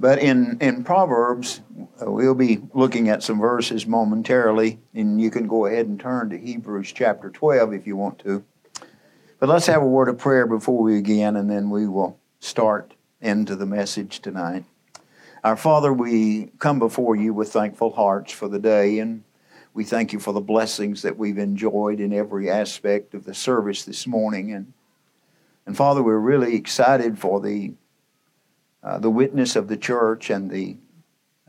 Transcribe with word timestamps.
But 0.00 0.20
in, 0.20 0.58
in 0.60 0.84
Proverbs, 0.84 1.60
uh, 2.00 2.08
we'll 2.08 2.36
be 2.36 2.60
looking 2.72 3.08
at 3.08 3.24
some 3.24 3.40
verses 3.40 3.84
momentarily, 3.84 4.78
and 4.94 5.20
you 5.20 5.28
can 5.28 5.48
go 5.48 5.66
ahead 5.66 5.86
and 5.86 5.98
turn 5.98 6.30
to 6.30 6.38
Hebrews 6.38 6.92
chapter 6.92 7.30
12 7.30 7.74
if 7.74 7.86
you 7.86 7.96
want 7.96 8.20
to. 8.20 8.44
But 9.40 9.48
let's 9.48 9.66
have 9.66 9.82
a 9.82 9.86
word 9.86 10.08
of 10.08 10.16
prayer 10.16 10.46
before 10.46 10.80
we 10.80 10.98
begin, 10.98 11.34
and 11.34 11.50
then 11.50 11.68
we 11.68 11.88
will 11.88 12.16
start 12.38 12.94
into 13.20 13.56
the 13.56 13.66
message 13.66 14.20
tonight. 14.20 14.64
Our 15.42 15.56
Father, 15.56 15.92
we 15.92 16.52
come 16.60 16.78
before 16.78 17.16
you 17.16 17.34
with 17.34 17.52
thankful 17.52 17.92
hearts 17.92 18.30
for 18.30 18.46
the 18.46 18.60
day, 18.60 19.00
and 19.00 19.24
we 19.74 19.82
thank 19.82 20.12
you 20.12 20.20
for 20.20 20.32
the 20.32 20.40
blessings 20.40 21.02
that 21.02 21.18
we've 21.18 21.38
enjoyed 21.38 21.98
in 21.98 22.12
every 22.12 22.48
aspect 22.48 23.14
of 23.14 23.24
the 23.24 23.34
service 23.34 23.84
this 23.84 24.06
morning. 24.06 24.52
And, 24.52 24.72
and 25.66 25.76
Father, 25.76 26.04
we're 26.04 26.18
really 26.18 26.54
excited 26.54 27.18
for 27.18 27.40
the 27.40 27.72
uh, 28.88 28.98
the 28.98 29.10
witness 29.10 29.54
of 29.54 29.68
the 29.68 29.76
church 29.76 30.30
and 30.30 30.50
the 30.50 30.78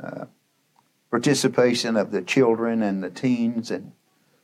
uh, 0.03 0.25
participation 1.09 1.95
of 1.95 2.11
the 2.11 2.21
children 2.21 2.83
and 2.83 3.01
the 3.01 3.09
teens 3.09 3.71
and 3.71 3.93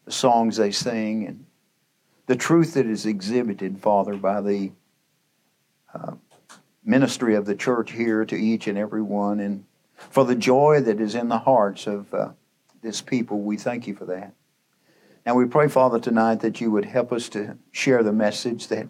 the 0.05 0.13
songs 0.13 0.55
they 0.55 0.71
sing 0.71 1.27
and 1.27 1.45
the 2.27 2.38
truth 2.38 2.73
that 2.76 2.85
is 2.85 3.05
exhibited, 3.05 3.81
Father, 3.81 4.16
by 4.16 4.40
the 4.40 4.71
uh, 5.94 6.13
ministry 6.85 7.35
of 7.35 7.45
the 7.45 7.54
church 7.55 7.91
here 7.91 8.23
to 8.23 8.35
each 8.35 8.66
and 8.66 8.77
every 8.77 9.02
one, 9.02 9.41
and 9.41 9.66
for 9.96 10.23
the 10.23 10.35
joy 10.35 10.80
that 10.80 11.02
is 11.02 11.16
in 11.16 11.27
the 11.27 11.40
hearts 11.40 11.88
of 11.88 12.13
uh, 12.13 12.30
this 12.82 13.02
people. 13.02 13.41
We 13.41 13.57
thank 13.57 13.88
you 13.88 13.93
for 13.93 14.05
that. 14.05 14.34
Now 15.26 15.35
we 15.35 15.46
pray, 15.46 15.68
Father, 15.68 15.99
tonight 15.99 16.40
that 16.40 16.62
you 16.62 16.71
would 16.71 16.85
help 16.85 17.12
us 17.12 17.27
to 17.30 17.57
share 17.71 18.04
the 18.04 18.13
message 18.13 18.70
that 18.70 18.88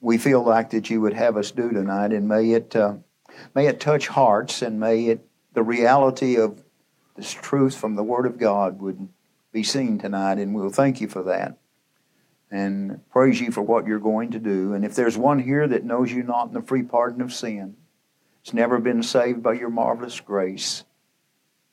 we 0.00 0.18
feel 0.18 0.42
like 0.42 0.70
that 0.70 0.90
you 0.90 1.00
would 1.00 1.14
have 1.14 1.36
us 1.36 1.50
do 1.50 1.70
tonight, 1.70 2.12
and 2.12 2.28
may 2.28 2.52
it 2.52 2.76
uh, 2.76 2.94
may 3.54 3.66
it 3.66 3.80
touch 3.80 4.08
hearts, 4.08 4.62
and 4.62 4.78
may 4.78 5.06
it 5.06 5.26
the 5.52 5.62
reality 5.62 6.36
of 6.36 6.62
this 7.16 7.32
truth 7.32 7.76
from 7.76 7.96
the 7.96 8.04
Word 8.04 8.26
of 8.26 8.38
God 8.38 8.80
would 8.80 9.08
be 9.52 9.62
seen 9.62 9.98
tonight, 9.98 10.38
and 10.38 10.54
we'll 10.54 10.70
thank 10.70 11.00
you 11.00 11.08
for 11.08 11.22
that, 11.24 11.56
and 12.50 13.00
praise 13.10 13.40
you 13.40 13.50
for 13.50 13.62
what 13.62 13.86
you're 13.86 13.98
going 13.98 14.30
to 14.32 14.38
do. 14.38 14.74
And 14.74 14.84
if 14.84 14.94
there's 14.94 15.16
one 15.16 15.38
here 15.38 15.66
that 15.66 15.84
knows 15.84 16.12
you 16.12 16.22
not 16.22 16.48
in 16.48 16.54
the 16.54 16.62
free 16.62 16.82
pardon 16.82 17.22
of 17.22 17.32
sin, 17.32 17.76
it's 18.42 18.52
never 18.52 18.78
been 18.78 19.02
saved 19.02 19.42
by 19.42 19.54
your 19.54 19.70
marvelous 19.70 20.20
grace. 20.20 20.84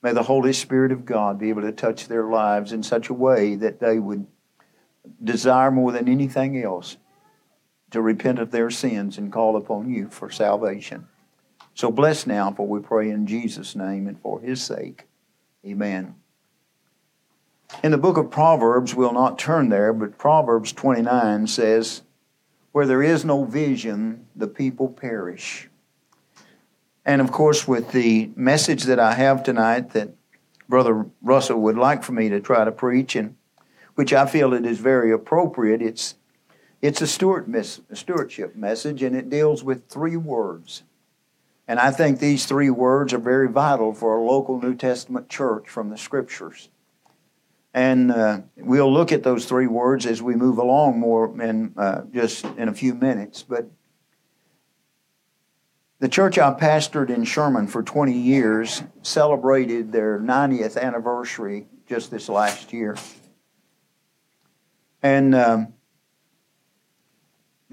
May 0.02 0.12
the 0.12 0.22
Holy 0.22 0.52
Spirit 0.52 0.92
of 0.92 1.06
God 1.06 1.38
be 1.38 1.48
able 1.48 1.62
to 1.62 1.72
touch 1.72 2.08
their 2.08 2.24
lives 2.24 2.72
in 2.72 2.82
such 2.82 3.08
a 3.08 3.14
way 3.14 3.54
that 3.54 3.80
they 3.80 3.98
would 3.98 4.26
desire 5.22 5.70
more 5.70 5.92
than 5.92 6.08
anything 6.08 6.62
else 6.62 6.96
to 7.94 8.02
repent 8.02 8.40
of 8.40 8.50
their 8.50 8.72
sins 8.72 9.18
and 9.18 9.32
call 9.32 9.56
upon 9.56 9.88
you 9.88 10.08
for 10.08 10.28
salvation. 10.28 11.06
So 11.74 11.92
bless 11.92 12.26
now, 12.26 12.50
for 12.50 12.66
we 12.66 12.80
pray 12.80 13.08
in 13.08 13.24
Jesus' 13.24 13.76
name 13.76 14.08
and 14.08 14.20
for 14.20 14.40
his 14.40 14.60
sake. 14.60 15.04
Amen. 15.64 16.16
In 17.84 17.92
the 17.92 17.98
book 17.98 18.16
of 18.16 18.32
Proverbs, 18.32 18.96
we'll 18.96 19.12
not 19.12 19.38
turn 19.38 19.68
there, 19.68 19.92
but 19.92 20.18
Proverbs 20.18 20.72
29 20.72 21.46
says, 21.46 22.02
Where 22.72 22.84
there 22.84 23.00
is 23.00 23.24
no 23.24 23.44
vision, 23.44 24.26
the 24.34 24.48
people 24.48 24.88
perish. 24.88 25.68
And 27.04 27.20
of 27.20 27.30
course, 27.30 27.68
with 27.68 27.92
the 27.92 28.32
message 28.34 28.82
that 28.84 28.98
I 28.98 29.14
have 29.14 29.44
tonight 29.44 29.90
that 29.90 30.08
Brother 30.68 31.06
Russell 31.22 31.60
would 31.60 31.78
like 31.78 32.02
for 32.02 32.10
me 32.10 32.28
to 32.30 32.40
try 32.40 32.64
to 32.64 32.72
preach, 32.72 33.14
and 33.14 33.36
which 33.94 34.12
I 34.12 34.26
feel 34.26 34.52
it 34.52 34.66
is 34.66 34.80
very 34.80 35.12
appropriate, 35.12 35.80
it's 35.80 36.16
it's 36.84 37.00
a 37.00 37.06
stewardship 37.06 38.54
message, 38.54 39.02
and 39.02 39.16
it 39.16 39.30
deals 39.30 39.64
with 39.64 39.88
three 39.88 40.18
words. 40.18 40.82
And 41.66 41.80
I 41.80 41.90
think 41.90 42.18
these 42.18 42.44
three 42.44 42.68
words 42.68 43.14
are 43.14 43.18
very 43.18 43.48
vital 43.48 43.94
for 43.94 44.18
a 44.18 44.22
local 44.22 44.60
New 44.60 44.74
Testament 44.74 45.30
church 45.30 45.66
from 45.66 45.88
the 45.88 45.96
Scriptures. 45.96 46.68
And 47.72 48.12
uh, 48.12 48.42
we'll 48.58 48.92
look 48.92 49.12
at 49.12 49.22
those 49.22 49.46
three 49.46 49.66
words 49.66 50.04
as 50.04 50.20
we 50.20 50.34
move 50.34 50.58
along 50.58 51.00
more 51.00 51.34
in 51.40 51.72
uh, 51.78 52.02
just 52.12 52.44
in 52.58 52.68
a 52.68 52.74
few 52.74 52.92
minutes. 52.92 53.42
But 53.42 53.70
the 56.00 56.08
church 56.10 56.38
I 56.38 56.52
pastored 56.52 57.08
in 57.08 57.24
Sherman 57.24 57.66
for 57.66 57.82
20 57.82 58.12
years 58.12 58.82
celebrated 59.00 59.90
their 59.90 60.18
90th 60.18 60.76
anniversary 60.76 61.66
just 61.88 62.10
this 62.10 62.28
last 62.28 62.74
year. 62.74 62.98
And 65.02 65.34
um, 65.34 65.74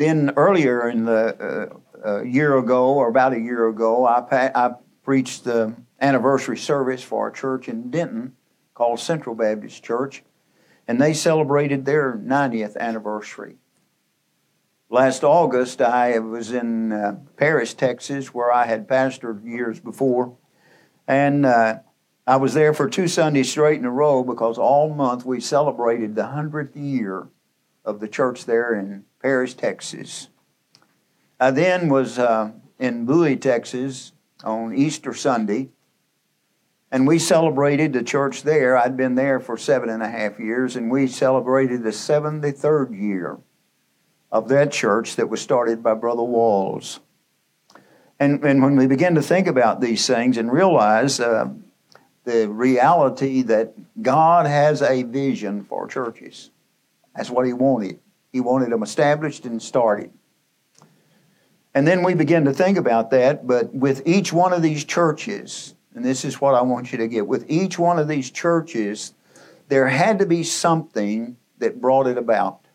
then 0.02 0.32
earlier 0.36 0.90
in 0.90 1.06
the 1.06 1.72
uh, 2.04 2.24
year 2.24 2.58
ago, 2.58 2.94
or 2.96 3.08
about 3.08 3.34
a 3.34 3.40
year 3.40 3.68
ago, 3.68 4.08
I, 4.08 4.22
pa- 4.22 4.52
I 4.56 4.72
preached 5.04 5.44
the 5.44 5.76
anniversary 6.00 6.58
service 6.58 7.04
for 7.04 7.26
our 7.26 7.32
church 7.32 7.68
in 7.68 7.92
Denton 7.92 8.36
called 8.74 9.00
Central 9.00 9.36
Baptist 9.36 9.84
Church, 9.84 10.24
and 10.88 11.00
they 11.00 11.14
celebrated 11.14 11.86
their 11.86 12.14
90th 12.14 12.76
anniversary. 12.78 13.58
Last 14.90 15.24
August, 15.24 15.82
I 15.82 16.18
was 16.20 16.52
in 16.52 16.92
uh, 16.92 17.20
Paris, 17.38 17.74
Texas, 17.74 18.34
where 18.34 18.52
I 18.52 18.66
had 18.66 18.88
pastored 18.88 19.46
years 19.46 19.80
before, 19.80 20.36
and 21.08 21.46
uh, 21.46 21.80
I 22.26 22.38
was 22.38 22.56
there 22.56 22.74
for 22.74 22.90
two 22.90 23.08
Sundays 23.08 23.52
straight 23.52 23.80
in 23.80 23.86
a 23.86 23.92
row 23.92 24.24
because 24.24 24.58
all 24.58 24.94
month 24.94 25.26
we 25.26 25.40
celebrated 25.40 26.16
the 26.16 26.24
100th 26.24 26.76
year 26.76 27.28
of 27.86 28.00
the 28.00 28.08
church 28.08 28.46
there 28.46 28.74
in 28.74 29.06
Paris, 29.22 29.54
Texas. 29.54 30.30
I 31.40 31.52
then 31.52 31.90
was 31.90 32.18
uh, 32.18 32.52
in 32.80 33.06
Bowie, 33.06 33.38
Texas 33.38 34.14
on 34.44 34.74
Easter 34.74 35.14
Sunday, 35.14 35.70
and 36.92 37.08
we 37.08 37.20
celebrated 37.20 37.94
the 37.94 38.04
church 38.04 38.44
there. 38.44 38.78
I'd 38.78 38.98
been 38.98 39.16
there 39.16 39.40
for 39.40 39.58
seven 39.58 39.90
and 39.90 40.02
a 40.02 40.09
half 40.09 40.40
years, 40.40 40.76
and 40.76 40.90
we 40.90 41.08
celebrated 41.08 41.84
the 41.84 41.92
73rd 41.92 43.00
year 43.00 43.38
of 44.32 44.50
that 44.50 44.72
church 44.72 45.16
that 45.18 45.30
was 45.30 45.42
started 45.42 45.84
by 45.84 45.94
Brother 45.94 46.24
Walls. 46.24 47.00
And, 48.20 48.44
and 48.44 48.62
when 48.62 48.76
we 48.76 48.88
begin 48.88 49.16
to 49.16 49.22
think 49.22 49.48
about 49.48 49.82
these 49.82 50.06
things 50.06 50.38
and 50.38 50.52
realize 50.52 51.20
uh, 51.20 51.50
the 52.24 52.48
reality 52.50 53.42
that 53.44 53.74
God 54.02 54.46
has 54.46 54.82
a 54.82 55.03
vision 55.03 55.64
for 55.64 55.88
churches, 55.88 56.50
that's 57.16 57.30
what 57.30 57.46
He 57.46 57.53
wanted. 57.53 58.00
He 58.31 58.40
wanted 58.40 58.72
them 58.72 58.84
established 58.84 59.46
and 59.46 59.62
started. 59.62 60.12
And 61.74 61.88
then 61.88 62.03
we 62.03 62.14
begin 62.14 62.46
to 62.46 62.53
think 62.53 62.78
about 62.78 63.12
that, 63.12 63.47
but 63.47 63.74
with 63.74 64.06
each 64.06 64.34
one 64.34 64.52
of 64.52 64.62
these 64.62 64.84
churches, 64.84 65.75
and 65.94 66.03
this 66.03 66.25
is 66.25 66.41
what 66.41 66.53
I 66.56 66.62
want 66.62 66.91
you 66.91 66.97
to 66.97 67.08
get 67.08 67.28
with 67.28 67.46
each 67.50 67.80
one 67.80 67.97
of 67.97 68.08
these 68.08 68.30
churches, 68.30 69.14
there 69.68 69.88
had 69.88 70.20
to 70.20 70.25
be 70.25 70.44
something 70.44 71.38
that 71.59 71.80
brought 71.80 72.08
it 72.08 72.18
about. 72.18 72.66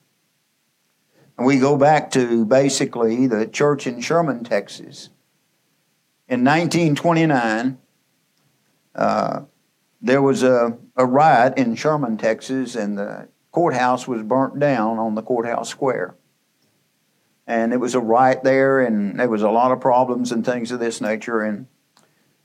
And 1.37 1.47
we 1.47 1.59
go 1.59 1.77
back 1.77 2.11
to 2.13 2.47
basically 2.47 3.27
the 3.27 3.47
church 3.47 3.87
in 3.87 4.01
Sherman, 4.01 4.45
Texas. 4.45 5.11
In 6.29 6.43
1929, 6.43 7.79
uh, 8.95 9.41
there 10.01 10.23
was 10.23 10.43
a, 10.43 10.79
a 10.97 11.05
riot 11.05 11.59
in 11.59 11.75
Sherman, 11.75 12.17
Texas, 12.17 12.75
and 12.75 12.97
the 12.97 13.29
courthouse 13.57 14.07
was 14.07 14.23
burnt 14.23 14.59
down 14.61 14.99
on 14.99 15.15
the 15.15 15.23
courthouse 15.23 15.71
square. 15.71 16.15
And 17.47 17.73
it 17.73 17.79
was 17.79 17.95
a 17.95 18.01
riot 18.01 18.45
there, 18.45 18.81
and 18.81 19.19
there 19.19 19.31
was 19.31 19.41
a 19.41 19.49
lot 19.49 19.73
of 19.73 19.81
problems 19.81 20.31
and 20.31 20.45
things 20.45 20.71
of 20.73 20.79
this 20.79 21.01
nature. 21.01 21.41
And, 21.41 21.67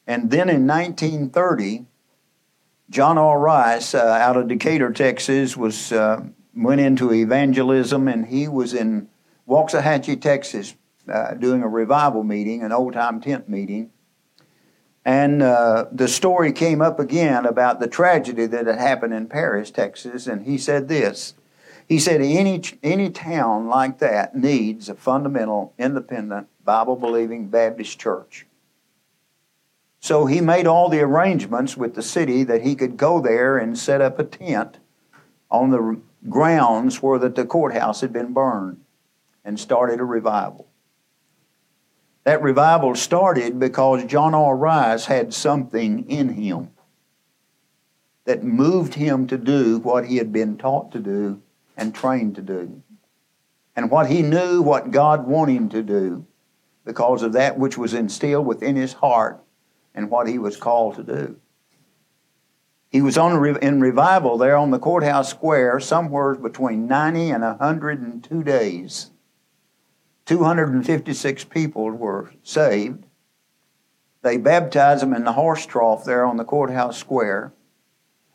and 0.07 0.31
then 0.31 0.47
in 0.47 0.65
1930, 0.65 1.85
John 2.89 3.17
R. 3.17 3.37
Rice, 3.37 3.93
uh, 3.93 3.99
out 3.99 4.37
of 4.37 4.47
Decatur, 4.47 4.93
Texas, 4.93 5.57
was 5.57 5.91
uh, 5.91 6.23
went 6.55 6.79
into 6.79 7.11
evangelism, 7.11 8.07
and 8.07 8.27
he 8.27 8.47
was 8.47 8.73
in 8.73 9.09
Waxahachie, 9.45 10.21
Texas, 10.21 10.75
uh, 11.11 11.33
doing 11.33 11.61
a 11.61 11.67
revival 11.67 12.23
meeting, 12.23 12.63
an 12.63 12.71
old 12.71 12.93
time 12.93 13.19
tent 13.19 13.49
meeting. 13.49 13.91
And 15.03 15.41
uh, 15.41 15.85
the 15.91 16.07
story 16.07 16.51
came 16.53 16.81
up 16.81 16.99
again 16.99 17.45
about 17.45 17.79
the 17.79 17.87
tragedy 17.87 18.45
that 18.45 18.67
had 18.67 18.77
happened 18.77 19.13
in 19.13 19.27
Paris, 19.27 19.71
Texas, 19.71 20.27
and 20.27 20.45
he 20.45 20.57
said 20.57 20.87
this. 20.87 21.33
He 21.87 21.99
said, 21.99 22.21
any, 22.21 22.61
any 22.83 23.09
town 23.09 23.67
like 23.67 23.97
that 23.99 24.35
needs 24.35 24.87
a 24.87 24.95
fundamental, 24.95 25.73
independent, 25.77 26.47
Bible 26.63 26.95
believing 26.95 27.47
Baptist 27.47 27.99
church. 27.99 28.45
So 29.99 30.25
he 30.25 30.41
made 30.41 30.67
all 30.67 30.89
the 30.89 31.01
arrangements 31.01 31.75
with 31.75 31.95
the 31.95 32.01
city 32.01 32.43
that 32.43 32.61
he 32.61 32.75
could 32.75 32.97
go 32.97 33.19
there 33.19 33.57
and 33.57 33.77
set 33.77 34.01
up 34.01 34.19
a 34.19 34.23
tent 34.23 34.77
on 35.49 35.69
the 35.71 35.99
grounds 36.29 37.01
where 37.01 37.19
that 37.19 37.35
the 37.35 37.45
courthouse 37.45 38.01
had 38.01 38.13
been 38.13 38.33
burned 38.33 38.81
and 39.43 39.59
started 39.59 39.99
a 39.99 40.05
revival. 40.05 40.67
That 42.23 42.41
revival 42.41 42.95
started 42.95 43.59
because 43.59 44.05
John 44.05 44.35
R. 44.35 44.55
Rice 44.55 45.05
had 45.05 45.33
something 45.33 46.09
in 46.09 46.29
him 46.29 46.69
that 48.25 48.43
moved 48.43 48.93
him 48.93 49.25
to 49.27 49.37
do 49.37 49.79
what 49.79 50.05
he 50.05 50.17
had 50.17 50.31
been 50.31 50.57
taught 50.57 50.91
to 50.91 50.99
do 50.99 51.41
and 51.75 51.95
trained 51.95 52.35
to 52.35 52.41
do. 52.41 52.83
And 53.75 53.89
what 53.89 54.07
he 54.07 54.21
knew 54.21 54.61
what 54.61 54.91
God 54.91 55.25
wanted 55.25 55.55
him 55.55 55.69
to 55.69 55.81
do 55.81 56.25
because 56.85 57.23
of 57.23 57.33
that 57.33 57.57
which 57.57 57.77
was 57.77 57.93
instilled 57.93 58.45
within 58.45 58.75
his 58.75 58.93
heart 58.93 59.43
and 59.95 60.09
what 60.09 60.27
he 60.27 60.37
was 60.37 60.57
called 60.57 60.95
to 60.95 61.03
do. 61.03 61.37
He 62.89 63.01
was 63.01 63.17
on 63.17 63.57
in 63.57 63.79
revival 63.79 64.37
there 64.37 64.57
on 64.57 64.71
the 64.71 64.79
courthouse 64.79 65.29
square 65.29 65.79
somewhere 65.79 66.35
between 66.35 66.87
90 66.87 67.31
and 67.31 67.43
102 67.43 68.43
days. 68.43 69.10
256 70.31 71.43
people 71.43 71.91
were 71.91 72.31
saved. 72.41 73.03
They 74.21 74.37
baptized 74.37 75.01
them 75.01 75.13
in 75.13 75.25
the 75.25 75.33
horse 75.33 75.65
trough 75.65 76.05
there 76.05 76.23
on 76.23 76.37
the 76.37 76.45
courthouse 76.45 76.97
square. 76.97 77.51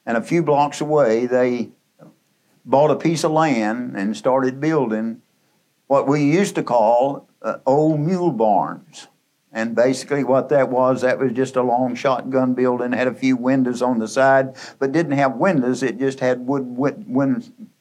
And 0.04 0.18
a 0.18 0.22
few 0.22 0.42
blocks 0.42 0.82
away, 0.82 1.24
they 1.24 1.70
bought 2.66 2.90
a 2.90 2.96
piece 2.96 3.24
of 3.24 3.30
land 3.30 3.96
and 3.96 4.14
started 4.14 4.60
building 4.60 5.22
what 5.86 6.06
we 6.06 6.22
used 6.22 6.56
to 6.56 6.62
call 6.62 7.30
uh, 7.40 7.60
old 7.64 7.98
mule 7.98 8.30
barns. 8.30 9.08
And 9.50 9.74
basically, 9.74 10.22
what 10.22 10.50
that 10.50 10.68
was, 10.68 11.00
that 11.00 11.18
was 11.18 11.32
just 11.32 11.56
a 11.56 11.62
long 11.62 11.94
shotgun 11.94 12.52
building, 12.52 12.92
had 12.92 13.08
a 13.08 13.14
few 13.14 13.38
windows 13.38 13.80
on 13.80 14.00
the 14.00 14.08
side, 14.08 14.54
but 14.78 14.92
didn't 14.92 15.12
have 15.12 15.36
windows. 15.36 15.82
It 15.82 15.98
just 15.98 16.20
had 16.20 16.46
wood, 16.46 16.66
wood, 16.76 17.06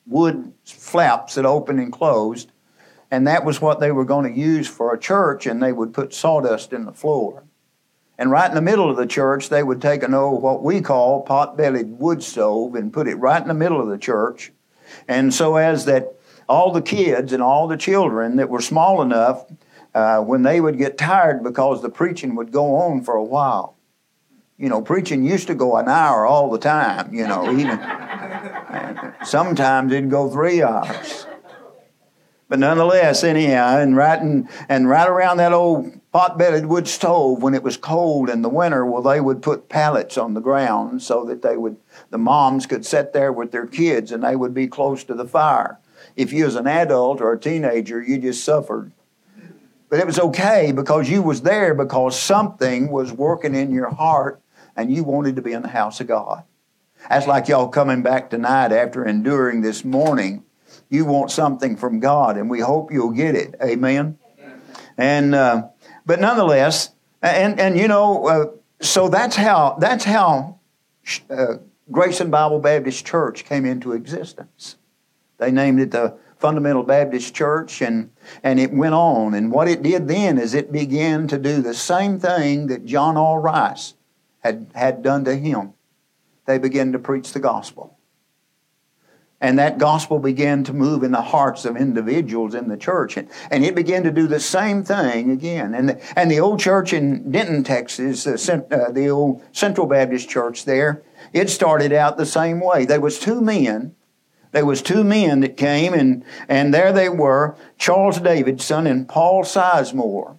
wood 0.05 0.53
flaps 0.63 1.35
that 1.35 1.45
opened 1.45 1.81
and 1.81 1.91
closed. 1.91 2.53
And 3.11 3.27
that 3.27 3.45
was 3.45 3.61
what 3.61 3.79
they 3.79 3.91
were 3.91 4.05
going 4.05 4.31
to 4.31 4.39
use 4.39 4.67
for 4.67 4.93
a 4.93 4.99
church, 4.99 5.45
and 5.45 5.61
they 5.61 5.71
would 5.71 5.93
put 5.93 6.13
sawdust 6.13 6.73
in 6.73 6.85
the 6.85 6.91
floor. 6.91 7.43
And 8.17 8.31
right 8.31 8.49
in 8.49 8.55
the 8.55 8.61
middle 8.61 8.89
of 8.89 8.97
the 8.97 9.05
church, 9.05 9.49
they 9.49 9.61
would 9.61 9.81
take 9.81 10.01
an 10.01 10.13
old, 10.13 10.41
what 10.41 10.63
we 10.63 10.81
call 10.81 11.21
pot 11.21 11.57
bellied 11.57 11.99
wood 11.99 12.23
stove, 12.23 12.75
and 12.75 12.93
put 12.93 13.07
it 13.07 13.15
right 13.15 13.41
in 13.41 13.47
the 13.47 13.53
middle 13.53 13.81
of 13.81 13.89
the 13.89 13.97
church. 13.97 14.51
And 15.07 15.33
so, 15.33 15.57
as 15.57 15.85
that 15.85 16.15
all 16.47 16.71
the 16.71 16.81
kids 16.81 17.33
and 17.33 17.41
all 17.41 17.67
the 17.67 17.77
children 17.77 18.37
that 18.37 18.49
were 18.49 18.61
small 18.61 19.01
enough 19.01 19.45
uh, 19.93 20.19
when 20.19 20.43
they 20.43 20.61
would 20.61 20.77
get 20.77 20.97
tired 20.97 21.43
because 21.43 21.81
the 21.81 21.89
preaching 21.89 22.35
would 22.35 22.51
go 22.51 22.75
on 22.75 23.03
for 23.03 23.15
a 23.15 23.23
while. 23.23 23.77
You 24.57 24.69
know, 24.69 24.81
preaching 24.81 25.25
used 25.25 25.47
to 25.47 25.55
go 25.55 25.75
an 25.75 25.89
hour 25.89 26.25
all 26.25 26.49
the 26.49 26.59
time, 26.59 27.13
you 27.13 27.27
know, 27.27 27.51
even 27.51 27.77
sometimes 29.23 29.91
it'd 29.91 30.09
go 30.09 30.29
three 30.29 30.63
hours. 30.63 31.25
But 32.47 32.59
nonetheless, 32.59 33.23
anyhow, 33.23 33.79
and 33.79 33.95
right, 33.95 34.21
in, 34.21 34.47
and 34.69 34.87
right 34.87 35.07
around 35.07 35.37
that 35.37 35.51
old 35.51 35.99
pot-bedded 36.11 36.67
wood 36.67 36.87
stove, 36.87 37.41
when 37.41 37.55
it 37.55 37.63
was 37.63 37.75
cold 37.75 38.29
in 38.29 38.43
the 38.43 38.49
winter, 38.49 38.85
well, 38.85 39.01
they 39.01 39.19
would 39.19 39.41
put 39.41 39.67
pallets 39.67 40.17
on 40.17 40.35
the 40.35 40.41
ground 40.41 41.01
so 41.01 41.25
that 41.25 41.41
they 41.41 41.57
would, 41.57 41.77
the 42.11 42.19
moms 42.19 42.67
could 42.67 42.85
sit 42.85 43.13
there 43.13 43.33
with 43.33 43.51
their 43.51 43.65
kids 43.65 44.11
and 44.11 44.23
they 44.23 44.35
would 44.35 44.53
be 44.53 44.67
close 44.67 45.03
to 45.05 45.15
the 45.15 45.25
fire. 45.27 45.79
If 46.15 46.31
you 46.31 46.45
was 46.45 46.55
an 46.55 46.67
adult 46.67 47.19
or 47.19 47.33
a 47.33 47.39
teenager, 47.39 48.01
you 48.01 48.19
just 48.19 48.43
suffered 48.43 48.91
but 49.89 49.99
it 49.99 50.05
was 50.05 50.19
okay 50.19 50.71
because 50.71 51.09
you 51.09 51.21
was 51.21 51.43
there 51.43 51.73
because 51.73 52.19
something 52.19 52.89
was 52.89 53.13
working 53.13 53.55
in 53.55 53.71
your 53.71 53.89
heart 53.89 54.41
and 54.75 54.91
you 54.91 55.03
wanted 55.03 55.35
to 55.35 55.41
be 55.41 55.53
in 55.53 55.61
the 55.61 55.69
house 55.69 56.01
of 56.01 56.07
God. 56.07 56.43
That's 57.09 57.27
like 57.27 57.47
y'all 57.47 57.69
coming 57.69 58.01
back 58.01 58.29
tonight 58.29 58.71
after 58.71 59.05
enduring 59.05 59.61
this 59.61 59.85
morning. 59.85 60.43
You 60.89 61.05
want 61.05 61.31
something 61.31 61.75
from 61.77 61.99
God, 61.99 62.37
and 62.37 62.49
we 62.49 62.59
hope 62.59 62.91
you'll 62.91 63.11
get 63.11 63.35
it. 63.35 63.55
Amen. 63.61 64.17
And 64.97 65.35
uh, 65.35 65.69
but 66.05 66.19
nonetheless, 66.19 66.91
and 67.21 67.59
and 67.59 67.77
you 67.77 67.87
know, 67.87 68.27
uh, 68.27 68.45
so 68.81 69.09
that's 69.09 69.35
how 69.35 69.77
that's 69.79 70.03
how 70.03 70.59
uh, 71.29 71.57
Grayson 71.91 72.29
Bible 72.29 72.59
Baptist 72.59 73.05
Church 73.05 73.45
came 73.45 73.65
into 73.65 73.93
existence. 73.93 74.77
They 75.37 75.51
named 75.51 75.79
it 75.79 75.91
the 75.91 76.17
Fundamental 76.37 76.83
Baptist 76.83 77.33
Church, 77.33 77.81
and, 77.81 78.11
and 78.43 78.59
it 78.59 78.71
went 78.71 78.93
on. 78.93 79.33
And 79.33 79.51
what 79.51 79.67
it 79.67 79.81
did 79.81 80.07
then 80.07 80.37
is 80.37 80.53
it 80.53 80.71
began 80.71 81.27
to 81.27 81.37
do 81.37 81.61
the 81.61 81.73
same 81.73 82.19
thing 82.19 82.67
that 82.67 82.85
John 82.85 83.17
R. 83.17 83.39
Rice 83.39 83.93
had, 84.39 84.67
had 84.75 85.01
done 85.01 85.25
to 85.25 85.35
him. 85.35 85.73
They 86.45 86.57
began 86.57 86.91
to 86.91 86.99
preach 86.99 87.33
the 87.33 87.39
gospel. 87.39 87.94
And 89.45 89.59
that 89.59 89.77
gospel 89.77 90.17
began 90.17 90.63
to 90.63 90.73
move 90.73 91.03
in 91.03 91.11
the 91.11 91.21
hearts 91.21 91.65
of 91.65 91.77
individuals 91.77 92.55
in 92.55 92.67
the 92.67 92.77
church. 92.77 93.15
And, 93.15 93.29
and 93.51 93.63
it 93.63 93.75
began 93.75 94.01
to 94.01 94.11
do 94.11 94.25
the 94.25 94.39
same 94.39 94.83
thing 94.83 95.29
again. 95.29 95.75
And 95.75 95.89
the, 95.89 96.19
and 96.19 96.31
the 96.31 96.39
old 96.39 96.59
church 96.59 96.93
in 96.93 97.31
Denton, 97.31 97.63
Texas, 97.63 98.25
uh, 98.25 98.61
uh, 98.71 98.89
the 98.89 99.09
old 99.09 99.43
Central 99.51 99.85
Baptist 99.85 100.29
Church 100.29 100.65
there, 100.65 101.03
it 101.31 101.51
started 101.51 101.93
out 101.93 102.17
the 102.17 102.25
same 102.25 102.59
way. 102.59 102.85
There 102.85 102.99
was 102.99 103.19
two 103.19 103.39
men 103.39 103.93
there 104.51 104.65
was 104.65 104.81
two 104.81 105.03
men 105.03 105.41
that 105.41 105.57
came, 105.57 105.93
and, 105.93 106.23
and 106.47 106.73
there 106.73 106.93
they 106.93 107.09
were, 107.09 107.57
Charles 107.77 108.21
Davidson 108.21 108.87
and 108.87 109.05
Paul 109.05 109.43
Sizemore, 109.43 110.37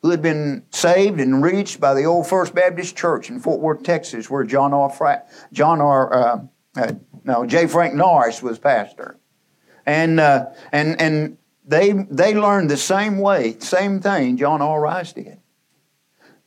who 0.00 0.08
had 0.08 0.22
been 0.22 0.64
saved 0.70 1.20
and 1.20 1.42
reached 1.42 1.78
by 1.78 1.92
the 1.92 2.04
old 2.04 2.26
First 2.26 2.54
Baptist 2.54 2.96
Church 2.96 3.28
in 3.28 3.40
Fort 3.40 3.60
Worth, 3.60 3.82
Texas, 3.82 4.30
where 4.30 4.44
John 4.44 4.72
R. 4.72 4.88
Fra- 4.88 5.24
John 5.52 5.82
R. 5.82 6.14
Uh, 6.14 6.38
uh, 6.76 6.92
no, 7.24 7.46
J. 7.46 7.66
Frank 7.66 7.94
Norris 7.94 8.42
was 8.42 8.58
pastor, 8.58 9.18
and 9.86 10.18
uh, 10.18 10.46
and 10.72 11.00
and 11.00 11.38
they 11.64 11.92
they 11.92 12.34
learned 12.34 12.70
the 12.70 12.76
same 12.76 13.18
way, 13.18 13.58
same 13.58 14.00
thing 14.00 14.36
John 14.36 14.62
R. 14.62 14.80
Rice 14.80 15.12
did 15.12 15.38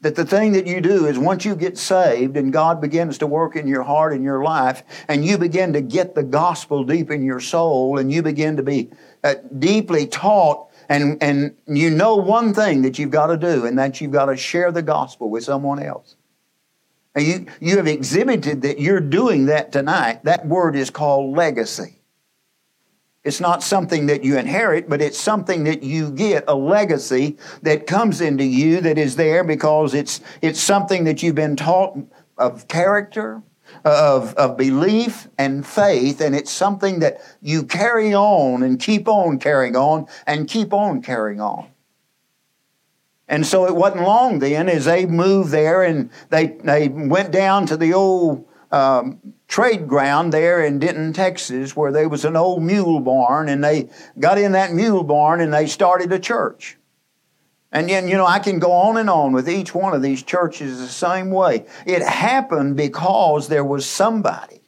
that 0.05 0.15
the 0.15 0.23
thing 0.23 0.51
that 0.51 0.67
you 0.67 0.81
do 0.81 1.07
is 1.07 1.17
once 1.17 1.45
you 1.45 1.55
get 1.55 1.79
saved 1.79 2.37
and 2.37 2.53
God 2.53 2.79
begins 2.79 3.17
to 3.17 3.25
work 3.25 3.55
in 3.55 3.67
your 3.67 3.81
heart 3.81 4.13
and 4.13 4.23
your 4.23 4.43
life, 4.43 4.83
and 5.07 5.25
you 5.25 5.35
begin 5.39 5.73
to 5.73 5.81
get 5.81 6.13
the 6.13 6.21
gospel 6.21 6.83
deep 6.83 7.09
in 7.09 7.23
your 7.23 7.39
soul, 7.39 7.97
and 7.97 8.11
you 8.11 8.21
begin 8.21 8.55
to 8.57 8.61
be 8.61 8.91
uh, 9.23 9.33
deeply 9.57 10.05
taught, 10.05 10.69
and, 10.89 11.17
and 11.23 11.55
you 11.65 11.89
know 11.89 12.17
one 12.17 12.53
thing 12.53 12.83
that 12.83 12.99
you've 12.99 13.09
got 13.09 13.27
to 13.27 13.37
do, 13.37 13.65
and 13.65 13.79
that 13.79 13.99
you've 13.99 14.11
got 14.11 14.25
to 14.25 14.37
share 14.37 14.71
the 14.71 14.83
gospel 14.83 15.31
with 15.31 15.43
someone 15.43 15.81
else. 15.81 16.15
You, 17.15 17.45
you 17.61 17.77
have 17.77 17.87
exhibited 17.87 18.61
that 18.63 18.79
you're 18.79 18.99
doing 18.99 19.45
that 19.45 19.71
tonight. 19.71 20.23
That 20.25 20.45
word 20.45 20.75
is 20.75 20.89
called 20.89 21.35
legacy. 21.35 22.01
It's 23.23 23.39
not 23.39 23.63
something 23.63 24.05
that 24.05 24.23
you 24.23 24.37
inherit, 24.37 24.87
but 24.87 25.01
it's 25.01 25.17
something 25.17 25.63
that 25.63 25.81
you 25.81 26.11
get, 26.11 26.43
a 26.47 26.53
legacy 26.53 27.37
that 27.63 27.87
comes 27.87 28.21
into 28.21 28.43
you 28.43 28.81
that 28.81 28.99
is 28.99 29.15
there 29.15 29.43
because 29.43 29.95
it's, 29.95 30.21
it's 30.43 30.59
something 30.59 31.05
that 31.05 31.23
you've 31.23 31.35
been 31.35 31.55
taught 31.55 31.97
of 32.37 32.67
character, 32.67 33.41
of, 33.83 34.35
of 34.35 34.57
belief 34.57 35.27
and 35.39 35.65
faith, 35.65 36.21
and 36.21 36.35
it's 36.35 36.51
something 36.51 36.99
that 36.99 37.19
you 37.41 37.63
carry 37.63 38.13
on 38.13 38.61
and 38.61 38.79
keep 38.79 39.07
on 39.07 39.39
carrying 39.39 39.75
on 39.75 40.05
and 40.27 40.47
keep 40.47 40.71
on 40.71 41.01
carrying 41.01 41.41
on. 41.41 41.67
And 43.27 43.45
so 43.45 43.65
it 43.65 43.75
wasn't 43.75 44.03
long 44.03 44.39
then 44.39 44.69
as 44.69 44.85
they 44.85 45.05
moved 45.05 45.51
there 45.51 45.83
and 45.83 46.11
they, 46.29 46.47
they 46.63 46.89
went 46.89 47.31
down 47.31 47.65
to 47.67 47.77
the 47.77 47.93
old 47.93 48.47
um, 48.71 49.19
trade 49.47 49.87
ground 49.87 50.31
there 50.31 50.63
in 50.63 50.79
Denton, 50.79 51.13
Texas, 51.13 51.75
where 51.75 51.91
there 51.91 52.09
was 52.09 52.25
an 52.25 52.35
old 52.35 52.61
mule 52.61 52.99
barn, 52.99 53.47
and 53.49 53.63
they 53.63 53.89
got 54.19 54.37
in 54.37 54.51
that 54.51 54.73
mule 54.73 55.03
barn 55.03 55.41
and 55.41 55.53
they 55.53 55.67
started 55.67 56.11
a 56.11 56.19
church. 56.19 56.77
And 57.71 57.89
then, 57.89 58.07
you 58.07 58.15
know, 58.15 58.25
I 58.25 58.39
can 58.39 58.59
go 58.59 58.71
on 58.71 58.97
and 58.97 59.09
on 59.09 59.33
with 59.33 59.49
each 59.49 59.75
one 59.75 59.93
of 59.93 60.01
these 60.01 60.23
churches 60.23 60.79
the 60.79 60.87
same 60.87 61.29
way. 61.29 61.65
It 61.85 62.01
happened 62.01 62.77
because 62.77 63.49
there 63.49 63.65
was 63.65 63.85
somebody, 63.85 64.61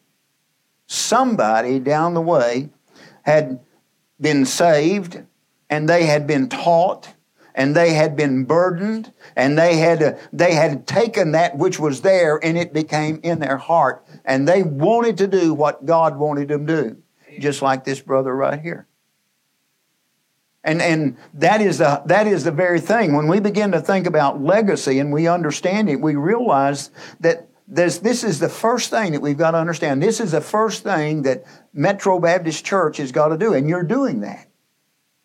somebody 0.88 1.80
down 1.80 2.16
the 2.16 2.22
way 2.22 2.70
had 3.22 3.62
been 4.20 4.46
saved 4.46 5.22
and 5.70 5.88
they 5.88 6.06
had 6.06 6.28
been 6.28 6.50
taught 6.50 7.14
and 7.58 7.76
they 7.76 7.94
had 7.94 8.16
been 8.16 8.46
burdened 8.46 9.12
and 9.36 9.58
they 9.58 9.76
had 9.78 10.02
uh, 10.02 10.14
they 10.32 10.54
had 10.54 10.88
taken 10.88 11.32
that 11.32 11.58
which 11.58 11.80
was 11.80 12.02
there 12.02 12.40
and 12.42 12.58
it 12.58 12.72
became 12.72 13.20
in 13.24 13.40
their 13.40 13.58
heart 13.58 14.06
and 14.24 14.48
they 14.48 14.64
wanted 14.64 15.18
to 15.18 15.28
do 15.28 15.54
what 15.54 15.86
God 15.86 16.18
wanted 16.18 16.48
them 16.48 16.66
to 16.68 16.84
do 16.84 16.98
just 17.40 17.62
like 17.62 17.84
this 17.84 18.00
brother 18.00 18.34
right 18.34 18.62
here 18.62 18.88
and 20.64 20.82
and 20.82 21.18
that 21.34 21.60
is 21.60 21.80
the 21.80 22.02
that 22.06 22.28
is 22.28 22.46
the 22.46 22.52
very 22.52 22.80
thing 22.80 23.14
when 23.14 23.28
we 23.28 23.40
begin 23.40 23.72
to 23.72 23.82
think 23.82 24.06
about 24.06 24.42
legacy 24.42 25.00
and 25.00 25.12
we 25.12 25.28
understand 25.28 25.90
it 25.90 26.00
we 26.00 26.16
realize 26.16 26.92
that 27.20 27.50
this, 27.70 27.98
this 27.98 28.24
is 28.24 28.40
the 28.40 28.48
first 28.48 28.90
thing 28.90 29.12
that 29.12 29.22
we've 29.22 29.38
got 29.38 29.52
to 29.52 29.58
understand. 29.58 30.02
This 30.02 30.22
is 30.22 30.32
the 30.32 30.40
first 30.40 30.84
thing 30.84 31.24
that 31.24 31.44
Metro 31.74 32.18
Baptist 32.18 32.64
Church 32.64 32.96
has 32.96 33.12
got 33.12 33.28
to 33.28 33.38
do, 33.38 33.54
and 33.54 33.68
you're 33.68 33.84
doing 33.84 34.22
that. 34.22 34.48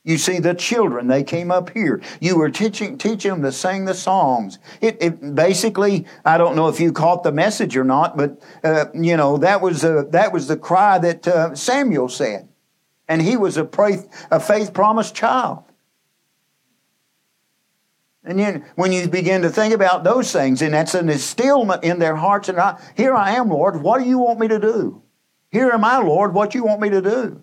You 0.04 0.18
see 0.18 0.40
the 0.40 0.54
children, 0.54 1.06
they 1.06 1.22
came 1.22 1.52
up 1.52 1.70
here. 1.70 2.02
You 2.20 2.36
were 2.36 2.50
teaching, 2.50 2.98
teaching 2.98 3.30
them 3.30 3.42
to 3.42 3.52
sing 3.52 3.84
the 3.84 3.94
songs. 3.94 4.58
It, 4.80 4.96
it 5.00 5.34
basically, 5.34 6.06
I 6.24 6.38
don't 6.38 6.56
know 6.56 6.66
if 6.66 6.80
you 6.80 6.92
caught 6.92 7.22
the 7.22 7.30
message 7.30 7.76
or 7.76 7.84
not, 7.84 8.16
but, 8.16 8.42
uh, 8.64 8.86
you 8.94 9.16
know, 9.16 9.38
that 9.38 9.60
was, 9.60 9.84
a, 9.84 10.06
that 10.10 10.32
was 10.32 10.48
the 10.48 10.56
cry 10.56 10.98
that 10.98 11.28
uh, 11.28 11.54
Samuel 11.54 12.08
said. 12.08 12.48
And 13.06 13.22
he 13.22 13.36
was 13.36 13.56
a, 13.56 13.64
faith, 13.64 14.08
a 14.32 14.40
faith 14.40 14.74
promised 14.74 15.14
child. 15.14 15.62
And 18.24 18.38
then 18.38 18.64
when 18.74 18.92
you 18.92 19.08
begin 19.08 19.42
to 19.42 19.50
think 19.50 19.74
about 19.74 20.02
those 20.02 20.32
things, 20.32 20.62
and 20.62 20.74
that's 20.74 20.94
an 20.94 21.08
instillment 21.08 21.84
in 21.84 22.00
their 22.00 22.16
hearts, 22.16 22.48
and 22.48 22.58
I, 22.58 22.80
here 22.96 23.14
I 23.14 23.32
am, 23.32 23.50
Lord, 23.50 23.82
what 23.82 24.00
do 24.00 24.08
you 24.08 24.18
want 24.18 24.40
me 24.40 24.48
to 24.48 24.58
do? 24.58 25.02
Here 25.50 25.70
am 25.70 25.84
I, 25.84 25.98
Lord, 25.98 26.34
what 26.34 26.50
do 26.50 26.58
you 26.58 26.64
want 26.64 26.80
me 26.80 26.90
to 26.90 27.02
do? 27.02 27.42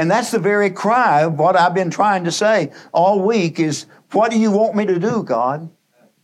And 0.00 0.10
that's 0.10 0.30
the 0.30 0.38
very 0.38 0.70
cry 0.70 1.24
of 1.24 1.38
what 1.38 1.56
I've 1.56 1.74
been 1.74 1.90
trying 1.90 2.24
to 2.24 2.32
say 2.32 2.72
all 2.90 3.20
week 3.20 3.60
is, 3.60 3.84
what 4.12 4.30
do 4.30 4.38
you 4.38 4.50
want 4.50 4.74
me 4.74 4.86
to 4.86 4.98
do, 4.98 5.22
God? 5.22 5.68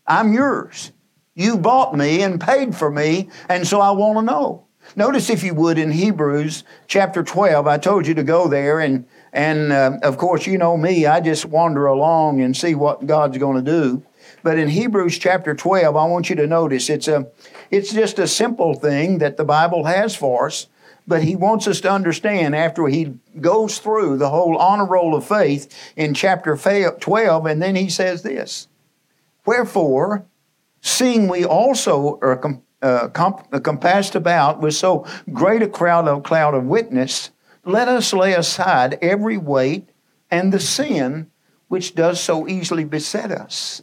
I'm 0.06 0.32
yours. 0.32 0.92
You 1.34 1.58
bought 1.58 1.94
me 1.94 2.22
and 2.22 2.40
paid 2.40 2.74
for 2.74 2.90
me, 2.90 3.28
and 3.50 3.66
so 3.66 3.82
I 3.82 3.90
want 3.90 4.16
to 4.16 4.22
know. 4.22 4.64
Notice, 4.96 5.28
if 5.28 5.44
you 5.44 5.52
would, 5.52 5.76
in 5.76 5.92
Hebrews 5.92 6.64
chapter 6.86 7.22
12, 7.22 7.66
I 7.66 7.76
told 7.76 8.06
you 8.06 8.14
to 8.14 8.22
go 8.22 8.48
there, 8.48 8.80
and, 8.80 9.04
and 9.34 9.70
uh, 9.70 9.98
of 10.02 10.16
course, 10.16 10.46
you 10.46 10.56
know 10.56 10.78
me, 10.78 11.04
I 11.04 11.20
just 11.20 11.44
wander 11.44 11.84
along 11.84 12.40
and 12.40 12.56
see 12.56 12.74
what 12.74 13.04
God's 13.04 13.36
going 13.36 13.62
to 13.62 13.70
do. 13.70 14.02
But 14.42 14.58
in 14.58 14.70
Hebrews 14.70 15.18
chapter 15.18 15.54
12, 15.54 15.94
I 15.94 16.04
want 16.06 16.30
you 16.30 16.36
to 16.36 16.46
notice 16.46 16.88
it's, 16.88 17.08
a, 17.08 17.26
it's 17.70 17.92
just 17.92 18.18
a 18.18 18.26
simple 18.26 18.72
thing 18.72 19.18
that 19.18 19.36
the 19.36 19.44
Bible 19.44 19.84
has 19.84 20.16
for 20.16 20.46
us, 20.46 20.66
but 21.06 21.22
He 21.22 21.36
wants 21.36 21.66
us 21.66 21.80
to 21.82 21.90
understand 21.90 22.54
after 22.54 22.86
He 22.86 23.14
goes 23.40 23.78
through 23.78 24.18
the 24.18 24.30
whole 24.30 24.56
honor 24.56 24.86
roll 24.86 25.14
of 25.14 25.26
faith 25.26 25.92
in 25.96 26.14
chapter 26.14 26.56
12, 26.56 27.46
and 27.46 27.62
then 27.62 27.76
He 27.76 27.88
says 27.88 28.22
this 28.22 28.68
Wherefore, 29.44 30.26
seeing 30.80 31.28
we 31.28 31.44
also 31.44 32.18
are 32.22 32.36
com- 32.36 32.62
uh, 32.82 33.08
comp- 33.08 33.50
compassed 33.62 34.14
about 34.14 34.60
with 34.60 34.74
so 34.74 35.06
great 35.32 35.62
a 35.62 35.68
crowd 35.68 36.08
of 36.08 36.22
cloud 36.22 36.54
of 36.54 36.64
witness, 36.64 37.30
let 37.64 37.88
us 37.88 38.12
lay 38.12 38.32
aside 38.34 38.98
every 39.02 39.36
weight 39.36 39.88
and 40.30 40.52
the 40.52 40.60
sin 40.60 41.30
which 41.68 41.94
does 41.94 42.20
so 42.20 42.46
easily 42.46 42.84
beset 42.84 43.30
us. 43.30 43.82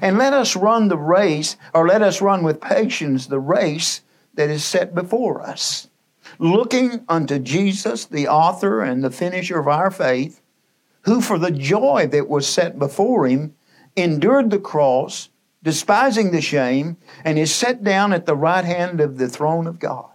And 0.00 0.18
let 0.18 0.32
us 0.32 0.54
run 0.56 0.88
the 0.88 0.98
race, 0.98 1.56
or 1.72 1.88
let 1.88 2.02
us 2.02 2.20
run 2.20 2.42
with 2.42 2.60
patience 2.60 3.26
the 3.26 3.40
race 3.40 4.02
that 4.34 4.50
is 4.50 4.64
set 4.64 4.94
before 4.94 5.42
us, 5.42 5.88
looking 6.38 7.04
unto 7.08 7.38
Jesus, 7.38 8.04
the 8.04 8.28
author 8.28 8.82
and 8.82 9.02
the 9.02 9.10
finisher 9.10 9.58
of 9.58 9.68
our 9.68 9.90
faith, 9.90 10.40
who 11.02 11.20
for 11.20 11.38
the 11.38 11.50
joy 11.50 12.08
that 12.10 12.28
was 12.28 12.46
set 12.46 12.78
before 12.78 13.26
him 13.26 13.54
endured 13.96 14.50
the 14.50 14.58
cross 14.58 15.30
despising 15.66 16.30
the 16.30 16.40
shame, 16.40 16.96
and 17.24 17.36
is 17.36 17.52
set 17.52 17.82
down 17.82 18.12
at 18.12 18.24
the 18.24 18.36
right 18.36 18.64
hand 18.64 19.00
of 19.00 19.18
the 19.18 19.26
throne 19.28 19.66
of 19.66 19.80
God. 19.80 20.12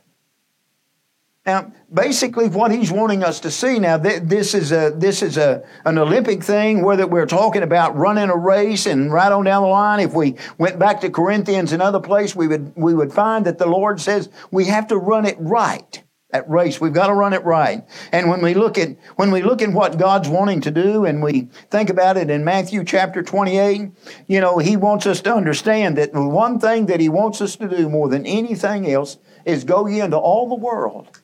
Now, 1.46 1.74
basically, 1.94 2.48
what 2.48 2.72
he's 2.72 2.90
wanting 2.90 3.22
us 3.22 3.42
to 3.42 3.52
see 3.52 3.78
now, 3.78 3.98
this 3.98 4.54
is 4.54 4.72
a 4.72 4.94
this 4.96 5.22
is 5.22 5.36
a 5.36 5.62
an 5.84 5.98
Olympic 5.98 6.42
thing. 6.42 6.84
Whether 6.84 7.06
we're 7.06 7.26
talking 7.26 7.64
about 7.64 7.98
running 7.98 8.30
a 8.30 8.38
race 8.38 8.86
and 8.86 9.12
right 9.12 9.30
on 9.30 9.44
down 9.44 9.64
the 9.64 9.68
line, 9.68 10.00
if 10.00 10.14
we 10.14 10.38
went 10.58 10.80
back 10.80 11.02
to 11.02 11.10
Corinthians 11.10 11.74
and 11.74 11.82
other 11.82 12.00
place, 12.00 12.34
we 12.34 12.48
would 12.48 12.72
we 12.78 12.94
would 12.94 13.12
find 13.12 13.46
that 13.46 13.58
the 13.58 13.66
Lord 13.66 14.00
says 14.00 14.30
we 14.52 14.66
have 14.66 14.88
to 14.88 14.98
run 14.98 15.26
it 15.26 15.36
right 15.38 16.02
that 16.32 16.50
race. 16.50 16.80
We've 16.80 16.94
got 16.94 17.08
to 17.08 17.14
run 17.14 17.34
it 17.34 17.44
right. 17.44 17.84
And 18.12 18.30
when 18.30 18.42
we 18.42 18.54
look 18.54 18.78
at 18.78 18.96
when 19.16 19.32
we 19.32 19.42
look 19.42 19.62
at 19.62 19.72
what 19.72 19.98
God's 19.98 20.30
wanting 20.30 20.62
to 20.62 20.72
do 20.72 21.06
and 21.06 21.22
we 21.22 21.50
think 21.70 21.90
about 21.90 22.18
it 22.18 22.30
in 22.30 22.44
Matthew 22.44 22.84
chapter 22.84 23.22
28, 23.22 23.92
you 24.28 24.42
know, 24.42 24.58
he 24.58 24.78
wants 24.78 25.06
us 25.06 25.22
to 25.22 25.34
understand 25.34 25.98
that 25.98 26.14
the 26.14 26.26
one 26.26 26.60
thing 26.60 26.88
that 26.88 27.00
he 27.00 27.10
wants 27.10 27.42
us 27.42 27.56
to 27.58 27.68
do 27.68 27.90
more 27.90 28.10
than 28.10 28.26
anything 28.26 28.90
else 28.90 29.18
is 29.46 29.64
go 29.64 29.88
ye 29.88 30.02
into 30.02 30.18
all 30.18 30.48
the 30.50 30.56
world. 30.56 31.22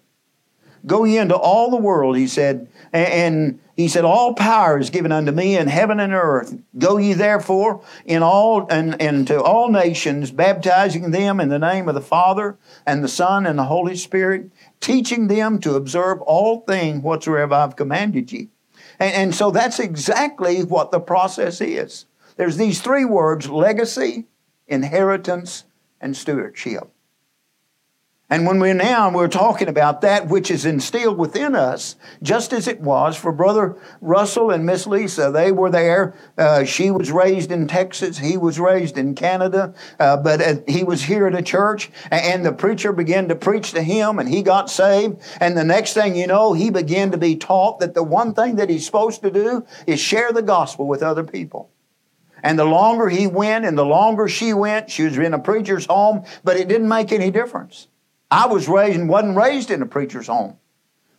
Go 0.88 1.04
ye 1.04 1.18
into 1.18 1.36
all 1.36 1.70
the 1.70 1.78
world, 1.78 2.16
he 2.18 2.28
said, 2.28 2.70
and 2.94 3.60
he 3.76 3.90
said, 3.90 4.06
All 4.06 4.34
power 4.34 4.80
is 4.80 4.90
given 4.90 5.12
unto 5.12 5.32
me 5.32 5.58
in 5.58 5.68
heaven 5.68 6.00
and 6.00 6.14
earth. 6.14 6.58
Go 6.78 6.98
ye 6.98 7.14
therefore 7.14 7.84
in 8.06 8.24
all 8.24 8.66
and, 8.70 9.00
and 9.02 9.28
to 9.28 9.42
all 9.42 9.70
nations, 9.70 10.32
baptizing 10.32 11.12
them 11.12 11.40
in 11.42 11.50
the 11.50 11.60
name 11.60 11.90
of 11.90 11.96
the 11.96 12.02
Father 12.02 12.58
and 12.86 13.04
the 13.04 13.10
Son 13.10 13.46
and 13.46 13.60
the 13.60 13.66
Holy 13.66 13.96
Spirit, 13.98 14.50
teaching 14.80 15.28
them 15.28 15.60
to 15.60 15.76
observe 15.76 16.22
all 16.22 16.62
things 16.62 17.04
whatsoever 17.04 17.54
I've 17.54 17.76
commanded 17.76 18.32
ye. 18.32 18.50
And, 18.98 19.14
and 19.14 19.36
so 19.36 19.52
that's 19.52 19.80
exactly 19.80 20.64
what 20.64 20.92
the 20.92 21.02
process 21.02 21.60
is. 21.60 22.06
There's 22.38 22.58
these 22.58 22.82
three 22.82 23.06
words 23.06 23.50
legacy, 23.50 24.26
inheritance, 24.68 25.66
and 26.00 26.16
stewardship. 26.16 26.90
And 28.30 28.46
when 28.46 28.60
we're 28.60 28.74
now 28.74 29.10
we're 29.10 29.30
talking 29.30 29.70
about 29.70 30.02
that 30.02 30.28
which 30.28 30.52
is 30.52 30.66
instilled 30.66 31.18
within 31.18 31.56
us, 31.56 31.96
just 32.22 32.52
as 32.52 32.68
it 32.68 32.82
was 32.82 33.16
for 33.16 33.32
Brother 33.32 33.78
Russell 34.02 34.52
and 34.52 34.66
Miss 34.66 34.86
Lisa, 34.86 35.32
they 35.32 35.54
were 35.54 35.70
there. 35.70 36.14
Uh, 36.38 36.66
she 36.66 36.92
was 36.92 37.10
raised 37.10 37.54
in 37.54 37.68
Texas, 37.68 38.18
he 38.18 38.36
was 38.36 38.60
raised 38.60 38.98
in 38.98 39.16
Canada, 39.16 39.74
uh, 39.98 40.18
but 40.18 40.42
uh, 40.42 40.56
he 40.68 40.84
was 40.84 41.04
here 41.04 41.26
at 41.26 41.36
a 41.36 41.42
church, 41.42 41.90
and 42.12 42.46
the 42.46 42.52
preacher 42.52 42.92
began 42.92 43.30
to 43.30 43.36
preach 43.36 43.72
to 43.72 43.82
him, 43.82 44.20
and 44.20 44.28
he 44.28 44.44
got 44.44 44.70
saved. 44.70 45.22
And 45.40 45.56
the 45.56 45.64
next 45.64 45.94
thing 45.94 46.14
you 46.14 46.28
know, 46.28 46.52
he 46.52 46.70
began 46.70 47.12
to 47.12 47.18
be 47.18 47.38
taught 47.38 47.80
that 47.80 47.94
the 47.94 48.04
one 48.04 48.34
thing 48.34 48.58
that 48.58 48.70
he's 48.70 48.86
supposed 48.86 49.22
to 49.22 49.32
do 49.32 49.66
is 49.86 50.02
share 50.02 50.34
the 50.34 50.42
gospel 50.42 50.86
with 50.86 51.02
other 51.02 51.24
people. 51.24 51.70
And 52.44 52.60
the 52.60 52.66
longer 52.66 53.08
he 53.08 53.26
went, 53.26 53.64
and 53.64 53.78
the 53.78 53.86
longer 53.86 54.28
she 54.28 54.54
went, 54.54 54.90
she 54.90 55.04
was 55.04 55.18
in 55.18 55.34
a 55.34 55.40
preacher's 55.40 55.86
home, 55.86 56.26
but 56.44 56.58
it 56.58 56.68
didn't 56.68 56.90
make 56.90 57.14
any 57.14 57.32
difference. 57.32 57.88
I 58.30 58.48
was 58.48 58.68
raised 58.68 59.00
and 59.00 59.10
wasn't 59.10 59.38
raised 59.38 59.72
in 59.72 59.82
a 59.82 59.86
preacher's 59.86 60.28
home. 60.28 60.58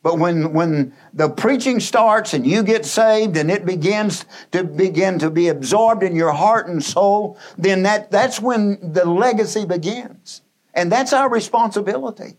But 0.03 0.19
when, 0.19 0.53
when 0.53 0.95
the 1.13 1.29
preaching 1.29 1.81
starts 1.81 2.33
and 2.33 2.47
you 2.47 2.63
get 2.63 2.87
saved 2.87 3.37
and 3.37 3.51
it 3.51 3.67
begins 3.67 4.25
to 4.53 4.63
begin 4.63 5.19
to 5.19 5.31
be 5.31 5.49
absorbed 5.49 6.03
in 6.03 6.15
your 6.15 6.33
heart 6.33 6.69
and 6.69 6.83
soul, 6.83 7.37
then 7.57 7.83
that, 7.83 8.11
that's 8.11 8.41
when 8.41 8.93
the 8.93 9.05
legacy 9.05 9.65
begins. 9.65 10.43
And 10.73 10.93
that's 10.93 11.13
our 11.13 11.29
responsibility. 11.29 12.37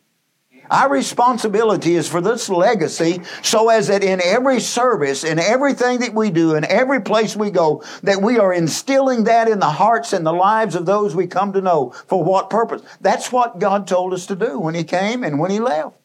Our 0.72 0.90
responsibility 0.90 1.96
is 1.96 2.08
for 2.08 2.22
this 2.22 2.50
legacy 2.50 3.22
so 3.42 3.70
as 3.70 3.88
that 3.88 4.04
in 4.04 4.22
every 4.22 4.60
service, 4.60 5.24
in 5.24 5.40
everything 5.40 6.00
that 6.00 6.14
we 6.14 6.30
do, 6.30 6.56
in 6.56 6.64
every 6.66 7.02
place 7.02 7.36
we 7.36 7.50
go, 7.50 7.84
that 8.04 8.22
we 8.22 8.38
are 8.38 8.54
instilling 8.54 9.24
that 9.24 9.48
in 9.48 9.60
the 9.60 9.70
hearts 9.70 10.14
and 10.14 10.26
the 10.26 10.34
lives 10.34 10.76
of 10.76 10.86
those 10.86 11.16
we 11.16 11.28
come 11.28 11.54
to 11.54 11.62
know. 11.62 11.92
For 12.08 12.24
what 12.24 12.50
purpose? 12.50 12.84
That's 13.02 13.32
what 13.32 13.60
God 13.60 13.88
told 13.88 14.14
us 14.14 14.28
to 14.28 14.36
do 14.36 14.60
when 14.60 14.76
He 14.76 14.84
came 14.84 15.24
and 15.24 15.40
when 15.40 15.50
He 15.50 15.60
left. 15.60 15.96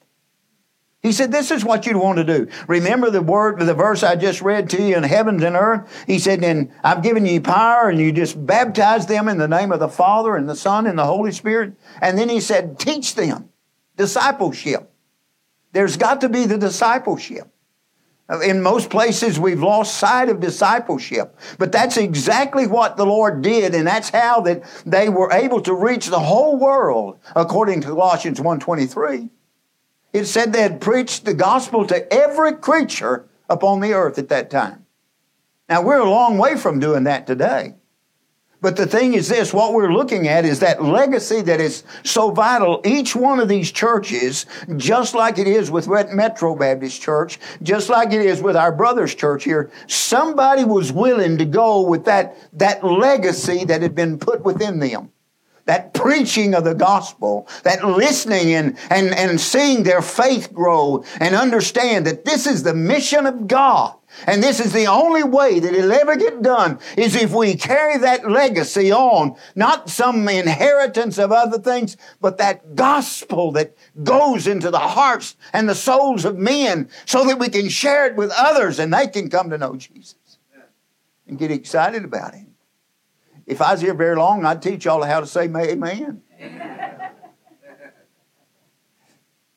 He 1.03 1.13
said, 1.13 1.31
This 1.31 1.51
is 1.51 1.63
what 1.63 1.85
you'd 1.85 1.99
want 1.99 2.17
to 2.17 2.25
do. 2.25 2.49
Remember 2.67 3.11
the 3.11 3.21
word, 3.21 3.61
the 3.61 3.75
verse 3.75 4.03
I 4.03 4.17
just 4.17 4.41
read 4.41 4.71
to 4.71 4.83
you 4.83 4.97
in 4.97 5.03
heavens 5.03 5.43
and 5.43 5.55
earth? 5.55 6.05
He 6.07 6.19
said, 6.19 6.43
And 6.43 6.73
I've 6.83 7.03
given 7.03 7.27
you 7.27 7.43
power, 7.43 7.91
and 7.91 8.01
you 8.01 8.11
just 8.11 8.47
baptize 8.47 9.07
them 9.07 9.29
in 9.29 9.37
the 9.37 9.47
name 9.47 9.71
of 9.71 9.81
the 9.81 9.89
Father 9.91 10.35
and 10.35 10.49
the 10.49 10.57
Son 10.57 10.87
and 10.87 10.99
the 10.99 11.05
Holy 11.05 11.33
Spirit. 11.33 11.75
And 12.01 12.17
then 12.17 12.31
he 12.31 12.41
said, 12.41 12.79
Teach 12.79 13.15
them 13.15 13.51
discipleship. 13.97 14.91
There's 15.73 15.97
got 15.97 16.21
to 16.21 16.29
be 16.29 16.47
the 16.47 16.59
discipleship. 16.59 17.49
In 18.43 18.63
most 18.63 18.89
places, 18.89 19.39
we've 19.39 19.63
lost 19.63 19.99
sight 19.99 20.31
of 20.31 20.41
discipleship. 20.41 21.37
But 21.59 21.73
that's 21.73 21.99
exactly 21.99 22.67
what 22.67 22.97
the 22.97 23.05
Lord 23.05 23.43
did, 23.43 23.75
and 23.75 23.87
that's 23.87 24.09
how 24.09 24.41
that 24.43 24.63
they 24.87 25.11
were 25.11 25.31
able 25.31 25.61
to 25.63 25.75
reach 25.75 26.07
the 26.07 26.21
whole 26.21 26.57
world, 26.57 27.19
according 27.37 27.83
to 27.83 27.89
Colossians 27.89 28.41
1.23. 28.41 29.29
It 30.15 30.25
said 30.25 30.53
they 30.53 30.63
had 30.63 30.81
preached 30.81 31.27
the 31.27 31.35
gospel 31.35 31.87
to 31.87 32.11
every 32.13 32.55
creature 32.55 33.29
upon 33.51 33.81
the 33.81 33.93
earth 33.93 34.17
at 34.17 34.31
that 34.31 34.49
time. 34.49 34.87
Now, 35.69 35.83
we're 35.83 35.99
a 35.99 36.09
long 36.09 36.39
way 36.39 36.57
from 36.57 36.79
doing 36.79 37.05
that 37.05 37.27
today. 37.27 37.75
But 38.65 38.77
the 38.77 38.87
thing 38.87 39.13
is 39.13 39.29
this, 39.29 39.53
what 39.53 39.75
we're 39.75 39.93
looking 39.93 40.27
at 40.27 40.47
is 40.47 40.61
that 40.61 40.83
legacy 40.83 41.43
that 41.43 41.61
is 41.61 41.85
so 42.03 42.31
vital. 42.31 42.81
Each 42.83 43.15
one 43.15 43.39
of 43.39 43.47
these 43.47 43.71
churches, 43.71 44.47
just 44.77 45.15
like 45.15 45.37
it 45.37 45.47
is 45.47 45.71
with 45.71 45.87
Metro 45.87 46.57
Baptist 46.57 47.03
Church, 47.03 47.39
just 47.63 47.91
like 47.91 48.15
it 48.15 48.23
is 48.23 48.41
with 48.41 48.57
our 48.57 48.73
brother's 48.73 49.15
church 49.15 49.45
here, 49.45 49.71
somebody 49.87 50.65
was 50.65 50.93
willing 50.93 51.37
to 51.37 51.45
go 51.45 51.83
with 51.83 52.07
that, 52.07 52.39
that 52.55 52.83
legacy 52.83 53.67
that 53.67 53.83
had 53.83 53.95
been 53.95 54.19
put 54.19 54.43
within 54.47 54.79
them 54.79 55.11
that 55.67 55.95
preaching 55.95 56.55
of 56.55 56.65
the 56.65 56.75
gospel, 56.75 57.49
that 57.63 57.83
listening 57.85 58.53
and, 58.53 58.77
and, 58.91 59.15
and 59.15 59.41
seeing 59.41 59.83
their 59.83 60.03
faith 60.03 60.53
grow 60.53 61.03
and 61.21 61.35
understand 61.35 62.07
that 62.07 62.25
this 62.25 62.47
is 62.47 62.63
the 62.63 62.75
mission 62.75 63.25
of 63.25 63.47
God. 63.47 63.95
And 64.27 64.43
this 64.43 64.61
is 64.61 64.73
the 64.73 64.87
only 64.87 65.23
way 65.23 65.61
that 65.61 65.75
it'll 65.75 65.93
ever 65.93 66.17
get 66.17 66.43
done 66.43 66.79
is 66.97 67.15
if 67.15 67.33
we 67.33 67.55
carry 67.55 67.99
that 67.99 68.31
legacy 68.31 68.93
on, 68.93 69.37
not 69.55 69.91
some 69.91 70.29
inheritance 70.29 71.19
of 71.19 71.33
other 71.33 71.59
things, 71.59 71.97
but 72.21 72.39
that 72.39 72.75
gospel 72.75 73.53
that 73.53 73.77
goes 74.03 74.47
into 74.47 74.71
the 74.71 74.79
hearts 74.79 75.37
and 75.53 75.69
the 75.69 75.75
souls 75.75 76.25
of 76.25 76.39
men 76.39 76.89
so 77.07 77.25
that 77.27 77.39
we 77.39 77.49
can 77.49 77.69
share 77.69 78.07
it 78.07 78.17
with 78.17 78.33
others 78.37 78.79
and 78.79 78.93
they 78.93 79.07
can 79.07 79.29
come 79.29 79.51
to 79.51 79.59
know 79.59 79.77
Jesus 79.77 80.17
and 81.27 81.39
get 81.39 81.51
excited 81.51 82.05
about 82.05 82.35
Him. 82.35 82.55
If 83.47 83.61
I 83.61 83.73
was 83.73 83.81
here 83.81 83.95
very 83.95 84.17
long, 84.17 84.47
I'd 84.47 84.63
teach 84.63 84.87
y'all 84.87 85.03
how 85.03 85.21
to 85.21 85.27
say 85.27 85.45
amen. 85.45 86.23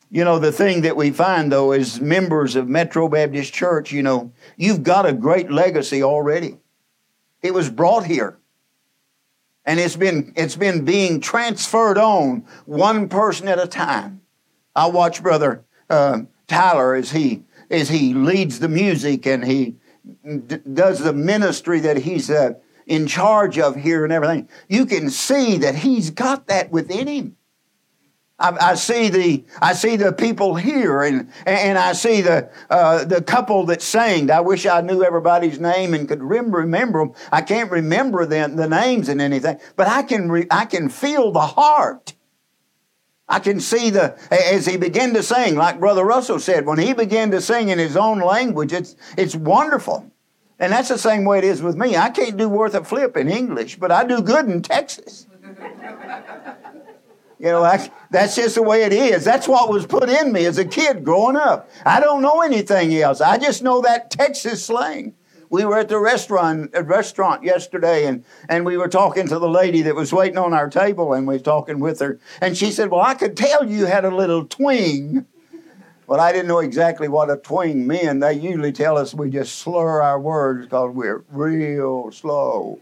You 0.09 0.23
know, 0.23 0.39
the 0.39 0.51
thing 0.51 0.81
that 0.81 0.95
we 0.95 1.11
find 1.11 1.51
though 1.51 1.73
is 1.73 1.99
members 1.99 2.55
of 2.55 2.67
Metro 2.67 3.09
Baptist 3.09 3.53
Church, 3.53 3.91
you 3.91 4.03
know, 4.03 4.31
you've 4.55 4.83
got 4.83 5.05
a 5.05 5.13
great 5.13 5.51
legacy 5.51 6.01
already. 6.01 6.57
It 7.41 7.53
was 7.53 7.69
brought 7.69 8.05
here. 8.05 8.37
And 9.65 9.79
it's 9.81 9.97
been, 9.97 10.31
it's 10.37 10.55
been 10.55 10.85
being 10.85 11.19
transferred 11.19 11.97
on 11.97 12.45
one 12.65 13.09
person 13.09 13.49
at 13.49 13.59
a 13.59 13.67
time. 13.67 14.21
I 14.73 14.87
watch 14.87 15.21
Brother 15.21 15.65
uh, 15.89 16.21
Tyler 16.47 16.95
as 16.95 17.11
he 17.11 17.43
as 17.69 17.89
he 17.89 18.13
leads 18.13 18.59
the 18.59 18.69
music 18.69 19.25
and 19.25 19.43
he 19.43 19.75
d- 20.23 20.59
does 20.73 20.99
the 20.99 21.13
ministry 21.13 21.81
that 21.81 21.97
he's 21.97 22.29
uh, 22.29 22.53
in 22.85 23.07
charge 23.07 23.59
of 23.59 23.75
here 23.75 24.05
and 24.05 24.13
everything, 24.13 24.47
you 24.69 24.85
can 24.85 25.09
see 25.09 25.57
that 25.57 25.75
he's 25.75 26.09
got 26.09 26.47
that 26.47 26.71
within 26.71 27.07
him. 27.07 27.35
I, 28.39 28.71
I, 28.71 28.75
see 28.75 29.09
the 29.09 29.43
I 29.61 29.73
see 29.73 29.95
the 29.95 30.13
people 30.13 30.55
here, 30.55 31.01
and 31.01 31.31
and 31.47 31.77
I 31.77 31.93
see 31.93 32.21
the 32.21 32.51
uh, 32.69 33.03
the 33.03 33.21
couple 33.21 33.65
that 33.65 33.81
sang. 33.81 34.29
I 34.29 34.41
wish 34.41 34.67
I 34.67 34.81
knew 34.81 35.03
everybody's 35.03 35.59
name 35.59 35.95
and 35.95 36.07
could 36.07 36.21
remember 36.21 36.59
remember 36.59 36.99
them. 36.99 37.13
I 37.31 37.41
can't 37.41 37.71
remember 37.71 38.25
the, 38.25 38.51
the 38.55 38.69
names 38.69 39.09
and 39.09 39.21
anything, 39.21 39.59
but 39.75 39.87
I 39.87 40.03
can 40.03 40.29
re, 40.29 40.45
I 40.51 40.65
can 40.65 40.89
feel 40.89 41.31
the 41.31 41.39
heart. 41.39 42.13
I 43.27 43.39
can 43.39 43.59
see 43.59 43.89
the 43.89 44.17
as 44.31 44.67
he 44.67 44.77
began 44.77 45.13
to 45.15 45.23
sing, 45.23 45.55
like 45.55 45.79
Brother 45.79 46.05
Russell 46.05 46.39
said, 46.39 46.67
when 46.67 46.77
he 46.77 46.93
began 46.93 47.31
to 47.31 47.41
sing 47.41 47.69
in 47.69 47.79
his 47.79 47.97
own 47.97 48.19
language, 48.19 48.71
it's 48.71 48.95
it's 49.17 49.35
wonderful. 49.35 50.11
And 50.59 50.71
that's 50.71 50.89
the 50.89 50.97
same 50.97 51.23
way 51.25 51.39
it 51.39 51.43
is 51.43 51.61
with 51.61 51.75
me. 51.75 51.97
I 51.97 52.09
can't 52.09 52.37
do 52.37 52.49
worth 52.49 52.73
a 52.73 52.83
flip 52.83 53.15
in 53.17 53.29
English, 53.29 53.77
but 53.77 53.91
I 53.91 54.03
do 54.05 54.21
good 54.21 54.45
in 54.45 54.61
Texas. 54.61 55.27
You 57.39 57.47
know, 57.47 57.61
that's, 57.61 57.89
that's 58.09 58.35
just 58.35 58.55
the 58.55 58.63
way 58.63 58.83
it 58.83 58.93
is. 58.93 59.23
That's 59.23 59.47
what 59.47 59.69
was 59.69 59.85
put 59.85 60.09
in 60.09 60.31
me 60.31 60.45
as 60.45 60.57
a 60.57 60.65
kid 60.65 61.03
growing 61.03 61.35
up. 61.35 61.69
I 61.85 61.99
don't 61.99 62.23
know 62.23 62.41
anything 62.41 62.95
else. 62.95 63.21
I 63.21 63.37
just 63.37 63.61
know 63.61 63.81
that 63.81 64.09
Texas 64.09 64.65
slang. 64.65 65.13
We 65.49 65.63
were 65.63 65.77
at 65.77 65.87
the 65.87 65.99
restaurant 65.99 66.71
restaurant 66.73 67.43
yesterday 67.43 68.05
and, 68.05 68.25
and 68.49 68.65
we 68.65 68.75
were 68.75 68.89
talking 68.89 69.27
to 69.27 69.39
the 69.39 69.47
lady 69.47 69.81
that 69.83 69.95
was 69.95 70.11
waiting 70.11 70.37
on 70.37 70.53
our 70.53 70.69
table 70.69 71.13
and 71.13 71.25
we 71.25 71.35
were 71.35 71.43
talking 71.43 71.79
with 71.79 71.99
her. 71.99 72.19
And 72.41 72.57
she 72.57 72.69
said, 72.71 72.91
Well, 72.91 73.01
I 73.01 73.13
could 73.13 73.37
tell 73.37 73.65
you 73.65 73.85
had 73.85 74.03
a 74.03 74.13
little 74.13 74.45
twing. 74.45 75.25
Well, 76.05 76.19
I 76.19 76.33
didn't 76.33 76.47
know 76.47 76.59
exactly 76.59 77.07
what 77.07 77.29
a 77.29 77.37
twing 77.37 77.85
meant. 77.85 78.21
They 78.21 78.33
usually 78.33 78.73
tell 78.73 78.97
us 78.97 79.13
we 79.13 79.29
just 79.29 79.59
slur 79.59 80.01
our 80.01 80.19
words 80.19 80.65
because 80.65 80.93
we're 80.93 81.23
real 81.29 82.11
slow. 82.11 82.81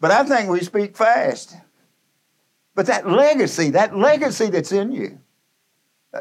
But 0.00 0.10
I 0.10 0.24
think 0.24 0.50
we 0.50 0.60
speak 0.60 0.96
fast. 0.96 1.56
But 2.80 2.86
that 2.86 3.06
legacy, 3.06 3.68
that 3.72 3.94
legacy 3.94 4.46
that's 4.46 4.72
in 4.72 4.90
you, 4.90 5.18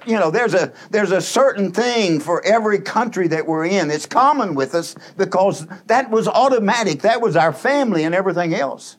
you 0.05 0.19
know, 0.19 0.29
there's 0.29 0.53
a 0.53 0.73
there's 0.89 1.13
a 1.13 1.21
certain 1.21 1.71
thing 1.71 2.19
for 2.19 2.43
every 2.43 2.81
country 2.81 3.29
that 3.29 3.47
we're 3.47 3.63
in. 3.63 3.89
It's 3.89 4.05
common 4.05 4.55
with 4.55 4.75
us 4.75 4.93
because 5.15 5.65
that 5.85 6.11
was 6.11 6.27
automatic. 6.27 7.03
That 7.03 7.21
was 7.21 7.37
our 7.37 7.53
family 7.53 8.03
and 8.03 8.13
everything 8.13 8.53
else. 8.53 8.97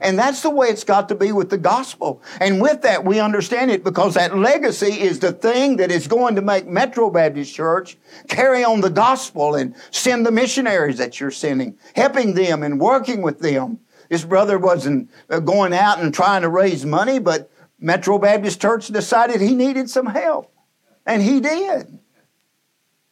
And 0.00 0.18
that's 0.18 0.40
the 0.40 0.48
way 0.48 0.68
it's 0.68 0.82
got 0.82 1.10
to 1.10 1.14
be 1.14 1.30
with 1.30 1.50
the 1.50 1.58
gospel. 1.58 2.22
And 2.40 2.58
with 2.58 2.80
that, 2.80 3.04
we 3.04 3.20
understand 3.20 3.70
it 3.70 3.84
because 3.84 4.14
that 4.14 4.38
legacy 4.38 4.98
is 4.98 5.18
the 5.18 5.32
thing 5.32 5.76
that 5.76 5.90
is 5.90 6.06
going 6.06 6.36
to 6.36 6.42
make 6.42 6.66
Metro 6.66 7.10
Baptist 7.10 7.54
Church 7.54 7.98
carry 8.28 8.64
on 8.64 8.80
the 8.80 8.88
gospel 8.88 9.56
and 9.56 9.74
send 9.90 10.24
the 10.24 10.32
missionaries 10.32 10.96
that 10.96 11.20
you're 11.20 11.30
sending, 11.30 11.76
helping 11.94 12.32
them 12.32 12.62
and 12.62 12.80
working 12.80 13.20
with 13.20 13.40
them 13.40 13.78
his 14.14 14.24
brother 14.24 14.60
wasn't 14.60 15.10
uh, 15.28 15.40
going 15.40 15.74
out 15.74 15.98
and 15.98 16.14
trying 16.14 16.42
to 16.42 16.48
raise 16.48 16.86
money, 16.86 17.18
but 17.18 17.50
Metro 17.80 18.16
Baptist 18.16 18.60
Church 18.62 18.86
decided 18.86 19.40
he 19.40 19.56
needed 19.56 19.90
some 19.90 20.06
help. 20.06 20.54
And 21.04 21.20
he 21.20 21.40
did. 21.40 21.98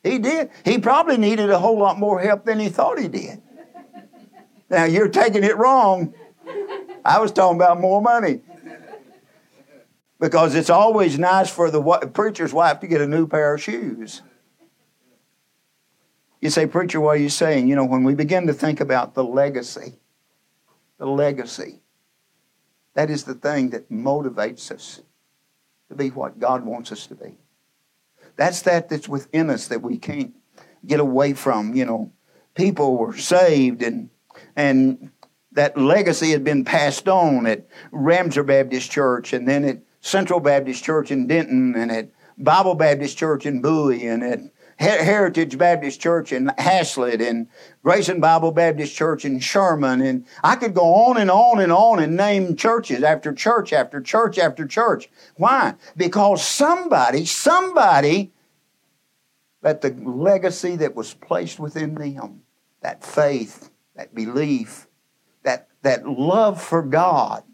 He 0.04 0.21
did. 0.21 0.50
He 0.64 0.78
probably 0.78 1.16
needed 1.16 1.50
a 1.50 1.59
whole 1.59 1.76
lot 1.76 1.99
more 1.99 2.21
help 2.21 2.44
than 2.44 2.61
he 2.61 2.68
thought 2.68 3.00
he 3.00 3.09
did. 3.09 3.42
Now, 4.71 4.85
you're 4.85 5.09
taking 5.09 5.42
it 5.42 5.56
wrong. 5.56 6.14
I 7.04 7.18
was 7.18 7.32
talking 7.32 7.56
about 7.56 7.80
more 7.80 8.00
money. 8.00 8.42
Because 10.21 10.54
it's 10.54 10.71
always 10.71 11.18
nice 11.18 11.50
for 11.50 11.68
the 11.68 11.82
preacher's 12.14 12.52
wife 12.52 12.78
to 12.78 12.87
get 12.87 13.00
a 13.00 13.09
new 13.09 13.26
pair 13.26 13.54
of 13.54 13.61
shoes. 13.61 14.23
You 16.40 16.49
say, 16.49 16.66
Preacher, 16.66 17.00
what 17.00 17.16
are 17.16 17.21
you 17.21 17.28
saying? 17.28 17.66
You 17.66 17.75
know, 17.75 17.85
when 17.85 18.04
we 18.04 18.14
begin 18.14 18.47
to 18.47 18.52
think 18.52 18.80
about 18.80 19.14
the 19.14 19.25
legacy 19.25 19.94
the 21.02 21.09
legacy. 21.09 21.80
That 22.94 23.11
is 23.11 23.25
the 23.25 23.35
thing 23.35 23.71
that 23.71 23.90
motivates 23.90 24.71
us 24.71 25.00
to 25.88 25.97
be 25.97 26.10
what 26.10 26.38
God 26.38 26.65
wants 26.65 26.93
us 26.93 27.08
to 27.08 27.17
be. 27.17 27.38
That's 28.36 28.62
that 28.62 28.88
that's 28.88 29.08
within 29.08 29.50
us 29.50 29.67
that 29.67 29.82
we 29.82 29.99
can't 29.99 30.32
get 30.86 31.00
away 31.00 31.32
from. 31.32 31.75
You 31.75 31.86
know, 31.86 32.12
people 32.54 32.97
were 32.97 33.17
saved 33.17 33.82
and 33.82 34.10
and 34.54 35.10
that 35.50 35.76
legacy 35.76 36.30
had 36.30 36.45
been 36.45 36.65
passed 36.65 37.08
on 37.08 37.47
at 37.47 37.67
Ramsey 37.91 38.45
Baptist 38.45 38.93
Church 38.93 39.32
and 39.32 39.49
then 39.49 39.65
at 39.65 39.82
Central 40.02 40.38
Baptist 40.38 40.84
Church 40.84 41.10
in 41.10 41.26
Denton 41.26 41.75
and 41.75 41.91
at 41.91 42.10
Bible 42.38 42.76
Baptist 42.76 43.19
Church 43.19 43.45
in 43.45 43.60
Bowie 43.60 44.06
and 44.06 44.23
at 44.23 44.38
Heritage 44.82 45.56
Baptist 45.56 46.00
Church 46.00 46.32
in 46.32 46.49
Haslet 46.58 47.26
and 47.26 47.47
Grayson 47.84 48.21
Bible 48.21 48.50
Baptist 48.50 48.95
Church 48.95 49.25
in 49.25 49.38
Sherman. 49.38 50.00
And 50.00 50.26
I 50.42 50.56
could 50.56 50.75
go 50.75 50.95
on 50.95 51.16
and 51.16 51.30
on 51.30 51.60
and 51.60 51.71
on 51.71 52.00
and 52.00 52.16
name 52.16 52.56
churches 52.56 53.02
after 53.02 53.32
church 53.32 53.73
after 53.73 54.00
church 54.00 54.38
after 54.38 54.66
church. 54.66 55.08
Why? 55.36 55.75
Because 55.97 56.45
somebody, 56.45 57.25
somebody, 57.25 58.32
that 59.62 59.80
the 59.80 59.90
legacy 59.90 60.75
that 60.76 60.97
was 60.97 61.14
placed 61.14 61.60
within 61.60 61.95
them, 61.95 62.42
that 62.80 63.04
faith, 63.04 63.71
that 63.95 64.12
belief, 64.12 64.88
that, 65.45 65.68
that 65.82 66.08
love 66.08 66.60
for 66.60 66.82
God, 66.82 67.45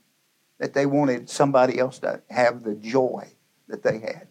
that 0.58 0.72
they 0.72 0.86
wanted 0.86 1.28
somebody 1.28 1.78
else 1.78 1.98
to 1.98 2.22
have 2.30 2.62
the 2.62 2.74
joy 2.74 3.28
that 3.68 3.82
they 3.82 3.98
had. 3.98 4.28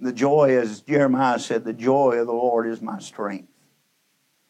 The 0.00 0.12
joy, 0.12 0.56
as 0.56 0.80
Jeremiah 0.82 1.38
said, 1.38 1.64
the 1.64 1.72
joy 1.72 2.18
of 2.18 2.26
the 2.26 2.32
Lord 2.32 2.68
is 2.68 2.80
my 2.80 2.98
strength. 2.98 3.48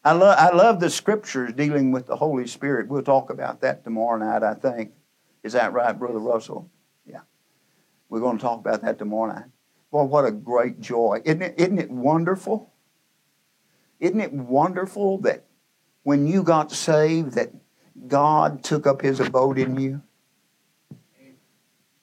I, 0.03 0.13
love 0.13 0.37
I 0.37 0.55
love 0.55 0.79
the 0.79 0.89
scriptures 0.89 1.53
dealing 1.53 1.91
with 1.91 2.05
the 2.05 2.15
Holy 2.15 2.47
Spirit. 2.47 2.87
We'll 2.87 3.01
talk 3.01 3.29
about 3.29 3.61
that 3.61 3.83
tomorrow 3.83 4.17
night, 4.17 4.43
I 4.43 4.53
think. 4.53 4.91
Is 5.43 5.53
that 5.53 5.73
right, 5.73 5.97
Brother 5.97 6.19
Russell? 6.19 6.69
Yeah. 7.05 7.21
We're 8.09 8.19
going 8.19 8.37
to 8.37 8.41
talk 8.41 8.59
about 8.59 8.81
that 8.83 8.97
tomorrow 8.97 9.33
night. 9.33 9.45
Boy, 9.91 10.03
what 10.03 10.25
a 10.25 10.31
great 10.31 10.79
joy. 10.79 11.21
Isn't 11.25 11.41
it, 11.41 11.55
isn't 11.57 11.79
it 11.79 11.89
wonderful? 11.89 12.71
Isn't 13.99 14.21
it 14.21 14.31
wonderful 14.31 15.17
that 15.19 15.45
when 16.03 16.27
you 16.27 16.43
got 16.43 16.71
saved 16.71 17.33
that 17.33 17.51
God 18.07 18.63
took 18.63 18.87
up 18.87 19.01
his 19.01 19.19
abode 19.19 19.57
in 19.57 19.79
you? 19.79 20.01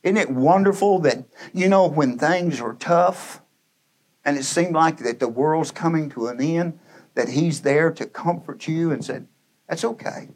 Isn't 0.06 0.18
it 0.18 0.30
wonderful 0.30 1.00
that, 1.00 1.24
you 1.52 1.68
know, 1.68 1.88
when 1.88 2.16
things 2.16 2.60
are 2.60 2.74
tough 2.74 3.42
and 4.24 4.38
it 4.38 4.44
seemed 4.44 4.72
like 4.72 4.98
that 4.98 5.18
the 5.18 5.26
world's 5.26 5.72
coming 5.72 6.10
to 6.10 6.28
an 6.28 6.40
end, 6.40 6.78
that 7.16 7.30
He's 7.30 7.62
there 7.62 7.90
to 7.90 8.06
comfort 8.06 8.68
you 8.68 8.92
and 8.92 9.04
said, 9.04 9.26
That's 9.68 9.82
okay. 9.82 10.28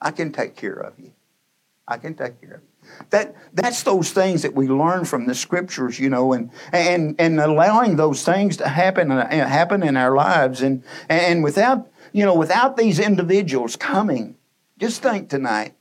I 0.00 0.10
can 0.10 0.32
take 0.32 0.56
care 0.56 0.78
of 0.78 0.98
you. 0.98 1.12
I 1.86 1.98
can 1.98 2.14
take 2.14 2.40
care 2.40 2.54
of 2.54 2.60
you. 2.62 2.96
That, 3.10 3.36
that's 3.52 3.82
those 3.82 4.10
things 4.12 4.40
that 4.40 4.54
we 4.54 4.68
learn 4.68 5.04
from 5.04 5.26
the 5.26 5.34
scriptures, 5.34 6.00
you 6.00 6.08
know, 6.08 6.32
and, 6.32 6.50
and, 6.72 7.14
and 7.18 7.38
allowing 7.38 7.96
those 7.96 8.24
things 8.24 8.56
to 8.56 8.68
happen, 8.68 9.12
uh, 9.12 9.28
happen 9.28 9.82
in 9.82 9.98
our 9.98 10.14
lives. 10.14 10.62
And, 10.62 10.82
and 11.10 11.44
without, 11.44 11.90
you 12.14 12.24
know, 12.24 12.34
without 12.34 12.78
these 12.78 13.00
individuals 13.00 13.76
coming, 13.76 14.36
just 14.78 15.02
think 15.02 15.28
tonight, 15.28 15.74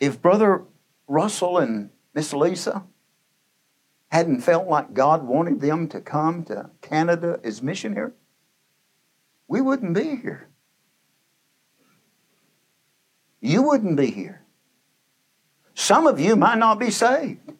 if 0.00 0.20
Brother 0.20 0.64
Russell 1.06 1.58
and 1.58 1.90
Miss 2.14 2.32
Lisa 2.32 2.84
hadn't 4.08 4.40
felt 4.40 4.66
like 4.68 4.94
God 4.94 5.24
wanted 5.24 5.60
them 5.60 5.88
to 5.88 6.00
come 6.00 6.44
to 6.44 6.70
Canada 6.80 7.40
as 7.44 7.62
missionaries, 7.62 8.14
we 9.48 9.60
wouldn't 9.60 9.94
be 9.94 10.16
here. 10.16 10.48
You 13.40 13.62
wouldn't 13.62 13.96
be 13.96 14.10
here. 14.10 14.42
Some 15.74 16.06
of 16.06 16.18
you 16.18 16.36
might 16.36 16.58
not 16.58 16.78
be 16.78 16.90
saved. 16.90 17.52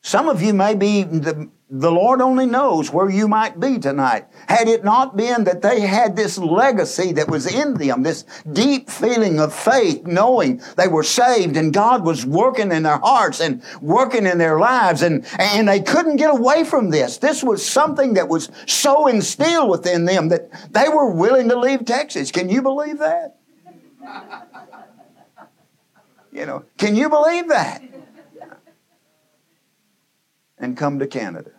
Some 0.00 0.28
of 0.28 0.40
you 0.40 0.54
may 0.54 0.74
be 0.74 1.02
the 1.02 1.50
the 1.68 1.90
Lord 1.90 2.20
only 2.20 2.46
knows 2.46 2.92
where 2.92 3.10
you 3.10 3.26
might 3.26 3.58
be 3.58 3.78
tonight. 3.78 4.26
Had 4.48 4.68
it 4.68 4.84
not 4.84 5.16
been 5.16 5.44
that 5.44 5.62
they 5.62 5.80
had 5.80 6.14
this 6.14 6.38
legacy 6.38 7.12
that 7.14 7.28
was 7.28 7.52
in 7.52 7.74
them, 7.74 8.04
this 8.04 8.24
deep 8.52 8.88
feeling 8.88 9.40
of 9.40 9.52
faith, 9.52 10.06
knowing 10.06 10.62
they 10.76 10.86
were 10.86 11.02
saved 11.02 11.56
and 11.56 11.74
God 11.74 12.04
was 12.04 12.24
working 12.24 12.70
in 12.70 12.84
their 12.84 12.98
hearts 12.98 13.40
and 13.40 13.64
working 13.82 14.26
in 14.26 14.38
their 14.38 14.60
lives, 14.60 15.02
and, 15.02 15.26
and 15.40 15.66
they 15.66 15.80
couldn't 15.80 16.16
get 16.16 16.30
away 16.30 16.62
from 16.62 16.90
this. 16.90 17.18
This 17.18 17.42
was 17.42 17.66
something 17.66 18.14
that 18.14 18.28
was 18.28 18.48
so 18.66 19.08
instilled 19.08 19.68
within 19.68 20.04
them 20.04 20.28
that 20.28 20.72
they 20.72 20.88
were 20.88 21.10
willing 21.10 21.48
to 21.48 21.58
leave 21.58 21.84
Texas. 21.84 22.30
Can 22.30 22.48
you 22.48 22.62
believe 22.62 22.98
that? 22.98 23.38
You 26.30 26.46
know, 26.46 26.64
can 26.78 26.94
you 26.94 27.08
believe 27.08 27.48
that? 27.48 27.82
And 30.58 30.76
come 30.76 30.98
to 30.98 31.06
Canada. 31.06 31.52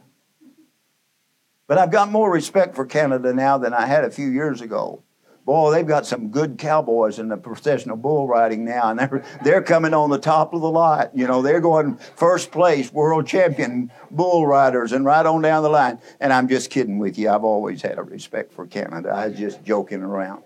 But 1.68 1.78
I've 1.78 1.92
got 1.92 2.12
more 2.12 2.32
respect 2.32 2.76
for 2.76 2.86
Canada 2.86 3.34
now 3.34 3.58
than 3.58 3.74
I 3.74 3.86
had 3.86 4.04
a 4.04 4.10
few 4.10 4.30
years 4.30 4.62
ago 4.62 5.04
Boy, 5.48 5.72
they've 5.72 5.88
got 5.88 6.06
some 6.06 6.28
good 6.28 6.58
cowboys 6.58 7.20
in 7.20 7.30
the 7.30 7.38
professional 7.38 7.96
bull 7.96 8.28
riding 8.28 8.66
now, 8.66 8.90
and 8.90 9.00
they're 9.00 9.24
they're 9.46 9.64
coming 9.64 9.94
on 9.94 10.10
the 10.10 10.20
top 10.20 10.54
of 10.54 10.60
the 10.60 10.70
lot. 10.70 11.16
You 11.16 11.26
know, 11.26 11.42
they're 11.42 11.62
going 11.62 11.96
first 12.18 12.52
place, 12.52 12.92
world 12.92 13.28
champion 13.28 13.90
bull 14.12 14.46
riders, 14.46 14.92
and 14.92 15.06
right 15.06 15.26
on 15.26 15.42
down 15.42 15.64
the 15.64 15.70
line. 15.70 16.02
And 16.20 16.34
I'm 16.34 16.50
just 16.50 16.70
kidding 16.70 17.00
with 17.00 17.18
you. 17.18 17.30
I've 17.30 17.46
always 17.46 17.82
had 17.82 17.98
a 17.98 18.04
respect 18.04 18.52
for 18.52 18.68
Canada. 18.68 19.08
I 19.08 19.30
was 19.30 19.40
just 19.40 19.64
joking 19.64 20.02
around. 20.02 20.44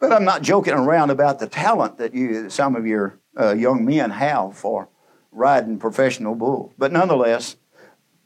But 0.00 0.12
I'm 0.12 0.24
not 0.24 0.42
joking 0.42 0.74
around 0.74 1.10
about 1.10 1.38
the 1.38 1.46
talent 1.46 1.98
that 1.98 2.14
you, 2.14 2.50
some 2.50 2.74
of 2.74 2.84
your 2.84 3.20
uh, 3.40 3.54
young 3.54 3.84
men 3.84 4.10
have 4.10 4.58
for 4.58 4.88
riding 5.32 5.78
professional 5.78 6.34
bull. 6.34 6.72
But 6.78 6.92
nonetheless, 6.92 7.56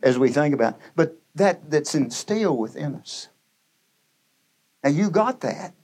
as 0.02 0.18
we 0.18 0.28
think 0.28 0.54
about, 0.54 0.78
but 0.94 1.16
that 1.36 1.70
that's 1.70 1.94
instilled 1.94 2.58
within 2.58 2.96
us. 2.96 3.28
Now 4.84 4.90
you 4.90 5.10
got 5.10 5.40
that. 5.40 5.74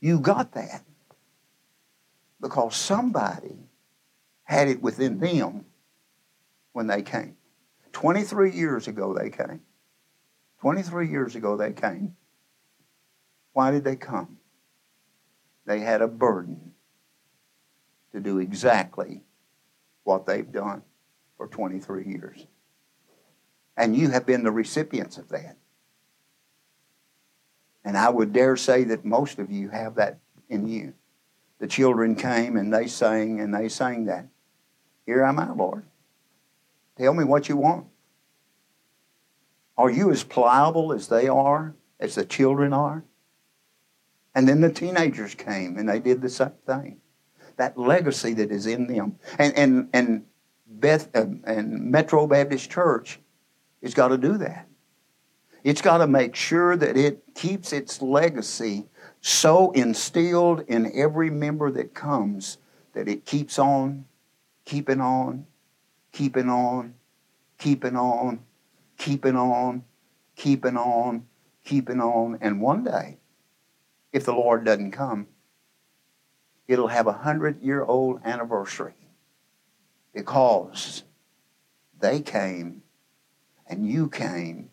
You 0.00 0.18
got 0.18 0.52
that 0.52 0.82
because 2.40 2.74
somebody 2.74 3.56
had 4.44 4.68
it 4.68 4.82
within 4.82 5.18
them 5.18 5.66
when 6.72 6.86
they 6.86 7.02
came. 7.02 7.36
23 7.92 8.52
years 8.52 8.88
ago 8.88 9.14
they 9.14 9.30
came. 9.30 9.60
23 10.60 11.08
years 11.08 11.36
ago 11.36 11.56
they 11.56 11.72
came. 11.72 12.16
Why 13.52 13.70
did 13.70 13.84
they 13.84 13.96
come? 13.96 14.38
They 15.66 15.80
had 15.80 16.02
a 16.02 16.08
burden 16.08 16.72
to 18.12 18.20
do 18.20 18.38
exactly 18.38 19.22
what 20.10 20.26
they've 20.26 20.50
done 20.50 20.82
for 21.36 21.46
23 21.46 22.04
years. 22.04 22.44
And 23.76 23.96
you 23.96 24.10
have 24.10 24.26
been 24.26 24.42
the 24.42 24.50
recipients 24.50 25.18
of 25.18 25.28
that. 25.28 25.56
And 27.84 27.96
I 27.96 28.08
would 28.10 28.32
dare 28.32 28.56
say 28.56 28.82
that 28.84 29.04
most 29.04 29.38
of 29.38 29.52
you 29.52 29.68
have 29.68 29.94
that 29.94 30.18
in 30.48 30.66
you. 30.66 30.94
The 31.60 31.68
children 31.68 32.16
came 32.16 32.56
and 32.56 32.74
they 32.74 32.88
sang 32.88 33.38
and 33.38 33.54
they 33.54 33.68
sang 33.68 34.06
that. 34.06 34.26
Here 35.06 35.24
I 35.24 35.28
am 35.28 35.38
I, 35.38 35.52
Lord. 35.52 35.84
Tell 36.98 37.14
me 37.14 37.22
what 37.22 37.48
you 37.48 37.56
want. 37.56 37.86
Are 39.78 39.90
you 39.90 40.10
as 40.10 40.24
pliable 40.24 40.92
as 40.92 41.06
they 41.06 41.28
are, 41.28 41.76
as 42.00 42.16
the 42.16 42.24
children 42.24 42.72
are? 42.72 43.04
And 44.34 44.48
then 44.48 44.60
the 44.60 44.72
teenagers 44.72 45.36
came 45.36 45.78
and 45.78 45.88
they 45.88 46.00
did 46.00 46.20
the 46.20 46.28
same 46.28 46.52
thing. 46.66 47.00
That 47.60 47.76
legacy 47.76 48.32
that 48.32 48.50
is 48.50 48.66
in 48.66 48.86
them. 48.86 49.18
And, 49.38 49.54
and, 49.54 49.88
and, 49.92 50.24
Beth, 50.66 51.14
uh, 51.14 51.26
and 51.44 51.90
Metro 51.90 52.26
Baptist 52.26 52.70
Church 52.70 53.20
has 53.82 53.92
got 53.92 54.08
to 54.08 54.16
do 54.16 54.38
that. 54.38 54.66
It's 55.62 55.82
got 55.82 55.98
to 55.98 56.06
make 56.06 56.34
sure 56.34 56.74
that 56.74 56.96
it 56.96 57.22
keeps 57.34 57.74
its 57.74 58.00
legacy 58.00 58.86
so 59.20 59.72
instilled 59.72 60.60
in 60.68 60.90
every 60.94 61.28
member 61.28 61.70
that 61.72 61.92
comes 61.92 62.56
that 62.94 63.08
it 63.08 63.26
keeps 63.26 63.58
on, 63.58 64.06
keeping 64.64 65.02
on, 65.02 65.44
keeping 66.12 66.48
on, 66.48 66.94
keeping 67.58 67.94
on, 67.94 68.40
keeping 68.96 69.36
on, 69.36 69.84
keeping 70.34 70.76
on, 70.78 71.26
keeping 71.62 72.00
on. 72.00 72.38
And 72.40 72.62
one 72.62 72.84
day, 72.84 73.18
if 74.14 74.24
the 74.24 74.32
Lord 74.32 74.64
doesn't 74.64 74.92
come, 74.92 75.26
it'll 76.70 76.88
have 76.88 77.06
a 77.06 77.12
hundred 77.12 77.62
year 77.62 77.82
old 77.82 78.20
anniversary 78.24 78.94
because 80.14 81.04
they 82.00 82.20
came 82.20 82.82
and 83.66 83.86
you 83.86 84.08
came 84.08 84.70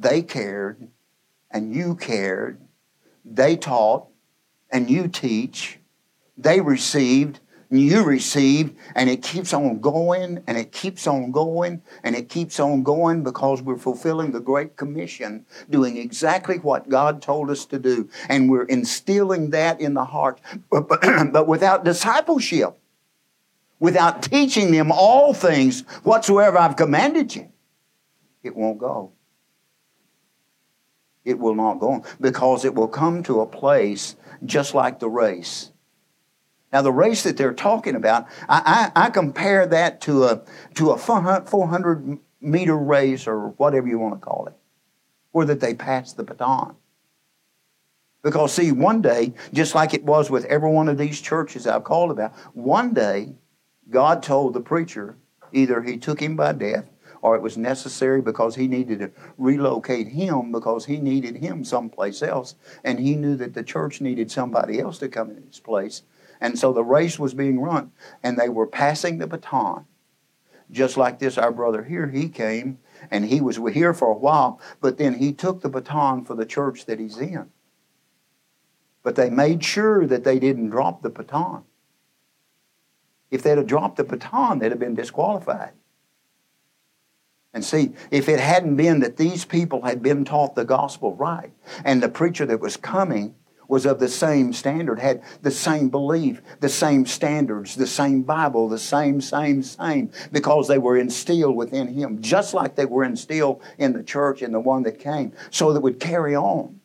they 0.00 0.22
cared 0.22 0.88
and 1.50 1.74
you 1.74 1.94
cared. 1.94 2.58
They 3.24 3.56
taught 3.56 4.08
and 4.70 4.88
you 4.88 5.08
teach. 5.08 5.78
They 6.38 6.60
received 6.62 7.40
you 7.70 8.02
received. 8.02 8.76
And 8.94 9.08
it 9.08 9.22
keeps 9.22 9.52
on 9.52 9.80
going 9.80 10.42
and 10.46 10.58
it 10.58 10.72
keeps 10.72 11.06
on 11.06 11.30
going 11.30 11.82
and 12.02 12.16
it 12.16 12.28
keeps 12.28 12.58
on 12.58 12.82
going 12.82 13.22
because 13.22 13.62
we're 13.62 13.78
fulfilling 13.78 14.32
the 14.32 14.40
Great 14.40 14.76
Commission, 14.76 15.46
doing 15.68 15.96
exactly 15.96 16.58
what 16.58 16.88
God 16.88 17.22
told 17.22 17.50
us 17.50 17.64
to 17.66 17.78
do. 17.78 18.08
And 18.28 18.50
we're 18.50 18.64
instilling 18.64 19.50
that 19.50 19.80
in 19.80 19.94
the 19.94 20.04
heart. 20.04 20.40
But 20.70 21.46
without 21.46 21.84
discipleship, 21.84 22.76
without 23.78 24.22
teaching 24.22 24.72
them 24.72 24.90
all 24.92 25.32
things 25.32 25.82
whatsoever 26.02 26.58
I've 26.58 26.76
commanded 26.76 27.34
you, 27.34 27.50
it 28.42 28.56
won't 28.56 28.78
go 28.78 29.12
it 31.24 31.38
will 31.38 31.54
not 31.54 31.78
go 31.78 31.92
on 31.92 32.02
because 32.20 32.64
it 32.64 32.74
will 32.74 32.88
come 32.88 33.22
to 33.24 33.40
a 33.40 33.46
place 33.46 34.16
just 34.44 34.74
like 34.74 34.98
the 34.98 35.08
race. 35.08 35.70
Now, 36.72 36.82
the 36.82 36.92
race 36.92 37.24
that 37.24 37.36
they're 37.36 37.52
talking 37.52 37.96
about, 37.96 38.28
I, 38.48 38.90
I, 38.94 39.06
I 39.06 39.10
compare 39.10 39.66
that 39.66 40.00
to 40.02 40.24
a, 40.24 40.42
to 40.74 40.90
a 40.90 40.98
400 40.98 42.18
meter 42.40 42.76
race 42.76 43.26
or 43.26 43.48
whatever 43.50 43.88
you 43.88 43.98
want 43.98 44.14
to 44.14 44.20
call 44.20 44.46
it, 44.46 44.54
or 45.32 45.44
that 45.46 45.60
they 45.60 45.74
pass 45.74 46.12
the 46.12 46.22
baton. 46.22 46.76
Because, 48.22 48.52
see, 48.52 48.70
one 48.70 49.00
day, 49.00 49.32
just 49.52 49.74
like 49.74 49.94
it 49.94 50.04
was 50.04 50.30
with 50.30 50.44
every 50.44 50.70
one 50.70 50.88
of 50.88 50.98
these 50.98 51.20
churches 51.20 51.66
I've 51.66 51.84
called 51.84 52.10
about, 52.10 52.34
one 52.54 52.92
day 52.92 53.34
God 53.88 54.22
told 54.22 54.54
the 54.54 54.60
preacher 54.60 55.16
either 55.52 55.82
he 55.82 55.96
took 55.96 56.20
him 56.20 56.36
by 56.36 56.52
death 56.52 56.84
or 57.22 57.34
it 57.34 57.42
was 57.42 57.56
necessary 57.56 58.20
because 58.20 58.54
he 58.54 58.66
needed 58.66 59.00
to 59.00 59.10
relocate 59.36 60.08
him 60.08 60.52
because 60.52 60.86
he 60.86 60.98
needed 60.98 61.36
him 61.36 61.64
someplace 61.64 62.22
else. 62.22 62.54
And 62.84 62.98
he 62.98 63.14
knew 63.14 63.36
that 63.36 63.54
the 63.54 63.62
church 63.62 64.00
needed 64.00 64.30
somebody 64.30 64.80
else 64.80 64.98
to 64.98 65.08
come 65.08 65.30
in 65.30 65.42
his 65.46 65.60
place. 65.60 66.02
And 66.40 66.58
so 66.58 66.72
the 66.72 66.84
race 66.84 67.18
was 67.18 67.34
being 67.34 67.60
run, 67.60 67.92
and 68.22 68.38
they 68.38 68.48
were 68.48 68.66
passing 68.66 69.18
the 69.18 69.26
baton. 69.26 69.84
Just 70.70 70.96
like 70.96 71.18
this, 71.18 71.36
our 71.36 71.50
brother 71.50 71.84
here, 71.84 72.08
he 72.08 72.28
came 72.28 72.78
and 73.10 73.24
he 73.24 73.40
was 73.40 73.56
here 73.72 73.92
for 73.92 74.08
a 74.08 74.18
while, 74.18 74.60
but 74.80 74.98
then 74.98 75.14
he 75.14 75.32
took 75.32 75.60
the 75.60 75.68
baton 75.68 76.24
for 76.24 76.34
the 76.34 76.46
church 76.46 76.86
that 76.86 77.00
he's 77.00 77.18
in. 77.18 77.50
But 79.02 79.16
they 79.16 79.30
made 79.30 79.64
sure 79.64 80.06
that 80.06 80.24
they 80.24 80.38
didn't 80.38 80.70
drop 80.70 81.02
the 81.02 81.10
baton. 81.10 81.64
If 83.30 83.42
they'd 83.42 83.58
have 83.58 83.66
dropped 83.66 83.96
the 83.96 84.04
baton, 84.04 84.58
they'd 84.58 84.70
have 84.70 84.78
been 84.78 84.94
disqualified. 84.94 85.72
And 87.52 87.64
see, 87.64 87.92
if 88.10 88.28
it 88.28 88.38
hadn't 88.38 88.76
been 88.76 89.00
that 89.00 89.16
these 89.16 89.44
people 89.44 89.82
had 89.82 90.02
been 90.02 90.24
taught 90.24 90.54
the 90.54 90.64
gospel 90.64 91.16
right, 91.16 91.50
and 91.84 92.02
the 92.02 92.08
preacher 92.08 92.46
that 92.46 92.60
was 92.60 92.76
coming 92.76 93.34
was 93.70 93.86
of 93.86 94.00
the 94.00 94.08
same 94.08 94.52
standard, 94.52 94.98
had 94.98 95.22
the 95.42 95.50
same 95.50 95.88
belief, 95.88 96.42
the 96.60 96.68
same 96.68 97.06
standards, 97.06 97.76
the 97.76 97.86
same 97.86 98.22
Bible, 98.22 98.68
the 98.68 98.78
same, 98.78 99.20
same, 99.20 99.62
same, 99.62 100.10
because 100.32 100.68
they 100.68 100.78
were 100.78 100.96
instilled 100.96 101.56
within 101.56 101.88
him, 101.88 102.20
just 102.20 102.52
like 102.52 102.74
they 102.74 102.84
were 102.84 103.04
instilled 103.04 103.62
in 103.78 103.92
the 103.92 104.02
church 104.02 104.42
and 104.42 104.52
the 104.52 104.60
one 104.60 104.82
that 104.82 104.98
came, 104.98 105.32
so 105.50 105.72
that 105.72 105.80
would 105.80 106.00
carry 106.00 106.34
on. 106.36 106.80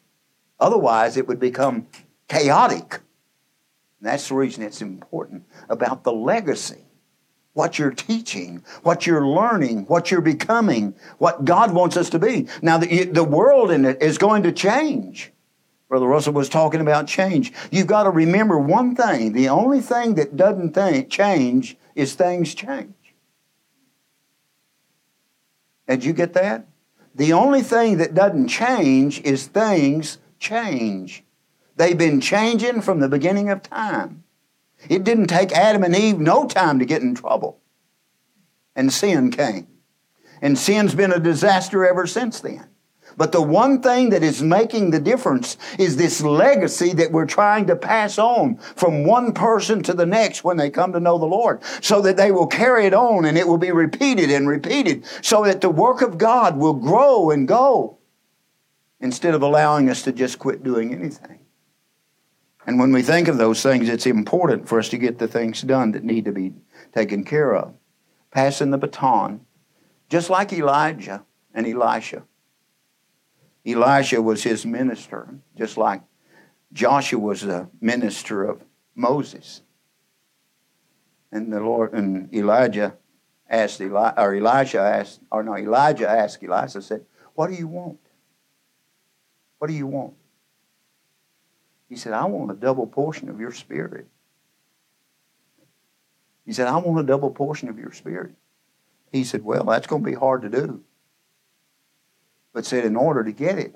Otherwise, 0.60 1.17
it 1.17 1.28
would 1.28 1.39
become 1.39 1.88
chaotic. 2.28 3.02
And 4.00 4.10
that's 4.10 4.30
the 4.30 4.36
reason 4.36 4.63
it's 4.63 4.82
important 4.82 5.43
about 5.67 6.04
the 6.04 6.13
legacy 6.13 6.86
what 7.56 7.80
you're 7.80 7.91
teaching, 7.91 8.62
what 8.84 9.08
you're 9.08 9.26
learning, 9.26 9.86
what 9.86 10.12
you're 10.12 10.19
becoming, 10.19 10.93
what 11.19 11.45
God 11.45 11.74
wants 11.74 11.95
us 11.95 12.10
to 12.10 12.19
be. 12.19 12.48
Now, 12.62 12.78
the, 12.78 13.06
the 13.06 13.24
world 13.24 13.71
in 13.71 13.86
it 13.86 14.02
is 14.02 14.17
going 14.17 14.43
to 14.43 14.52
change. 14.52 15.32
Brother 15.88 16.08
Russell 16.08 16.34
was 16.34 16.50
talking 16.50 16.82
about 16.82 17.08
change. 17.08 17.54
You've 17.71 17.88
got 17.88 18.04
to 18.04 18.10
remember 18.10 18.58
one 18.58 18.95
thing 18.95 19.34
the 19.34 19.50
only 19.50 19.82
thing 19.82 20.15
that 20.15 20.36
doesn't 20.36 20.74
think, 20.74 21.10
change 21.10 21.78
is 21.93 22.15
things 22.15 22.56
change. 22.56 22.93
Did 25.88 26.04
you 26.04 26.13
get 26.13 26.34
that? 26.34 26.67
The 27.13 27.34
only 27.34 27.62
thing 27.62 27.98
that 27.98 28.15
doesn't 28.15 28.48
change 28.48 29.21
is 29.21 29.48
things 29.48 30.17
change. 30.39 31.24
They've 31.78 31.98
been 31.98 32.19
changing 32.19 32.82
from 32.82 33.00
the 33.00 33.10
beginning 33.10 33.50
of 33.50 33.62
time. 33.62 34.24
It 34.89 35.04
didn't 35.04 35.28
take 35.28 35.52
Adam 35.52 35.84
and 35.84 35.95
Eve 35.95 36.19
no 36.19 36.48
time 36.48 36.80
to 36.80 36.86
get 36.86 37.02
in 37.02 37.15
trouble. 37.15 37.60
And 38.76 38.91
sin 38.91 39.32
came. 39.32 39.67
And 40.41 40.58
sin's 40.58 40.95
been 40.95 41.13
a 41.13 41.19
disaster 41.19 41.86
ever 41.86 42.06
since 42.08 42.41
then. 42.41 42.67
But 43.17 43.32
the 43.32 43.41
one 43.41 43.82
thing 43.82 44.10
that 44.10 44.23
is 44.23 44.41
making 44.41 44.91
the 44.91 44.99
difference 44.99 45.58
is 45.80 45.95
this 45.95 46.21
legacy 46.21 46.93
that 46.93 47.12
we're 47.12 47.25
trying 47.25 47.67
to 47.67 47.75
pass 47.75 48.17
on 48.17 48.58
from 48.58 49.06
one 49.06 49.34
person 49.34 49.82
to 49.84 49.93
the 49.93 50.06
next 50.06 50.43
when 50.43 50.58
they 50.58 50.69
come 50.69 50.91
to 50.93 50.99
know 50.99 51.17
the 51.17 51.25
Lord, 51.25 51.63
so 51.82 52.01
that 52.01 52.17
they 52.17 52.32
will 52.32 52.47
carry 52.47 52.86
it 52.86 52.93
on 52.93 53.25
and 53.25 53.38
it 53.38 53.47
will 53.47 53.58
be 53.58 53.71
repeated 53.71 54.30
and 54.30 54.47
repeated, 54.47 55.06
so 55.21 55.43
that 55.45 55.62
the 55.62 55.69
work 55.69 56.01
of 56.01 56.17
God 56.17 56.58
will 56.58 56.73
grow 56.73 57.32
and 57.32 57.47
go 57.47 57.97
instead 58.99 59.34
of 59.34 59.41
allowing 59.41 59.89
us 59.89 60.01
to 60.04 60.12
just 60.12 60.39
quit 60.39 60.63
doing 60.63 60.93
anything. 60.93 61.39
And 62.67 62.80
when 62.80 62.91
we 62.91 63.04
think 63.04 63.28
of 63.28 63.38
those 63.38 63.62
things, 63.62 63.89
it's 63.89 64.08
important 64.08 64.67
for 64.67 64.80
us 64.80 64.89
to 64.89 64.97
get 64.97 65.19
the 65.19 65.28
things 65.28 65.62
done 65.62 65.91
that 65.91 66.04
need 66.04 66.25
to 66.25 66.32
be 66.32 66.54
taken 66.93 67.23
care 67.23 67.56
of. 67.56 67.73
Passing 68.32 68.71
the 68.71 68.78
baton, 68.78 69.45
just 70.10 70.30
like 70.30 70.51
Elijah 70.51 71.23
and 71.54 71.67
Elisha. 71.67 72.23
Elisha 73.65 74.21
was 74.21 74.43
his 74.43 74.65
minister, 74.65 75.28
just 75.58 75.78
like 75.78 76.01
Joshua 76.71 77.19
was 77.19 77.41
the 77.41 77.69
minister 77.82 78.43
of 78.43 78.63
Moses. 78.93 79.62
And 81.32 81.51
the 81.51 81.60
Lord 81.60 81.93
and 81.93 82.34
Elijah 82.34 82.95
asked 83.49 83.82
Eli, 83.82 84.13
or 84.17 84.36
Elijah 84.36 84.80
asked, 84.80 85.21
or 85.32 85.43
no, 85.43 85.58
Elijah 85.58 86.10
asked 86.10 86.43
Elisha, 86.43 86.82
said, 86.82 87.06
What 87.34 87.47
do 87.47 87.56
you 87.56 87.67
want? 87.67 87.99
What 89.58 89.67
do 89.67 89.73
you 89.73 89.88
want? 89.88 90.13
He 91.89 91.95
said, 91.95 92.13
I 92.13 92.25
want 92.25 92.51
a 92.51 92.56
double 92.56 92.88
portion 92.88 93.30
of 93.30 93.39
your 93.39 93.51
spirit. 93.51 94.08
He 96.45 96.54
said, 96.54 96.67
I 96.67 96.78
want 96.78 96.99
a 96.99 97.04
double 97.04 97.32
portion 97.32 97.69
of 97.69 97.80
your 97.80 97.91
spirit. 97.91 98.36
He 99.12 99.23
said, 99.23 99.43
Well, 99.43 99.63
that's 99.63 99.88
going 99.88 100.04
to 100.04 100.10
be 100.10 100.15
hard 100.15 100.43
to 100.43 100.49
do. 100.49 100.84
But 102.56 102.65
said, 102.65 102.86
In 102.86 102.96
order 102.96 103.22
to 103.22 103.34
get 103.34 103.60
it, 103.60 103.76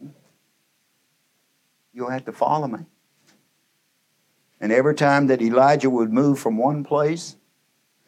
you'll 1.94 2.10
have 2.10 2.24
to 2.26 2.32
follow 2.32 2.65
me. 2.65 2.86
And 4.62 4.72
every 4.72 4.96
time 4.96 5.28
that 5.28 5.42
Elijah 5.42 5.89
would 5.89 6.13
move 6.13 6.39
from 6.39 6.58
one 6.58 6.86
place, 6.86 7.36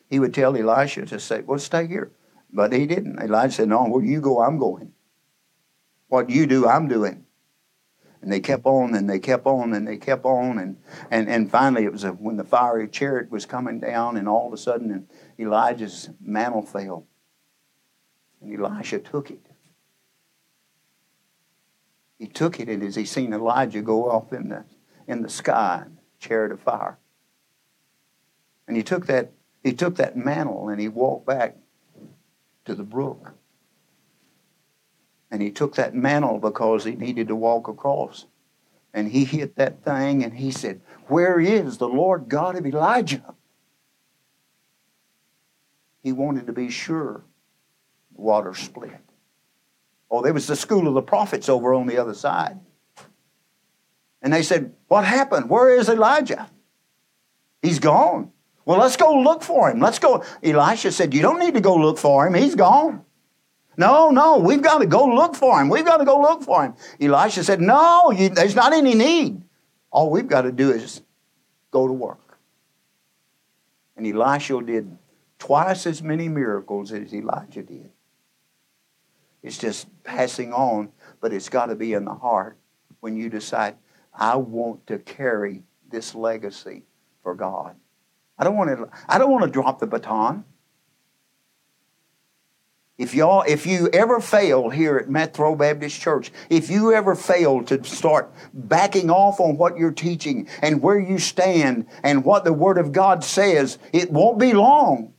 he 0.10 0.18
would 0.18 0.34
tell 0.34 0.56
Elisha 0.56 1.06
to 1.08 1.20
say, 1.20 1.42
Well, 1.42 1.60
stay 1.60 1.88
here. 1.88 2.14
But 2.54 2.72
he 2.72 2.86
didn't. 2.86 3.20
Elijah 3.20 3.52
said, 3.52 3.68
No, 3.68 3.84
where 3.84 4.02
you 4.02 4.22
go, 4.22 4.42
I'm 4.42 4.58
going. 4.58 4.94
What 6.08 6.30
you 6.30 6.48
do, 6.48 6.66
I'm 6.66 6.88
doing. 6.88 7.26
And 8.22 8.32
they 8.32 8.40
kept 8.40 8.66
on 8.66 8.96
and 8.96 9.10
they 9.10 9.20
kept 9.20 9.46
on 9.46 9.74
and 9.74 9.86
they 9.86 9.98
kept 9.98 10.24
on. 10.24 10.58
And, 10.58 10.78
and, 11.10 11.28
and 11.28 11.52
finally, 11.52 11.84
it 11.84 11.92
was 11.92 12.06
a, 12.06 12.12
when 12.12 12.38
the 12.38 12.46
fiery 12.46 12.88
chariot 12.88 13.30
was 13.30 13.46
coming 13.46 13.82
down, 13.82 14.16
and 14.16 14.30
all 14.30 14.48
of 14.48 14.54
a 14.54 14.58
sudden, 14.58 15.10
Elijah's 15.38 16.12
mantle 16.22 16.62
fell. 16.62 17.08
And 18.40 18.58
Elisha 18.58 19.00
took 19.00 19.32
it. 19.32 19.51
He 22.22 22.28
took 22.28 22.60
it, 22.60 22.70
and 22.70 22.84
as 22.84 22.94
he 22.94 23.04
seen 23.04 23.34
Elijah 23.34 23.82
go 23.82 24.08
off 24.08 24.32
in 24.32 24.50
the, 24.50 24.64
in 25.08 25.24
the 25.24 25.28
sky, 25.28 25.86
chariot 26.20 26.52
of 26.52 26.60
fire. 26.60 27.00
And 28.68 28.78
he 28.78 28.84
took 28.84 29.08
that 29.08 29.32
he 29.64 29.74
took 29.74 29.96
that 29.96 30.16
mantle 30.16 30.70
and 30.70 30.80
he 30.80 30.88
walked 30.88 31.26
back 31.26 31.58
to 32.66 32.76
the 32.76 32.84
brook. 32.84 33.34
And 35.32 35.42
he 35.42 35.50
took 35.50 35.74
that 35.76 35.96
mantle 35.96 36.38
because 36.38 36.84
he 36.84 36.92
needed 36.92 37.28
to 37.30 37.36
walk 37.36 37.68
across. 37.68 38.28
And 38.94 39.08
he 39.08 39.26
hit 39.26 39.56
that 39.56 39.84
thing 39.84 40.24
and 40.24 40.36
he 40.36 40.52
said, 40.52 40.82
Where 41.08 41.40
is 41.40 41.80
the 41.80 41.90
Lord 41.90 42.30
God 42.30 42.56
of 42.56 42.68
Elijah? 42.68 43.34
He 46.04 46.12
wanted 46.12 46.46
to 46.46 46.54
be 46.54 46.70
sure 46.70 47.24
the 48.14 48.22
water 48.22 48.54
split. 48.54 49.02
Oh, 50.12 50.22
there 50.22 50.34
was 50.34 50.46
the 50.46 50.58
school 50.58 50.90
of 50.90 50.94
the 50.94 51.02
prophets 51.02 51.48
over 51.48 51.74
on 51.74 51.88
the 51.88 51.98
other 51.98 52.14
side. 52.14 52.60
And 54.22 54.34
they 54.34 54.44
said, 54.44 54.74
What 54.88 55.06
happened? 55.06 55.50
Where 55.50 55.74
is 55.74 55.88
Elijah? 55.88 56.50
He's 57.62 57.80
gone. 57.80 58.32
Well, 58.66 58.80
let's 58.80 58.98
go 58.98 59.22
look 59.22 59.42
for 59.42 59.72
him. 59.72 59.80
Let's 59.80 60.00
go. 60.00 60.24
Elisha 60.44 60.92
said, 60.92 61.14
You 61.14 61.22
don't 61.22 61.40
need 61.40 61.54
to 61.54 61.62
go 61.62 61.76
look 61.76 61.98
for 61.98 62.28
him. 62.28 62.34
He's 62.34 62.56
gone. 62.56 63.06
No, 63.78 64.12
no, 64.12 64.38
we've 64.38 64.62
got 64.62 64.80
to 64.80 64.86
go 64.86 65.06
look 65.06 65.34
for 65.34 65.62
him. 65.62 65.70
We've 65.70 65.86
got 65.86 65.98
to 65.98 66.06
go 66.06 66.20
look 66.20 66.44
for 66.44 66.66
him. 66.66 66.74
Elisha 67.00 67.44
said, 67.44 67.62
No, 67.62 68.12
you, 68.12 68.30
there's 68.30 68.56
not 68.56 68.74
any 68.74 68.94
need. 68.94 69.42
All 69.92 70.12
we've 70.12 70.28
got 70.28 70.42
to 70.42 70.52
do 70.52 70.72
is 70.72 71.02
go 71.72 71.88
to 71.88 71.94
work. 71.94 72.38
And 73.96 74.06
Elisha 74.06 74.62
did 74.62 74.98
twice 75.40 75.88
as 75.88 76.04
many 76.04 76.28
miracles 76.28 76.92
as 76.92 77.14
Elijah 77.14 77.64
did. 77.64 77.92
It's 79.44 79.58
just 79.58 79.88
passing 80.04 80.54
on, 80.54 80.92
but 81.20 81.34
it's 81.34 81.50
got 81.50 81.68
to 81.68 81.76
be 81.76 81.94
in 81.94 82.06
the 82.06 82.14
heart 82.14 82.58
when 83.00 83.16
you 83.18 83.30
decide, 83.30 83.76
I 84.14 84.36
want 84.36 84.86
to 84.88 85.00
carry 85.00 85.64
this 85.90 86.14
legacy 86.14 86.84
for 87.24 87.34
God. 87.34 87.76
I 88.38 88.44
don't 88.44 88.56
want 88.56 88.70
to, 88.78 88.90
I 89.08 89.18
don't 89.18 89.32
want 89.32 89.44
to 89.46 89.50
drop 89.50 89.80
the 89.80 89.88
baton. 89.88 90.46
If 92.98 93.16
y'all, 93.16 93.44
if 93.48 93.66
you 93.66 93.90
ever 93.94 94.20
fail 94.20 94.70
here 94.70 94.98
at 94.98 95.10
Metro 95.10 95.56
Baptist 95.56 96.00
Church, 96.00 96.32
if 96.52 96.70
you 96.70 96.94
ever 96.94 97.16
fail 97.16 97.64
to 97.64 97.84
start 97.84 98.32
backing 98.54 99.10
off 99.10 99.40
on 99.40 99.58
what 99.58 99.76
you're 99.76 99.92
teaching 99.92 100.48
and 100.62 100.84
where 100.84 101.00
you 101.00 101.18
stand 101.18 101.88
and 102.04 102.24
what 102.24 102.44
the 102.44 102.54
Word 102.54 102.78
of 102.78 102.92
God 102.92 103.24
says, 103.24 103.80
it 103.92 104.12
won't 104.12 104.38
be 104.38 104.54
long 104.54 105.16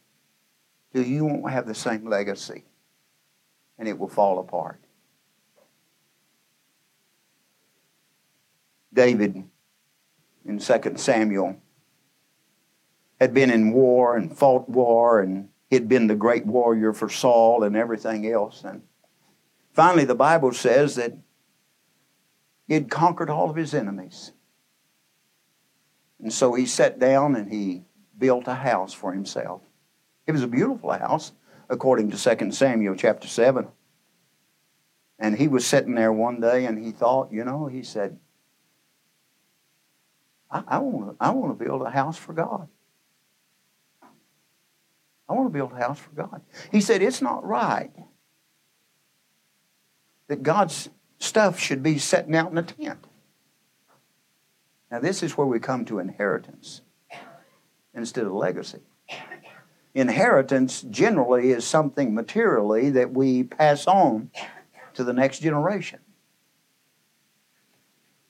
till 0.93 1.05
you 1.05 1.25
won't 1.25 1.51
have 1.51 1.67
the 1.67 1.75
same 1.75 2.09
legacy 2.09 2.65
and 3.83 3.89
it 3.89 3.99
will 3.99 4.07
fall 4.07 4.39
apart. 4.39 4.81
David 8.95 9.43
in 10.45 10.61
2 10.61 10.93
Samuel 10.95 11.57
had 13.19 13.35
been 13.35 13.51
in 13.51 13.73
war 13.73 14.17
and 14.17 14.39
fought 14.39 14.69
war 14.69 15.19
and 15.19 15.49
he'd 15.69 15.89
been 15.89 16.07
the 16.07 16.15
great 16.15 16.47
warrior 16.47 16.93
for 16.93 17.09
Saul 17.09 17.65
and 17.65 17.75
everything 17.75 18.25
else. 18.25 18.63
And 18.63 18.83
finally, 19.73 20.05
the 20.05 20.15
Bible 20.15 20.53
says 20.53 20.95
that 20.95 21.19
he 22.69 22.75
had 22.75 22.89
conquered 22.89 23.31
all 23.31 23.51
of 23.51 23.57
his 23.57 23.75
enemies. 23.75 24.31
And 26.21 26.33
so 26.33 26.55
he 26.55 26.67
sat 26.67 27.01
down 27.01 27.35
and 27.35 27.51
he 27.51 27.83
built 28.17 28.47
a 28.47 28.55
house 28.55 28.93
for 28.93 29.13
himself. 29.13 29.61
It 30.29 30.31
was 30.31 30.45
a 30.45 30.47
beautiful 30.47 30.93
house, 30.93 31.33
according 31.73 32.11
to 32.11 32.37
2 32.37 32.53
Samuel 32.53 32.95
chapter 32.95 33.27
7. 33.27 33.67
And 35.19 35.39
he 35.39 35.49
was 35.49 35.67
sitting 35.67 35.95
there 35.95 36.13
one 36.13 36.39
day 36.39 36.67
and 36.67 36.85
he 36.85 36.93
thought, 36.93 37.33
you 37.33 37.45
know, 37.45 37.67
he 37.67 37.83
said, 37.83 38.19
I, 40.51 40.63
I 40.69 40.79
want 41.31 41.59
to 41.59 41.65
build 41.65 41.81
a 41.81 41.91
house 41.91 42.19
for 42.19 42.35
God. 42.35 42.69
I 45.29 45.33
want 45.33 45.47
to 45.47 45.53
build 45.53 45.73
a 45.73 45.77
house 45.77 45.99
for 45.99 46.11
God. 46.11 46.43
He 46.71 46.83
said, 46.83 47.01
It's 47.01 47.23
not 47.23 47.43
right 47.43 47.91
that 50.29 50.43
God's 50.43 50.91
stuff 51.19 51.59
should 51.59 51.83
be 51.83 51.99
setting 51.99 52.37
out 52.37 52.51
in 52.51 52.59
a 52.59 52.63
tent. 52.63 53.07
Now, 54.91 55.01
this 55.01 55.23
is 55.23 55.39
where 55.39 55.47
we 55.47 55.59
come 55.59 55.87
to 55.87 56.01
inheritance 56.01 56.83
instead 57.95 58.27
of 58.27 58.33
legacy. 58.33 58.81
Inheritance 59.95 60.83
generally 60.83 61.51
is 61.51 61.67
something 61.67 62.15
materially 62.15 62.91
that 62.91 63.13
we 63.13 63.43
pass 63.45 63.87
on 63.87 64.31
to 64.95 65.05
the 65.05 65.13
next 65.13 65.41
generation. 65.41 65.99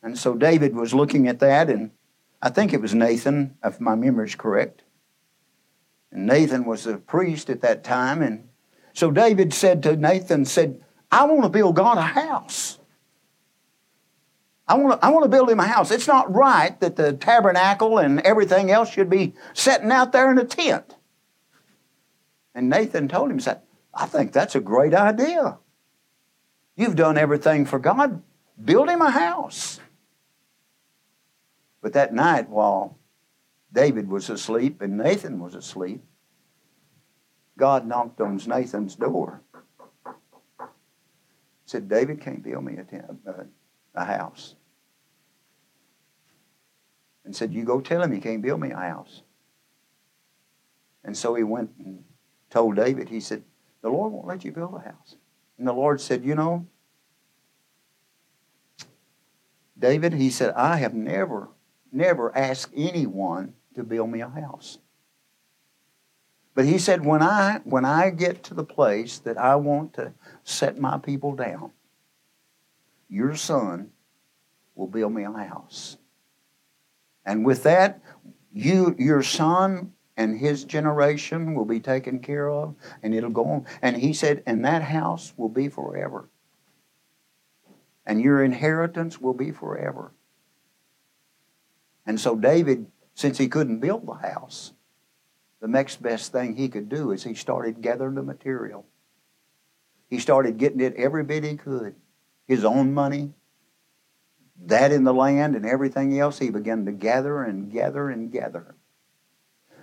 And 0.03 0.19
so 0.19 0.35
David 0.35 0.75
was 0.75 0.93
looking 0.93 1.29
at 1.29 1.39
that, 1.39 1.71
and 1.71 1.93
I 2.41 2.51
think 2.51 2.73
it 2.73 2.81
was 2.81 2.95
Nathan, 2.95 3.57
if 3.65 3.81
my 3.81 3.95
memory 3.95 4.27
is 4.27 4.35
correct, 4.35 4.83
and 6.11 6.27
Nathan 6.27 6.65
was 6.65 6.87
a 6.87 6.97
priest 6.97 7.49
at 7.49 7.61
that 7.61 7.85
time. 7.85 8.21
And 8.21 8.49
so 8.93 9.13
David 9.13 9.55
said 9.55 9.83
to 9.85 9.97
Nathan, 9.97 10.45
said, 10.45 10.83
I 11.13 11.25
want 11.25 11.45
to 11.45 11.49
build 11.49 11.77
God 11.77 11.99
a 11.99 12.03
house. 12.03 12.79
I 14.67 14.75
want, 14.75 15.01
to, 15.01 15.07
I 15.07 15.11
want 15.11 15.25
to 15.25 15.29
build 15.29 15.51
him 15.51 15.61
a 15.61 15.67
house. 15.67 15.91
It's 15.91 16.09
not 16.09 16.35
right 16.35 16.79
that 16.81 16.97
the 16.97 17.13
tabernacle 17.13 17.99
and 17.99 18.21
everything 18.21 18.71
else 18.71 18.91
should 18.91 19.11
be 19.11 19.35
sitting 19.55 19.93
out 19.93 20.13
there 20.13 20.31
in 20.31 20.39
a 20.39 20.45
tent. 20.45 20.97
And 22.55 22.69
Nathan 22.69 23.09
told 23.09 23.31
him, 23.31 23.39
he 23.39 23.43
said, 23.43 23.63
I 23.95 24.07
think 24.07 24.33
that's 24.33 24.55
a 24.55 24.61
great 24.61 24.95
idea. 24.95 25.59
You've 26.77 26.97
done 26.97 27.19
everything 27.19 27.65
for 27.65 27.79
God. 27.79 28.23
Build 28.63 28.89
him 28.89 29.03
a 29.03 29.11
house. 29.11 29.81
But 31.81 31.95
that 31.95 32.15
night, 32.15 32.49
while 32.49 32.99
David 33.73 34.09
was 34.09 34.29
asleep 34.29 34.83
and 34.83 34.99
Nathan 34.99 35.39
was 35.39 35.55
asleep. 35.55 36.03
God 37.57 37.87
knocked 37.87 38.21
on 38.21 38.41
Nathan's 38.47 38.97
door. 38.97 39.43
Said, 41.65 41.89
David 41.89 42.21
can't 42.21 42.43
build 42.43 42.65
me 42.65 42.77
a, 42.77 42.85
tent, 42.85 43.05
uh, 43.27 43.45
a 43.95 44.05
house. 44.05 44.57
And 47.25 47.35
said, 47.35 47.53
You 47.55 47.65
go 47.65 47.81
tell 47.81 48.03
him 48.03 48.13
he 48.13 48.21
can't 48.21 48.43
build 48.43 48.61
me 48.61 48.73
a 48.73 48.77
house. 48.77 49.23
And 51.05 51.17
so 51.17 51.35
he 51.35 51.43
went 51.43 51.71
and 51.79 52.05
told 52.53 52.77
David, 52.77 53.09
He 53.09 53.19
said, 53.19 53.43
The 53.81 53.89
Lord 53.89 54.13
won't 54.13 54.27
let 54.27 54.45
you 54.45 54.53
build 54.53 54.75
a 54.75 54.81
house. 54.81 55.17
And 55.59 55.67
the 55.67 55.73
Lord 55.73 56.01
said, 56.01 56.25
You 56.25 56.35
know, 56.35 56.67
David, 59.79 60.13
he 60.13 60.31
said, 60.31 60.55
I 60.55 60.77
have 60.77 60.95
never, 60.95 61.49
never 61.91 62.37
asked 62.37 62.73
anyone 62.77 63.55
to 63.75 63.83
build 63.83 64.11
me 64.11 64.21
a 64.21 64.29
house. 64.29 64.79
But 66.55 66.67
he 66.67 66.79
said, 66.79 67.05
when 67.05 67.23
I, 67.23 67.61
when 67.65 67.85
I 67.87 68.11
get 68.11 68.45
to 68.45 68.55
the 68.55 68.65
place 68.65 69.19
that 69.21 69.39
I 69.39 69.57
want 69.57 69.95
to 69.95 70.13
set 70.45 70.79
my 70.79 70.99
people 70.99 71.35
down, 71.35 71.73
your 73.09 73.35
son 73.35 73.91
will 74.75 74.87
build 74.87 75.15
me 75.15 75.25
a 75.25 75.33
house. 75.33 75.97
And 77.25 77.45
with 77.45 77.63
that, 77.63 78.03
you, 78.53 78.95
your 78.99 79.23
son 79.23 79.95
and 80.17 80.39
his 80.39 80.65
generation 80.65 81.55
will 81.55 81.65
be 81.65 81.81
taken 81.81 82.19
care 82.21 82.49
of, 82.49 82.75
and 83.03 83.15
it'll 83.15 83.31
go 83.31 83.47
on. 83.47 83.67
And 83.81 83.97
he 83.97 84.13
said, 84.13 84.43
and 84.47 84.65
that 84.65 84.83
house 84.83 85.33
will 85.37 85.49
be 85.49 85.69
forever. 85.69 86.29
And 88.05 88.21
your 88.21 88.43
inheritance 88.43 89.21
will 89.21 89.35
be 89.35 89.51
forever. 89.51 90.13
And 92.05 92.21
so 92.21 92.37
David, 92.37 92.87
since 93.15 93.39
he 93.39 93.49
couldn't 93.49 93.79
build 93.79 94.07
the 94.07 94.15
house, 94.15 94.73
the 95.61 95.69
next 95.69 96.03
best 96.03 96.33
thing 96.33 96.57
he 96.57 96.69
could 96.69 96.89
do 96.89 97.13
is 97.13 97.23
he 97.23 97.35
started 97.35 97.81
gathering 97.81 98.17
the 98.17 98.23
material. 98.23 98.85
He 100.11 100.19
started 100.19 100.59
getting 100.59 100.81
it 100.81 100.95
every 100.97 101.23
bit 101.23 101.45
he 101.45 101.57
could. 101.57 101.95
His 102.47 102.65
own 102.65 102.93
money, 102.93 103.33
that 104.67 104.93
in 104.93 105.05
the 105.05 105.15
land, 105.15 105.55
and 105.55 105.65
everything 105.65 106.19
else. 106.19 106.39
He 106.39 106.51
began 106.51 106.85
to 106.87 106.93
gather 106.93 107.43
and 107.43 107.71
gather 107.71 108.11
and 108.11 108.31
gather. 108.31 108.75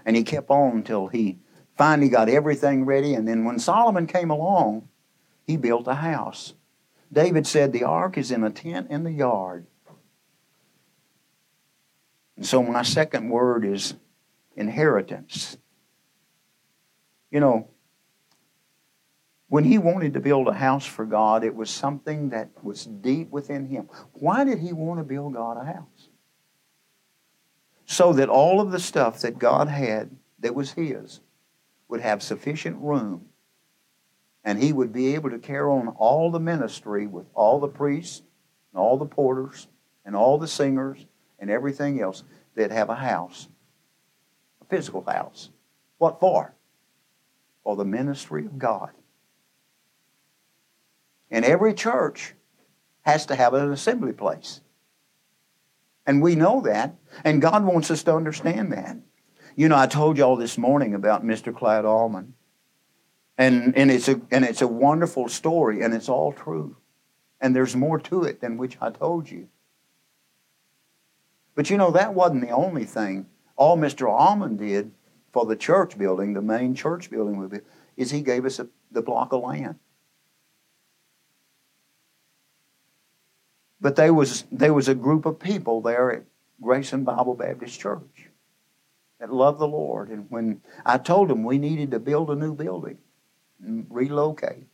And 0.06 0.16
he 0.16 0.24
kept 0.24 0.50
on 0.50 0.78
until 0.78 1.08
he 1.08 1.40
finally 1.78 2.10
got 2.10 2.30
everything 2.30 2.86
ready. 2.86 3.14
And 3.14 3.28
then 3.28 3.46
when 3.46 3.60
Solomon 3.60 4.08
came 4.08 4.30
along, 4.30 4.88
he 5.46 5.58
built 5.58 5.88
a 5.88 5.96
house. 5.96 6.54
David 7.12 7.48
said, 7.48 7.72
The 7.72 7.84
ark 7.84 8.18
is 8.18 8.32
in 8.32 8.44
a 8.44 8.50
tent 8.50 8.90
in 8.90 9.04
the 9.04 9.12
yard. 9.12 9.66
And 12.36 12.46
so 12.46 12.64
my 12.64 12.84
second 12.84 13.30
word 13.30 13.66
is 13.66 13.96
inheritance. 14.56 15.58
You 17.32 17.40
know, 17.40 17.70
when 19.48 19.64
he 19.64 19.78
wanted 19.78 20.14
to 20.14 20.20
build 20.20 20.48
a 20.48 20.54
house 20.54 20.86
for 20.86 21.06
God, 21.06 21.44
it 21.44 21.56
was 21.56 21.70
something 21.70 22.30
that 22.30 22.50
was 22.64 22.86
deep 22.86 23.32
within 23.32 23.66
him. 23.66 23.90
Why 24.14 24.44
did 24.44 24.60
he 24.60 24.74
want 24.74 25.00
to 25.00 25.04
build 25.04 25.34
God 25.34 25.58
a 25.58 25.66
house? 25.66 26.09
So 27.92 28.14
that 28.14 28.30
all 28.30 28.62
of 28.62 28.70
the 28.70 28.80
stuff 28.80 29.22
that 29.22 29.40
God 29.40 29.68
had 29.68 30.12
that 30.42 30.54
was 30.54 30.74
his 30.74 31.22
would 31.88 32.02
have 32.02 32.22
sufficient 32.22 32.78
room 32.78 33.26
and 34.44 34.62
he 34.62 34.72
would 34.72 34.94
be 34.94 35.16
able 35.16 35.32
to 35.32 35.40
carry 35.40 35.68
on 35.68 35.88
all 35.98 36.30
the 36.30 36.40
ministry 36.40 37.08
with 37.08 37.26
all 37.34 37.60
the 37.60 37.68
priests 37.68 38.22
and 38.72 38.80
all 38.80 38.96
the 39.00 39.08
porters 39.08 39.68
and 40.06 40.16
all 40.16 40.38
the 40.38 40.48
singers 40.48 41.04
and 41.40 41.50
everything 41.50 42.00
else 42.00 42.24
that 42.54 42.70
have 42.70 42.92
a 42.92 42.96
house, 42.96 43.50
a 44.62 44.66
physical 44.66 45.04
house. 45.08 45.50
What 45.98 46.20
for? 46.20 46.54
For 47.64 47.76
the 47.76 47.86
ministry 47.86 48.46
of 48.46 48.60
God. 48.60 48.92
And 51.32 51.44
every 51.44 51.74
church 51.74 52.36
has 53.02 53.26
to 53.26 53.36
have 53.36 53.56
an 53.56 53.72
assembly 53.72 54.14
place. 54.14 54.62
And 56.10 56.24
we 56.24 56.34
know 56.34 56.62
that, 56.62 56.96
and 57.24 57.40
God 57.40 57.64
wants 57.64 57.92
us 57.92 58.02
to 58.06 58.16
understand 58.16 58.72
that. 58.72 58.98
You 59.56 59.70
know, 59.70 59.78
I 59.78 59.86
told 59.86 60.18
you 60.18 60.24
all 60.24 60.38
this 60.38 60.58
morning 60.58 60.96
about 60.96 61.24
Mr. 61.24 61.56
Clyde 61.56 61.86
Allman. 61.86 62.34
And, 63.38 63.78
and, 63.78 63.92
it's 63.92 64.08
a, 64.08 64.20
and 64.32 64.44
it's 64.44 64.64
a 64.64 64.68
wonderful 64.68 65.30
story, 65.30 65.84
and 65.84 65.94
it's 65.94 66.10
all 66.10 66.34
true. 66.34 66.78
And 67.40 67.56
there's 67.56 67.76
more 67.76 68.00
to 68.00 68.24
it 68.24 68.42
than 68.42 68.58
which 68.58 68.76
I 68.82 68.90
told 68.90 69.30
you. 69.30 69.50
But 71.54 71.70
you 71.70 71.78
know, 71.78 71.92
that 71.92 72.16
wasn't 72.16 72.42
the 72.42 72.56
only 72.56 72.86
thing. 72.86 73.28
All 73.56 73.78
Mr. 73.78 74.10
Allman 74.10 74.58
did 74.58 74.90
for 75.32 75.46
the 75.46 75.56
church 75.56 75.96
building, 75.96 76.34
the 76.34 76.42
main 76.42 76.74
church 76.74 77.12
building, 77.12 77.62
is 77.98 78.10
he 78.10 78.22
gave 78.22 78.46
us 78.46 78.58
a, 78.58 78.68
the 78.92 79.04
block 79.04 79.32
of 79.32 79.44
land. 79.44 79.76
But 83.82 83.96
there 83.96 84.14
was, 84.14 84.46
there 84.52 84.74
was 84.74 84.88
a 84.88 84.96
group 84.96 85.26
of 85.26 85.40
people 85.40 85.82
there 85.82 86.12
at 86.12 86.24
Grayson 86.62 87.04
Bible 87.04 87.36
Baptist 87.36 87.80
Church 87.80 88.30
that 89.20 89.34
loved 89.34 89.60
the 89.60 89.68
Lord. 89.68 90.10
And 90.10 90.26
when 90.30 90.62
I 90.86 90.98
told 90.98 91.30
them 91.30 91.44
we 91.44 91.58
needed 91.58 91.92
to 91.92 92.00
build 92.00 92.30
a 92.30 92.36
new 92.36 92.54
building 92.54 92.98
and 93.64 93.86
relocate, 93.90 94.68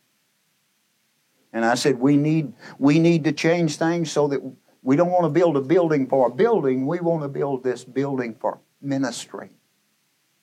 and 1.54 1.63
I 1.63 1.76
said 1.76 2.00
we 2.00 2.18
need 2.18 2.54
we 2.78 3.00
need 3.00 3.24
to 3.24 3.32
change 3.32 3.78
things 3.78 4.12
so 4.12 4.28
that 4.28 4.41
we 4.84 4.96
don't 4.96 5.12
want 5.12 5.24
to 5.24 5.30
build 5.30 5.56
a 5.56 5.62
building 5.62 6.08
for 6.08 6.28
a 6.28 6.32
building. 6.32 6.86
We 6.86 7.00
want 7.00 7.24
to 7.24 7.30
build 7.30 7.63
this 7.63 7.84
building 7.84 8.36
for 8.39 8.60
ministry, 8.82 9.52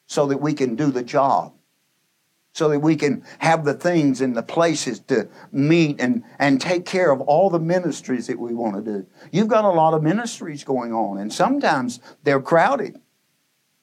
so 0.07 0.27
that 0.27 0.41
we 0.41 0.55
can 0.55 0.75
do 0.75 0.91
the 0.91 1.03
job 1.03 1.53
so 2.53 2.69
that 2.69 2.81
we 2.81 2.97
can 2.97 3.25
have 3.39 3.65
the 3.65 3.75
things 3.75 4.21
and 4.21 4.37
the 4.37 4.43
places 4.43 5.01
to 5.01 5.29
meet 5.51 6.01
and, 6.01 6.23
and 6.39 6.61
take 6.61 6.85
care 6.85 7.11
of 7.11 7.21
all 7.23 7.49
the 7.49 7.59
ministries 7.59 8.27
that 8.27 8.39
we 8.39 8.53
want 8.53 8.77
to 8.77 8.83
do. 8.83 9.07
You've 9.31 9.49
got 9.49 9.65
a 9.65 9.71
lot 9.71 9.95
of 9.95 10.03
ministries 10.03 10.63
going 10.63 10.93
on, 10.93 11.19
and 11.19 11.33
sometimes 11.33 12.01
they're 12.23 12.43
crowded. 12.43 13.01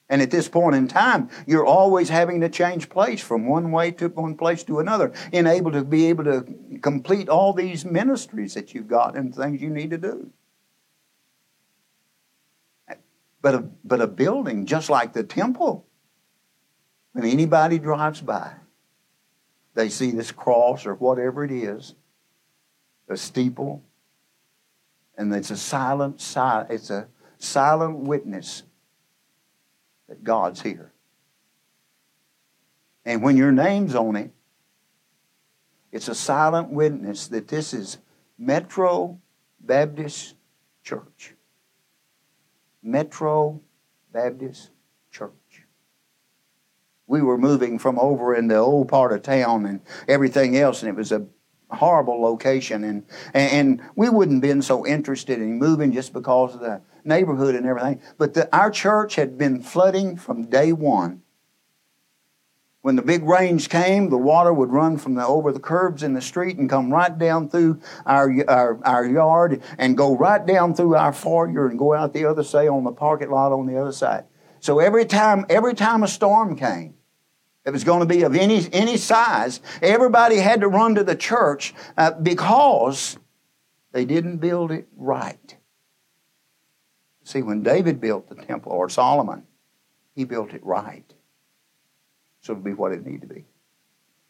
And 0.08 0.22
at 0.22 0.30
this 0.30 0.48
point 0.48 0.74
in 0.74 0.88
time, 0.88 1.30
you're 1.46 1.66
always 1.66 2.08
having 2.08 2.40
to 2.40 2.48
change 2.48 2.88
place 2.88 3.20
from 3.20 3.46
one 3.46 3.70
way 3.70 3.92
to 3.92 4.08
one 4.08 4.36
place 4.36 4.64
to 4.64 4.78
another, 4.78 5.12
and 5.32 5.46
able 5.48 5.72
to 5.72 5.84
be 5.84 6.06
able 6.06 6.24
to 6.24 6.44
complete 6.80 7.28
all 7.28 7.52
these 7.52 7.84
ministries 7.84 8.54
that 8.54 8.72
you've 8.74 8.88
got 8.88 9.16
and 9.16 9.34
things 9.34 9.60
you 9.60 9.70
need 9.70 9.90
to 9.90 9.98
do. 9.98 10.32
But 13.42 13.54
a, 13.54 13.64
but 13.84 14.00
a 14.00 14.06
building, 14.06 14.66
just 14.66 14.90
like 14.90 15.12
the 15.12 15.24
temple, 15.24 15.86
when 17.12 17.24
anybody 17.24 17.78
drives 17.78 18.20
by, 18.20 18.52
they 19.74 19.88
see 19.88 20.10
this 20.10 20.32
cross 20.32 20.86
or 20.86 20.94
whatever 20.94 21.44
it 21.44 21.50
is, 21.50 21.94
a 23.08 23.16
steeple, 23.16 23.82
and 25.16 25.34
it's 25.34 25.50
a 25.50 25.56
silent, 25.56 26.20
silent 26.20 26.70
it's 26.70 26.90
a 26.90 27.08
silent 27.38 27.98
witness 27.98 28.62
that 30.08 30.22
God's 30.22 30.62
here. 30.62 30.92
And 33.04 33.22
when 33.22 33.36
your 33.36 33.52
name's 33.52 33.94
on 33.94 34.16
it, 34.16 34.30
it's 35.92 36.08
a 36.08 36.14
silent 36.14 36.70
witness 36.70 37.28
that 37.28 37.48
this 37.48 37.74
is 37.74 37.98
Metro 38.38 39.18
Baptist 39.60 40.36
Church. 40.84 41.34
Metro 42.82 43.60
Baptist 44.12 44.70
we 47.10 47.20
were 47.20 47.36
moving 47.36 47.76
from 47.78 47.98
over 47.98 48.34
in 48.34 48.46
the 48.46 48.56
old 48.56 48.88
part 48.88 49.12
of 49.12 49.22
town 49.22 49.66
and 49.66 49.80
everything 50.06 50.56
else, 50.56 50.80
and 50.80 50.88
it 50.88 50.94
was 50.94 51.10
a 51.10 51.26
horrible 51.68 52.22
location, 52.22 52.84
and 52.84 53.04
and 53.34 53.82
we 53.96 54.08
wouldn't 54.08 54.40
been 54.40 54.62
so 54.62 54.86
interested 54.86 55.40
in 55.40 55.58
moving 55.58 55.92
just 55.92 56.12
because 56.12 56.54
of 56.54 56.60
the 56.60 56.80
neighborhood 57.04 57.56
and 57.56 57.66
everything. 57.66 58.00
But 58.16 58.34
the, 58.34 58.56
our 58.56 58.70
church 58.70 59.16
had 59.16 59.36
been 59.36 59.60
flooding 59.60 60.16
from 60.16 60.44
day 60.44 60.72
one. 60.72 61.22
When 62.82 62.96
the 62.96 63.02
big 63.02 63.24
rains 63.24 63.66
came, 63.66 64.08
the 64.08 64.16
water 64.16 64.52
would 64.52 64.70
run 64.70 64.96
from 64.96 65.14
the 65.14 65.26
over 65.26 65.52
the 65.52 65.60
curbs 65.60 66.02
in 66.02 66.14
the 66.14 66.22
street 66.22 66.56
and 66.56 66.70
come 66.70 66.90
right 66.90 67.16
down 67.18 67.50
through 67.50 67.80
our, 68.06 68.32
our, 68.48 68.80
our 68.86 69.04
yard 69.04 69.62
and 69.76 69.98
go 69.98 70.16
right 70.16 70.44
down 70.46 70.74
through 70.74 70.94
our 70.94 71.12
foyer 71.12 71.68
and 71.68 71.78
go 71.78 71.92
out 71.92 72.14
the 72.14 72.24
other 72.24 72.42
side 72.42 72.68
on 72.68 72.84
the 72.84 72.92
parking 72.92 73.30
lot 73.30 73.52
on 73.52 73.66
the 73.66 73.76
other 73.76 73.92
side. 73.92 74.24
So 74.60 74.78
every 74.78 75.06
time 75.06 75.46
every 75.48 75.74
time 75.74 76.02
a 76.02 76.08
storm 76.08 76.56
came, 76.56 76.94
it 77.64 77.70
was 77.70 77.84
going 77.84 78.00
to 78.00 78.06
be 78.06 78.22
of 78.22 78.34
any, 78.34 78.66
any 78.72 78.96
size. 78.96 79.60
Everybody 79.82 80.36
had 80.36 80.60
to 80.60 80.68
run 80.68 80.94
to 80.94 81.04
the 81.04 81.14
church 81.14 81.74
uh, 81.96 82.12
because 82.12 83.18
they 83.92 84.04
didn't 84.04 84.38
build 84.38 84.72
it 84.72 84.88
right. 84.96 85.56
See, 87.24 87.42
when 87.42 87.62
David 87.62 88.00
built 88.00 88.28
the 88.28 88.34
temple, 88.34 88.72
or 88.72 88.88
Solomon, 88.88 89.44
he 90.14 90.24
built 90.24 90.52
it 90.52 90.64
right. 90.64 91.04
So 92.40 92.52
it'd 92.52 92.64
be 92.64 92.72
what 92.72 92.92
it 92.92 93.04
needed 93.04 93.22
to 93.22 93.34
be. 93.34 93.44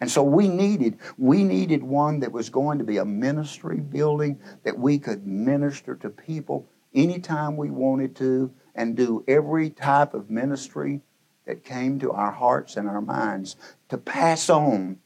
And 0.01 0.11
so 0.11 0.23
we 0.23 0.49
needed, 0.49 0.99
we 1.19 1.45
needed 1.45 1.83
one 1.83 2.21
that 2.21 2.33
was 2.33 2.51
going 2.51 2.79
to 2.79 2.85
be 2.85 2.97
a 2.97 3.05
ministry 3.05 3.79
building 3.79 4.40
that 4.64 4.79
we 4.79 4.99
could 4.99 5.27
minister 5.27 5.95
to 5.97 6.09
people 6.09 6.69
anytime 6.95 7.57
we 7.57 7.71
wanted 7.71 8.16
to 8.16 8.53
and 8.75 8.97
do 8.97 9.25
every 9.29 9.71
type 9.71 10.14
of 10.14 10.31
ministry 10.31 11.03
that 11.46 11.64
came 11.64 11.98
to 12.00 12.12
our 12.12 12.31
hearts 12.31 12.76
and 12.76 12.88
our 12.88 13.00
minds 13.00 13.57
to 13.88 13.98
pass 13.98 14.48
on 14.48 14.98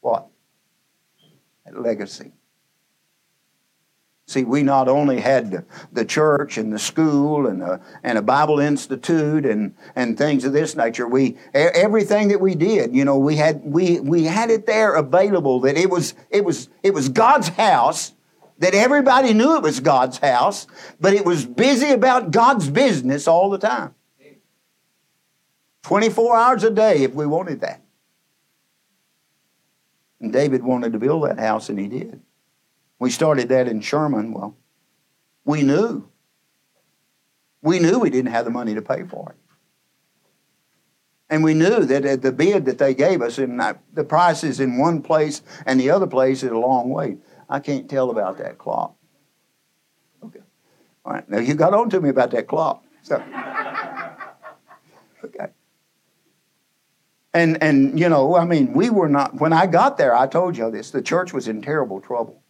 what? 0.00 0.28
A 1.66 1.72
legacy. 1.78 2.32
See, 4.26 4.42
we 4.42 4.62
not 4.62 4.88
only 4.88 5.20
had 5.20 5.66
the 5.92 6.04
church 6.04 6.56
and 6.56 6.72
the 6.72 6.78
school 6.78 7.46
and 7.46 7.62
a, 7.62 7.80
and 8.02 8.16
a 8.16 8.22
Bible 8.22 8.58
institute 8.58 9.44
and, 9.44 9.74
and 9.94 10.16
things 10.16 10.46
of 10.46 10.54
this 10.54 10.74
nature. 10.74 11.06
We 11.06 11.36
everything 11.52 12.28
that 12.28 12.40
we 12.40 12.54
did, 12.54 12.94
you 12.94 13.04
know, 13.04 13.18
we 13.18 13.36
had 13.36 13.62
we 13.64 14.00
we 14.00 14.24
had 14.24 14.50
it 14.50 14.66
there 14.66 14.94
available 14.94 15.60
that 15.60 15.76
it 15.76 15.90
was 15.90 16.14
it 16.30 16.42
was 16.42 16.70
it 16.82 16.94
was 16.94 17.10
God's 17.10 17.48
house 17.48 18.14
that 18.58 18.74
everybody 18.74 19.34
knew 19.34 19.56
it 19.56 19.62
was 19.62 19.80
God's 19.80 20.18
house, 20.18 20.66
but 21.00 21.12
it 21.12 21.26
was 21.26 21.44
busy 21.44 21.90
about 21.90 22.30
God's 22.30 22.70
business 22.70 23.28
all 23.28 23.50
the 23.50 23.58
time. 23.58 23.94
24 25.84 26.36
hours 26.36 26.64
a 26.64 26.70
day 26.70 27.02
if 27.04 27.14
we 27.14 27.26
wanted 27.26 27.60
that. 27.60 27.82
And 30.20 30.32
David 30.32 30.62
wanted 30.62 30.92
to 30.94 30.98
build 30.98 31.24
that 31.28 31.38
house, 31.38 31.68
and 31.68 31.78
he 31.78 31.86
did. 31.86 32.22
We 32.98 33.10
started 33.10 33.50
that 33.50 33.68
in 33.68 33.82
Sherman. 33.82 34.32
Well, 34.32 34.56
we 35.44 35.62
knew. 35.62 36.08
We 37.62 37.78
knew 37.78 37.98
we 37.98 38.10
didn't 38.10 38.32
have 38.32 38.46
the 38.46 38.50
money 38.50 38.74
to 38.74 38.82
pay 38.82 39.04
for 39.04 39.30
it. 39.30 39.36
And 41.28 41.44
we 41.44 41.52
knew 41.52 41.80
that 41.80 42.04
at 42.04 42.22
the 42.22 42.32
bid 42.32 42.64
that 42.64 42.78
they 42.78 42.94
gave 42.94 43.20
us, 43.20 43.38
and 43.38 43.60
the 43.92 44.04
price 44.04 44.42
is 44.44 44.60
in 44.60 44.78
one 44.78 45.02
place 45.02 45.42
and 45.66 45.78
the 45.80 45.90
other 45.90 46.06
place 46.06 46.42
is 46.42 46.50
a 46.50 46.58
long 46.58 46.90
way. 46.90 47.18
I 47.48 47.60
can't 47.60 47.90
tell 47.90 48.10
about 48.10 48.38
that 48.38 48.56
clock. 48.56 48.94
Okay. 50.24 50.40
All 51.04 51.12
right. 51.12 51.28
Now 51.28 51.38
you 51.38 51.54
got 51.54 51.74
on 51.74 51.90
to 51.90 52.00
me 52.00 52.08
about 52.08 52.30
that 52.30 52.46
clock. 52.46 52.84
So, 53.02 53.22
And, 57.34 57.60
and, 57.60 57.98
you 57.98 58.08
know, 58.08 58.36
I 58.36 58.44
mean, 58.44 58.72
we 58.72 58.90
were 58.90 59.08
not, 59.08 59.40
when 59.40 59.52
I 59.52 59.66
got 59.66 59.98
there, 59.98 60.14
I 60.14 60.28
told 60.28 60.56
you 60.56 60.70
this, 60.70 60.92
the 60.92 61.02
church 61.02 61.32
was 61.32 61.48
in 61.48 61.60
terrible 61.60 62.00
trouble. 62.00 62.40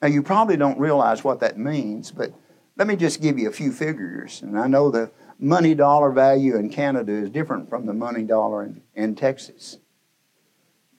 Now, 0.00 0.08
you 0.08 0.22
probably 0.22 0.56
don't 0.56 0.78
realize 0.78 1.22
what 1.22 1.40
that 1.40 1.58
means, 1.58 2.10
but 2.10 2.32
let 2.76 2.88
me 2.88 2.96
just 2.96 3.20
give 3.20 3.38
you 3.38 3.50
a 3.50 3.52
few 3.52 3.70
figures. 3.70 4.40
And 4.40 4.58
I 4.58 4.66
know 4.66 4.90
the 4.90 5.10
money 5.38 5.74
dollar 5.74 6.10
value 6.10 6.56
in 6.56 6.70
Canada 6.70 7.12
is 7.12 7.28
different 7.28 7.68
from 7.68 7.84
the 7.84 7.92
money 7.92 8.22
dollar 8.22 8.64
in, 8.64 8.80
in 8.94 9.14
Texas. 9.14 9.76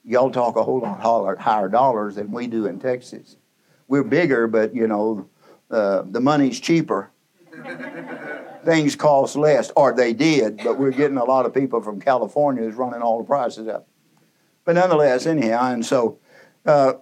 Y'all 0.04 0.30
talk 0.30 0.54
a 0.54 0.62
whole 0.62 0.80
lot 0.80 1.38
higher 1.40 1.68
dollars 1.68 2.14
than 2.14 2.30
we 2.30 2.46
do 2.46 2.66
in 2.66 2.78
Texas. 2.78 3.36
We're 3.88 4.04
bigger, 4.04 4.46
but, 4.46 4.72
you 4.72 4.86
know, 4.86 5.28
uh, 5.68 6.02
the 6.06 6.20
money's 6.20 6.60
cheaper. 6.60 7.10
Things 8.64 8.94
cost 8.94 9.34
less, 9.34 9.72
or 9.74 9.92
they 9.92 10.12
did, 10.12 10.58
but 10.58 10.78
we're 10.78 10.92
getting 10.92 11.16
a 11.16 11.24
lot 11.24 11.46
of 11.46 11.54
people 11.54 11.82
from 11.82 12.00
California 12.00 12.62
who's 12.62 12.76
running 12.76 13.02
all 13.02 13.18
the 13.18 13.24
prices 13.24 13.66
up. 13.66 13.88
But 14.64 14.76
nonetheless, 14.76 15.26
anyhow, 15.26 15.72
and 15.72 15.84
so, 15.84 16.18
uh, 16.64 16.94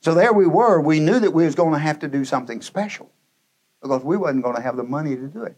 so 0.00 0.14
there 0.14 0.32
we 0.34 0.46
were. 0.46 0.80
We 0.80 1.00
knew 1.00 1.18
that 1.18 1.32
we 1.32 1.44
was 1.44 1.54
going 1.54 1.72
to 1.72 1.78
have 1.78 1.98
to 2.00 2.08
do 2.08 2.24
something 2.24 2.60
special 2.60 3.10
because 3.80 4.04
we 4.04 4.18
wasn't 4.18 4.44
going 4.44 4.56
to 4.56 4.62
have 4.62 4.76
the 4.76 4.84
money 4.84 5.16
to 5.16 5.26
do 5.28 5.44
it. 5.44 5.56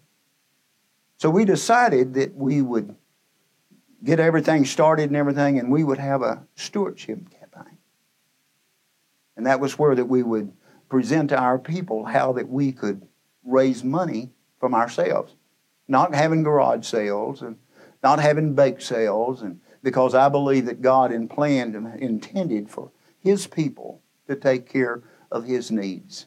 So 1.17 1.31
we 1.31 1.45
decided 1.45 2.15
that 2.15 2.37
we 2.37 2.63
would 2.63 2.95
get 4.05 4.21
everything 4.21 4.65
started 4.65 5.11
and 5.11 5.17
everything, 5.17 5.59
and 5.59 5.71
we 5.73 5.83
would 5.83 5.99
have 5.99 6.23
a 6.23 6.45
stewardship 6.55 7.19
campaign. 7.31 7.79
And 9.37 9.47
that 9.47 9.59
was 9.59 9.79
where 9.79 9.97
that 9.97 10.05
we 10.05 10.23
would 10.23 10.53
present 10.89 11.31
to 11.31 11.39
our 11.39 11.59
people 11.59 12.05
how 12.05 12.33
that 12.35 12.49
we 12.49 12.71
could 12.71 13.07
raise 13.45 13.83
money 13.83 14.31
from 14.59 14.75
ourselves, 14.75 15.35
not 15.87 16.15
having 16.15 16.43
garage 16.43 16.87
sales 16.87 17.43
and 17.43 17.57
not 18.03 18.21
having 18.21 18.55
bake 18.55 18.81
sales, 18.81 19.43
and 19.43 19.61
because 19.83 20.15
I 20.15 20.29
believe 20.29 20.67
that 20.67 20.83
God 20.83 21.13
planned 21.31 21.75
and 21.75 22.01
intended 22.01 22.71
for 22.71 22.91
His 23.19 23.47
people 23.47 24.03
to 24.27 24.37
take 24.37 24.69
care 24.69 25.03
of 25.31 25.45
His 25.45 25.71
needs. 25.71 26.27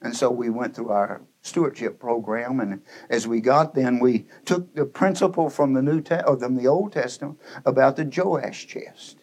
And 0.00 0.14
so 0.14 0.30
we 0.30 0.50
went 0.50 0.76
through 0.76 0.90
our 0.90 1.22
stewardship 1.40 1.98
program, 1.98 2.60
and 2.60 2.82
as 3.08 3.26
we 3.26 3.40
got 3.40 3.74
then, 3.74 3.98
we 3.98 4.26
took 4.44 4.74
the 4.74 4.84
principle 4.84 5.48
from 5.48 5.72
the 5.72 5.82
New 5.82 6.00
Te- 6.02 6.20
or 6.26 6.38
from 6.38 6.56
the 6.56 6.66
Old 6.66 6.92
Testament 6.92 7.40
about 7.64 7.96
the 7.96 8.04
Joash 8.04 8.66
chest, 8.66 9.18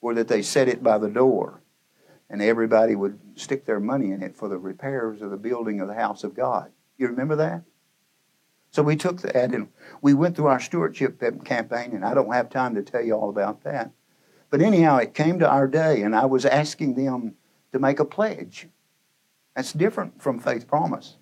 where 0.00 0.16
that 0.16 0.26
they 0.26 0.42
set 0.42 0.68
it 0.68 0.82
by 0.82 0.98
the 0.98 1.08
door, 1.08 1.61
and 2.32 2.40
everybody 2.40 2.96
would 2.96 3.20
stick 3.34 3.66
their 3.66 3.78
money 3.78 4.10
in 4.10 4.22
it 4.22 4.34
for 4.34 4.48
the 4.48 4.56
repairs 4.56 5.20
of 5.20 5.30
the 5.30 5.36
building 5.36 5.80
of 5.80 5.86
the 5.86 5.94
house 5.94 6.24
of 6.24 6.34
God. 6.34 6.72
You 6.96 7.08
remember 7.08 7.36
that? 7.36 7.62
So 8.70 8.82
we 8.82 8.96
took 8.96 9.20
that 9.20 9.54
and 9.54 9.68
we 10.00 10.14
went 10.14 10.34
through 10.34 10.46
our 10.46 10.58
stewardship 10.58 11.20
campaign, 11.44 11.92
and 11.92 12.06
I 12.06 12.14
don't 12.14 12.32
have 12.32 12.48
time 12.48 12.74
to 12.74 12.82
tell 12.82 13.02
you 13.02 13.12
all 13.12 13.28
about 13.28 13.62
that. 13.64 13.90
But 14.48 14.62
anyhow, 14.62 14.96
it 14.96 15.12
came 15.12 15.38
to 15.40 15.48
our 15.48 15.68
day, 15.68 16.00
and 16.00 16.16
I 16.16 16.24
was 16.24 16.46
asking 16.46 16.94
them 16.94 17.34
to 17.72 17.78
make 17.78 18.00
a 18.00 18.04
pledge 18.04 18.68
that's 19.54 19.74
different 19.74 20.22
from 20.22 20.40
faith 20.40 20.66
promise. 20.66 21.18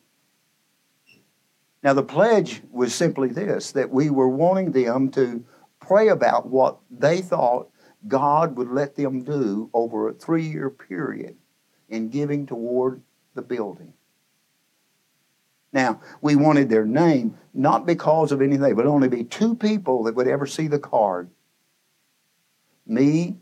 Now, 1.83 1.93
the 1.93 2.05
pledge 2.05 2.63
was 2.71 2.95
simply 2.95 3.31
this 3.31 3.73
that 3.73 3.91
we 3.91 4.11
were 4.11 4.29
wanting 4.29 4.71
them 4.71 5.11
to 5.13 5.45
pray 5.81 6.07
about 6.07 6.47
what 6.47 6.79
they 6.89 7.21
thought 7.21 7.69
God 8.09 8.57
would 8.57 8.71
let 8.71 8.97
them 8.97 9.23
do 9.23 9.71
over 9.73 10.09
a 10.09 10.15
three 10.15 10.47
year 10.47 10.71
period 10.71 11.37
in 11.89 12.09
giving 12.09 12.47
toward 12.47 13.03
the 13.35 13.43
building. 13.43 13.93
Now, 15.73 16.01
we 16.21 16.35
wanted 16.35 16.69
their 16.69 16.85
name 16.85 17.39
not 17.55 17.87
because 17.87 18.33
of 18.33 18.43
anything, 18.43 18.75
but 18.75 18.87
only 18.87 19.09
be 19.09 19.25
two 19.25 19.55
people 19.55 20.05
that 20.05 20.15
would 20.15 20.27
ever 20.27 20.47
see 20.47 20.67
the 20.67 20.79
card 20.79 21.31
me 22.87 23.37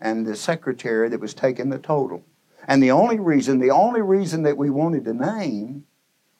and 0.00 0.26
the 0.26 0.36
secretary 0.36 1.08
that 1.08 1.20
was 1.20 1.34
taking 1.34 1.70
the 1.70 1.78
total. 1.78 2.22
And 2.68 2.82
the 2.82 2.90
only 2.90 3.18
reason, 3.18 3.58
the 3.58 3.70
only 3.70 4.02
reason 4.02 4.42
that 4.42 4.56
we 4.56 4.70
wanted 4.70 5.04
to 5.06 5.14
name 5.14 5.84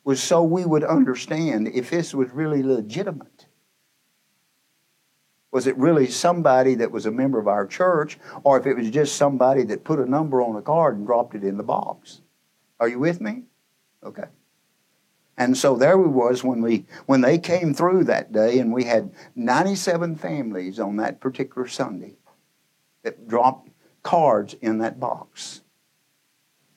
was 0.05 0.23
so 0.23 0.43
we 0.43 0.65
would 0.65 0.85
understand 0.85 1.69
if 1.69 1.91
this 1.91 2.15
was 2.15 2.31
really 2.31 2.63
legitimate. 2.63 3.42
Was 5.53 5.67
it 5.67 5.77
really 5.77 6.07
somebody 6.07 6.75
that 6.77 6.91
was 6.91 7.07
a 7.07 7.11
member 7.11 7.39
of 7.39 7.47
our 7.47 7.67
church, 7.67 8.19
or 8.43 8.59
if 8.59 8.67
it 8.67 8.75
was 8.75 8.91
just 8.91 9.17
somebody 9.17 9.63
that 9.65 9.85
put 9.85 10.01
a 10.01 10.11
number 10.11 10.43
on 10.43 10.57
a 10.57 10.63
card 10.63 10.97
and 10.97 11.07
dropped 11.07 11.35
it 11.35 11.45
in 11.45 11.59
the 11.59 11.63
box? 11.63 12.23
Are 12.81 12.89
you 12.89 12.99
with 12.99 13.21
me? 13.21 13.45
Okay. 14.03 14.25
And 15.37 15.57
so 15.57 15.77
there 15.77 15.97
we 15.97 16.09
was 16.09 16.43
when 16.43 16.63
we 16.63 16.87
when 17.07 17.21
they 17.21 17.39
came 17.39 17.75
through 17.75 18.05
that 18.05 18.33
day, 18.33 18.59
and 18.59 18.73
we 18.73 18.85
had 18.85 19.13
97 19.37 20.17
families 20.17 20.81
on 20.81 20.97
that 20.97 21.21
particular 21.21 21.69
Sunday 21.69 22.17
that 23.03 23.29
dropped 23.29 23.71
cards 24.03 24.55
in 24.55 24.79
that 24.79 24.99
box. 24.99 25.63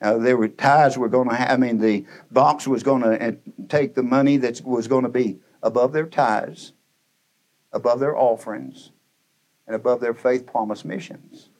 Uh, 0.00 0.18
there 0.18 0.36
were 0.36 0.48
ties 0.48 0.98
were 0.98 1.08
going 1.08 1.28
to 1.28 1.34
have, 1.34 1.50
I 1.50 1.56
mean, 1.56 1.78
the 1.78 2.04
box 2.30 2.66
was 2.66 2.82
going 2.82 3.02
to 3.02 3.28
uh, 3.28 3.32
take 3.68 3.94
the 3.94 4.02
money 4.02 4.36
that 4.36 4.60
was 4.62 4.88
going 4.88 5.04
to 5.04 5.10
be 5.10 5.38
above 5.62 5.92
their 5.92 6.06
tithes, 6.06 6.72
above 7.76 8.00
their 8.00 8.16
offerings, 8.16 8.90
and 9.66 9.76
above 9.76 10.00
their 10.00 10.14
faith 10.14 10.46
promise 10.46 10.84
missions. 10.84 11.50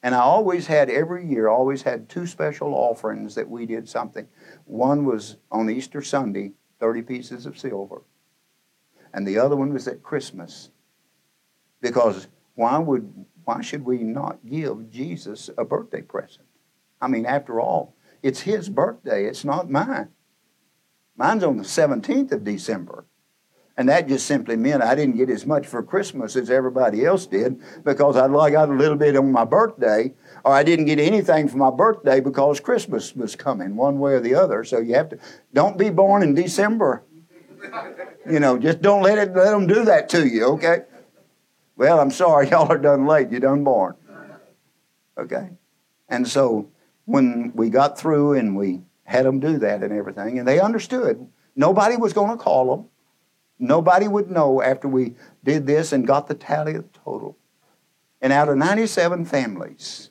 And 0.00 0.14
I 0.14 0.20
always 0.20 0.66
had, 0.68 0.88
every 0.88 1.26
year, 1.26 1.48
always 1.48 1.82
had 1.82 2.08
two 2.08 2.26
special 2.26 2.74
offerings 2.74 3.34
that 3.34 3.48
we 3.48 3.66
did 3.66 3.88
something. 3.88 4.28
One 4.64 5.04
was 5.04 5.38
on 5.50 5.68
Easter 5.68 6.02
Sunday, 6.02 6.52
30 6.78 7.02
pieces 7.02 7.46
of 7.46 7.58
silver. 7.58 8.02
And 9.12 9.26
the 9.26 9.38
other 9.38 9.56
one 9.56 9.72
was 9.72 9.88
at 9.88 10.02
Christmas. 10.02 10.70
Because 11.80 12.28
why 12.54 12.78
would 12.78 13.26
why 13.44 13.60
should 13.60 13.84
we 13.84 13.98
not 13.98 14.38
give 14.46 14.90
Jesus 14.90 15.50
a 15.58 15.64
birthday 15.64 16.00
present? 16.00 16.46
I 17.00 17.08
mean, 17.08 17.26
after 17.26 17.60
all, 17.60 17.94
it's 18.22 18.40
his 18.40 18.68
birthday, 18.68 19.26
it's 19.26 19.44
not 19.44 19.70
mine. 19.70 20.08
Mine's 21.16 21.44
on 21.44 21.58
the 21.58 21.64
17th 21.64 22.32
of 22.32 22.44
December. 22.44 23.04
And 23.76 23.88
that 23.88 24.06
just 24.06 24.26
simply 24.26 24.56
meant 24.56 24.82
I 24.82 24.94
didn't 24.94 25.16
get 25.16 25.28
as 25.28 25.44
much 25.44 25.66
for 25.66 25.82
Christmas 25.82 26.36
as 26.36 26.48
everybody 26.48 27.04
else 27.04 27.26
did 27.26 27.60
because 27.82 28.16
I 28.16 28.28
got 28.50 28.68
a 28.68 28.72
little 28.72 28.96
bit 28.96 29.16
on 29.16 29.32
my 29.32 29.44
birthday, 29.44 30.12
or 30.44 30.52
I 30.52 30.62
didn't 30.62 30.84
get 30.84 31.00
anything 31.00 31.48
for 31.48 31.56
my 31.56 31.70
birthday 31.70 32.20
because 32.20 32.60
Christmas 32.60 33.16
was 33.16 33.34
coming, 33.34 33.74
one 33.74 33.98
way 33.98 34.14
or 34.14 34.20
the 34.20 34.36
other. 34.36 34.62
So 34.62 34.78
you 34.78 34.94
have 34.94 35.08
to, 35.08 35.18
don't 35.52 35.76
be 35.76 35.90
born 35.90 36.22
in 36.22 36.34
December. 36.34 37.02
You 38.30 38.38
know, 38.38 38.58
just 38.58 38.80
don't 38.80 39.02
let 39.02 39.18
it 39.18 39.34
let 39.34 39.50
them 39.50 39.66
do 39.66 39.84
that 39.86 40.08
to 40.10 40.26
you, 40.26 40.44
okay? 40.50 40.82
Well, 41.76 41.98
I'm 41.98 42.10
sorry, 42.12 42.48
y'all 42.50 42.70
are 42.70 42.78
done 42.78 43.06
late. 43.06 43.30
You're 43.30 43.40
done 43.40 43.64
born. 43.64 43.96
Okay? 45.18 45.50
And 46.08 46.28
so 46.28 46.70
when 47.06 47.52
we 47.54 47.70
got 47.70 47.98
through 47.98 48.34
and 48.34 48.56
we 48.56 48.82
had 49.04 49.26
them 49.26 49.40
do 49.40 49.58
that 49.58 49.82
and 49.82 49.92
everything, 49.92 50.38
and 50.38 50.48
they 50.48 50.60
understood. 50.60 51.26
Nobody 51.56 51.96
was 51.96 52.12
going 52.12 52.36
to 52.36 52.42
call 52.42 52.76
them. 52.76 52.86
Nobody 53.58 54.08
would 54.08 54.30
know 54.30 54.62
after 54.62 54.88
we 54.88 55.14
did 55.42 55.66
this 55.66 55.92
and 55.92 56.06
got 56.06 56.26
the 56.26 56.34
tally 56.34 56.74
of 56.74 56.92
total. 56.92 57.38
And 58.20 58.32
out 58.32 58.48
of 58.48 58.56
97 58.56 59.24
families, 59.26 60.10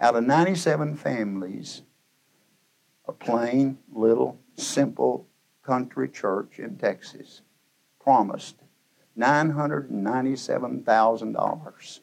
out 0.00 0.16
of 0.16 0.24
97 0.24 0.96
families, 0.96 1.82
a 3.06 3.12
plain, 3.12 3.78
little, 3.92 4.38
simple 4.54 5.26
country 5.62 6.08
church 6.08 6.58
in 6.58 6.76
Texas 6.76 7.42
promised 8.00 8.56
$997,000 9.18 12.00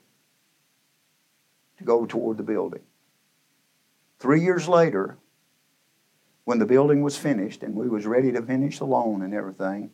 to 1.77 1.83
go 1.83 2.05
toward 2.05 2.37
the 2.37 2.43
building. 2.43 2.83
Three 4.19 4.41
years 4.41 4.67
later, 4.67 5.17
when 6.43 6.59
the 6.59 6.65
building 6.65 7.01
was 7.01 7.17
finished 7.17 7.63
and 7.63 7.75
we 7.75 7.87
was 7.87 8.05
ready 8.05 8.31
to 8.31 8.41
finish 8.41 8.79
the 8.79 8.85
loan 8.85 9.21
and 9.21 9.33
everything, 9.33 9.91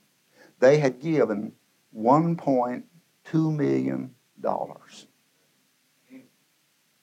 they 0.60 0.80
had 0.80 1.00
given 1.00 1.54
$1.2 1.96 3.56
million. 3.56 4.16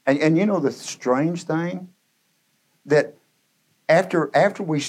And, 0.06 0.18
and 0.18 0.38
you 0.38 0.46
know 0.46 0.60
the 0.60 0.72
strange 0.72 1.44
thing? 1.44 1.88
That 2.86 3.14
after, 3.88 4.30
after 4.34 4.62
we 4.62 4.82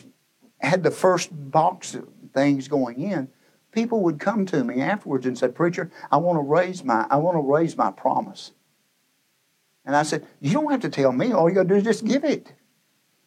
had 0.59 0.83
the 0.83 0.91
first 0.91 1.29
box 1.31 1.95
of 1.95 2.07
things 2.33 2.67
going 2.67 2.99
in, 2.99 3.29
people 3.71 4.01
would 4.01 4.19
come 4.19 4.45
to 4.47 4.63
me 4.63 4.81
afterwards 4.81 5.25
and 5.25 5.37
say, 5.37 5.47
Preacher, 5.47 5.91
I 6.11 6.17
want 6.17 6.37
to 6.37 6.41
raise 6.41 6.83
my, 6.83 7.05
I 7.09 7.17
want 7.17 7.37
to 7.37 7.41
raise 7.41 7.77
my 7.77 7.91
promise. 7.91 8.51
And 9.85 9.95
I 9.95 10.03
said, 10.03 10.25
You 10.41 10.53
don't 10.53 10.71
have 10.71 10.81
to 10.81 10.89
tell 10.89 11.11
me. 11.11 11.31
All 11.31 11.47
you 11.47 11.55
got 11.55 11.63
to 11.63 11.69
do 11.69 11.75
is 11.75 11.83
just 11.83 12.05
give 12.05 12.23
it. 12.25 12.51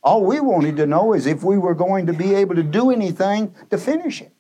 All 0.03 0.25
we 0.25 0.41
wanted 0.41 0.77
to 0.77 0.87
know 0.87 1.13
is 1.13 1.27
if 1.27 1.43
we 1.43 1.59
were 1.59 1.75
going 1.75 2.07
to 2.07 2.13
be 2.13 2.35
able 2.35 2.55
to 2.55 2.63
do 2.63 2.91
anything 2.91 3.55
to 3.71 3.79
finish 3.79 4.23
it. 4.23 4.33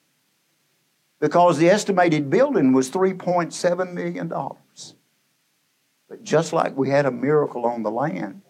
Because 1.20 1.58
the 1.58 1.68
estimated 1.68 2.30
building 2.30 2.72
was 2.72 2.90
$3.7 2.90 3.92
million. 3.92 4.32
But 6.08 6.22
just 6.22 6.52
like 6.52 6.76
we 6.76 6.90
had 6.90 7.06
a 7.06 7.10
miracle 7.10 7.66
on 7.66 7.82
the 7.82 7.90
land, 7.90 8.42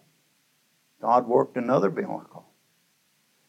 God 1.01 1.27
worked 1.27 1.57
another 1.57 1.89
miracle. 1.89 2.45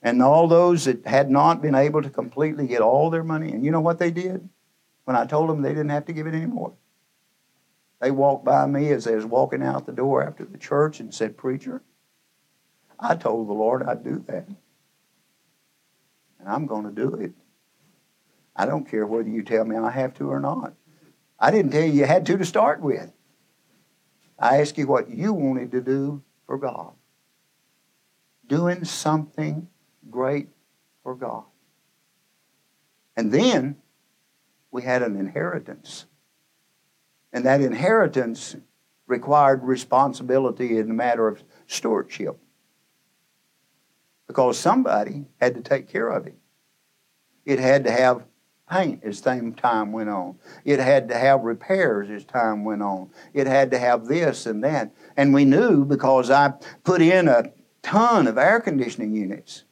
and 0.03 0.23
all 0.23 0.49
those 0.49 0.85
that 0.85 1.07
had 1.07 1.31
not 1.31 1.63
been 1.63 1.75
able 1.75 2.03
to 2.03 2.11
completely 2.11 2.67
get 2.67 2.83
all 2.83 3.09
their 3.09 3.25
money, 3.25 3.53
and 3.53 3.65
you 3.65 3.71
know 3.71 3.81
what 3.81 3.99
they 3.99 4.11
did? 4.11 4.49
When 5.05 5.17
I 5.17 5.25
told 5.25 5.49
them 5.49 5.63
they 5.63 5.71
didn't 5.71 5.89
have 5.91 6.07
to 6.07 6.13
give 6.13 6.27
it 6.27 6.35
anymore. 6.35 6.75
They 8.01 8.11
walked 8.11 8.45
by 8.45 8.67
me 8.67 8.91
as 8.91 9.05
they 9.05 9.15
was 9.15 9.25
walking 9.25 9.63
out 9.63 9.87
the 9.87 9.93
door 9.93 10.23
after 10.23 10.45
the 10.45 10.59
church 10.59 11.01
and 11.01 11.15
said, 11.15 11.39
Preacher, 11.39 11.83
I 13.01 13.15
told 13.17 13.49
the 13.49 13.55
Lord 13.55 13.83
I'd 13.83 14.05
do 14.05 14.23
that. 14.27 14.47
And 16.39 16.49
I'm 16.49 16.67
going 16.67 16.85
to 16.85 16.91
do 16.91 17.15
it. 17.15 17.33
I 18.55 18.67
don't 18.67 18.89
care 18.89 19.07
whether 19.07 19.29
you 19.29 19.43
tell 19.43 19.65
me 19.65 19.77
I 19.77 19.91
have 19.91 20.15
to 20.15 20.31
or 20.31 20.39
not. 20.39 20.75
I 21.41 21.51
didn't 21.51 21.73
tell 21.73 21.83
you 21.83 21.93
you 21.93 22.05
had 22.05 22.27
to 22.27 22.37
to 22.37 22.45
start 22.45 22.81
with. 22.81 23.11
I 24.39 24.61
ask 24.61 24.77
you 24.77 24.87
what 24.87 25.09
you 25.09 25.33
wanted 25.33 25.71
to 25.73 25.81
do 25.81 26.23
for 26.47 26.59
God. 26.59 26.93
Doing 28.47 28.85
something 28.85 29.69
great 30.11 30.49
for 31.03 31.15
God. 31.15 31.45
And 33.17 33.33
then 33.33 33.77
we 34.71 34.83
had 34.83 35.03
an 35.03 35.17
inheritance. 35.17 36.07
And 37.33 37.47
that 37.47 37.61
inheritance 37.61 38.57
required 39.07 39.63
responsibility 39.63 40.79
in 40.79 40.89
the 40.89 40.95
matter 40.95 41.29
of 41.29 41.43
stewardship. 41.67 42.39
Because 44.27 44.59
somebody 44.59 45.27
had 45.41 45.55
to 45.55 45.61
take 45.61 45.89
care 45.89 46.09
of 46.09 46.27
it. 46.27 46.37
It 47.45 47.59
had 47.59 47.85
to 47.85 47.91
have 47.91 48.25
paint 48.71 49.03
as 49.05 49.21
time 49.21 49.93
went 49.93 50.09
on. 50.09 50.37
It 50.65 50.79
had 50.79 51.09
to 51.09 51.19
have 51.19 51.43
repairs 51.43 52.11
as 52.11 52.25
time 52.25 52.65
went 52.65 52.83
on. 52.83 53.11
It 53.33 53.47
had 53.47 53.71
to 53.73 53.79
have 53.79 54.07
this 54.07 54.47
and 54.47 54.65
that. 54.65 54.93
And 55.17 55.35
we 55.35 55.45
knew 55.45 55.85
because 55.85 56.31
I 56.31 56.55
put 56.83 57.03
in 57.03 57.29
a 57.29 57.53
ton 57.83 58.27
of 58.27 58.39
air 58.39 58.61
conditioning 58.61 59.15
units 59.15 59.65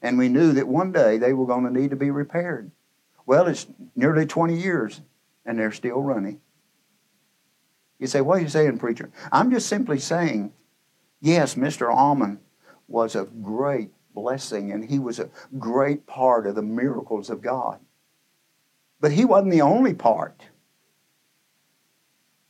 and 0.00 0.18
we 0.18 0.28
knew 0.28 0.52
that 0.52 0.68
one 0.68 0.92
day 0.92 1.18
they 1.18 1.32
were 1.32 1.46
going 1.46 1.64
to 1.64 1.70
need 1.80 1.90
to 1.90 1.96
be 1.96 2.10
repaired. 2.10 2.70
Well, 3.26 3.46
it's 3.46 3.66
nearly 3.94 4.26
20 4.26 4.56
years, 4.56 5.00
and 5.44 5.58
they're 5.58 5.72
still 5.72 6.00
running. 6.00 6.40
You 7.98 8.06
say, 8.06 8.20
What 8.20 8.38
are 8.38 8.42
you 8.42 8.48
saying, 8.48 8.78
preacher? 8.78 9.10
I'm 9.32 9.50
just 9.50 9.66
simply 9.66 9.98
saying, 9.98 10.52
yes, 11.20 11.54
Mr. 11.56 11.92
Almond 11.92 12.38
was 12.86 13.14
a 13.14 13.24
great 13.24 13.90
blessing, 14.14 14.72
and 14.72 14.88
he 14.88 14.98
was 14.98 15.18
a 15.18 15.30
great 15.58 16.06
part 16.06 16.46
of 16.46 16.54
the 16.54 16.62
miracles 16.62 17.28
of 17.28 17.42
God. 17.42 17.80
But 19.00 19.12
he 19.12 19.24
wasn't 19.24 19.52
the 19.52 19.62
only 19.62 19.94
part. 19.94 20.42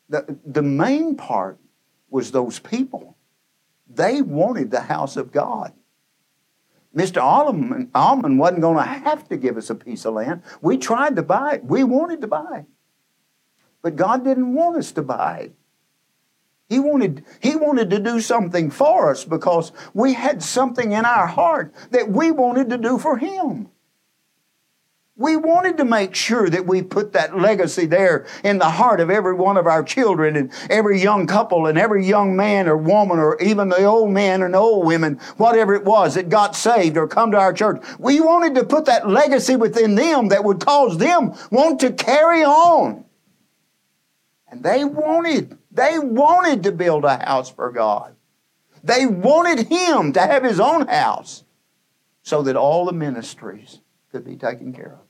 The, 0.08 0.38
the 0.44 0.62
main 0.62 1.16
part 1.16 1.58
was 2.10 2.30
those 2.30 2.58
people. 2.58 3.16
They 3.88 4.22
wanted 4.22 4.70
the 4.70 4.80
house 4.80 5.16
of 5.16 5.32
God. 5.32 5.72
Mr. 6.96 7.22
Almond, 7.22 7.90
Almond 7.94 8.38
wasn't 8.38 8.62
going 8.62 8.76
to 8.76 8.82
have 8.82 9.28
to 9.28 9.36
give 9.36 9.56
us 9.56 9.70
a 9.70 9.74
piece 9.74 10.06
of 10.06 10.14
land. 10.14 10.42
We 10.62 10.78
tried 10.78 11.16
to 11.16 11.22
buy 11.22 11.54
it. 11.54 11.64
We 11.64 11.84
wanted 11.84 12.22
to 12.22 12.26
buy 12.26 12.60
it. 12.60 12.64
But 13.82 13.96
God 13.96 14.24
didn't 14.24 14.54
want 14.54 14.78
us 14.78 14.92
to 14.92 15.02
buy 15.02 15.38
it. 15.38 15.54
He 16.68 16.78
wanted, 16.78 17.24
he 17.40 17.56
wanted 17.56 17.90
to 17.90 17.98
do 17.98 18.20
something 18.20 18.70
for 18.70 19.10
us 19.10 19.24
because 19.24 19.72
we 19.94 20.12
had 20.12 20.42
something 20.42 20.92
in 20.92 21.04
our 21.04 21.26
heart 21.26 21.72
that 21.90 22.10
we 22.10 22.30
wanted 22.30 22.68
to 22.70 22.78
do 22.78 22.98
for 22.98 23.16
Him. 23.16 23.68
We 25.18 25.36
wanted 25.36 25.78
to 25.78 25.84
make 25.84 26.14
sure 26.14 26.48
that 26.48 26.66
we 26.66 26.80
put 26.80 27.12
that 27.14 27.36
legacy 27.36 27.86
there 27.86 28.24
in 28.44 28.58
the 28.58 28.70
heart 28.70 29.00
of 29.00 29.10
every 29.10 29.34
one 29.34 29.56
of 29.56 29.66
our 29.66 29.82
children 29.82 30.36
and 30.36 30.52
every 30.70 31.02
young 31.02 31.26
couple 31.26 31.66
and 31.66 31.76
every 31.76 32.06
young 32.06 32.36
man 32.36 32.68
or 32.68 32.76
woman 32.76 33.18
or 33.18 33.36
even 33.42 33.68
the 33.68 33.82
old 33.82 34.12
men 34.12 34.42
and 34.42 34.54
old 34.54 34.86
women, 34.86 35.16
whatever 35.36 35.74
it 35.74 35.84
was 35.84 36.14
that 36.14 36.28
got 36.28 36.54
saved 36.54 36.96
or 36.96 37.08
come 37.08 37.32
to 37.32 37.36
our 37.36 37.52
church. 37.52 37.84
We 37.98 38.20
wanted 38.20 38.54
to 38.54 38.64
put 38.64 38.84
that 38.84 39.08
legacy 39.08 39.56
within 39.56 39.96
them 39.96 40.28
that 40.28 40.44
would 40.44 40.60
cause 40.64 40.98
them 40.98 41.34
want 41.50 41.80
to 41.80 41.90
carry 41.92 42.44
on. 42.44 43.04
And 44.46 44.62
they 44.62 44.84
wanted, 44.84 45.58
they 45.72 45.98
wanted 45.98 46.62
to 46.62 46.70
build 46.70 47.04
a 47.04 47.18
house 47.18 47.50
for 47.50 47.72
God. 47.72 48.14
They 48.84 49.04
wanted 49.04 49.66
Him 49.66 50.12
to 50.12 50.20
have 50.20 50.44
His 50.44 50.60
own 50.60 50.86
house 50.86 51.42
so 52.22 52.42
that 52.42 52.54
all 52.54 52.84
the 52.84 52.92
ministries 52.92 53.80
could 54.12 54.24
be 54.24 54.36
taken 54.36 54.72
care 54.72 54.92
of. 54.92 55.07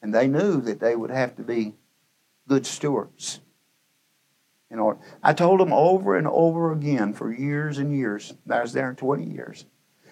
And 0.00 0.14
they 0.14 0.28
knew 0.28 0.60
that 0.60 0.80
they 0.80 0.94
would 0.94 1.10
have 1.10 1.36
to 1.36 1.42
be 1.42 1.74
good 2.46 2.66
stewards. 2.66 3.40
In 4.70 4.78
order. 4.78 5.00
I 5.22 5.32
told 5.32 5.60
them 5.60 5.72
over 5.72 6.16
and 6.16 6.26
over 6.26 6.72
again 6.72 7.14
for 7.14 7.32
years 7.32 7.78
and 7.78 7.96
years. 7.96 8.34
I 8.50 8.60
was 8.60 8.74
there 8.74 8.92
20 8.92 9.24
years. 9.24 9.64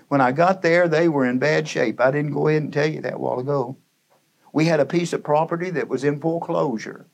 When 0.08 0.20
I 0.20 0.32
got 0.32 0.62
there, 0.62 0.88
they 0.88 1.08
were 1.08 1.26
in 1.26 1.38
bad 1.38 1.68
shape. 1.68 2.00
I 2.00 2.10
didn't 2.10 2.32
go 2.32 2.48
ahead 2.48 2.62
and 2.62 2.72
tell 2.72 2.86
you 2.86 3.02
that 3.02 3.14
a 3.14 3.18
while 3.18 3.38
ago. 3.38 3.76
We 4.52 4.64
had 4.64 4.80
a 4.80 4.86
piece 4.86 5.12
of 5.12 5.22
property 5.22 5.70
that 5.70 5.88
was 5.88 6.04
in 6.04 6.20
foreclosure 6.20 7.06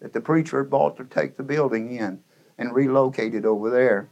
that 0.00 0.12
the 0.12 0.20
preacher 0.20 0.62
bought 0.62 0.96
to 0.98 1.04
take 1.04 1.36
the 1.36 1.42
building 1.42 1.92
in 1.92 2.20
and 2.56 2.74
relocated 2.74 3.44
over 3.44 3.70
there. 3.70 4.08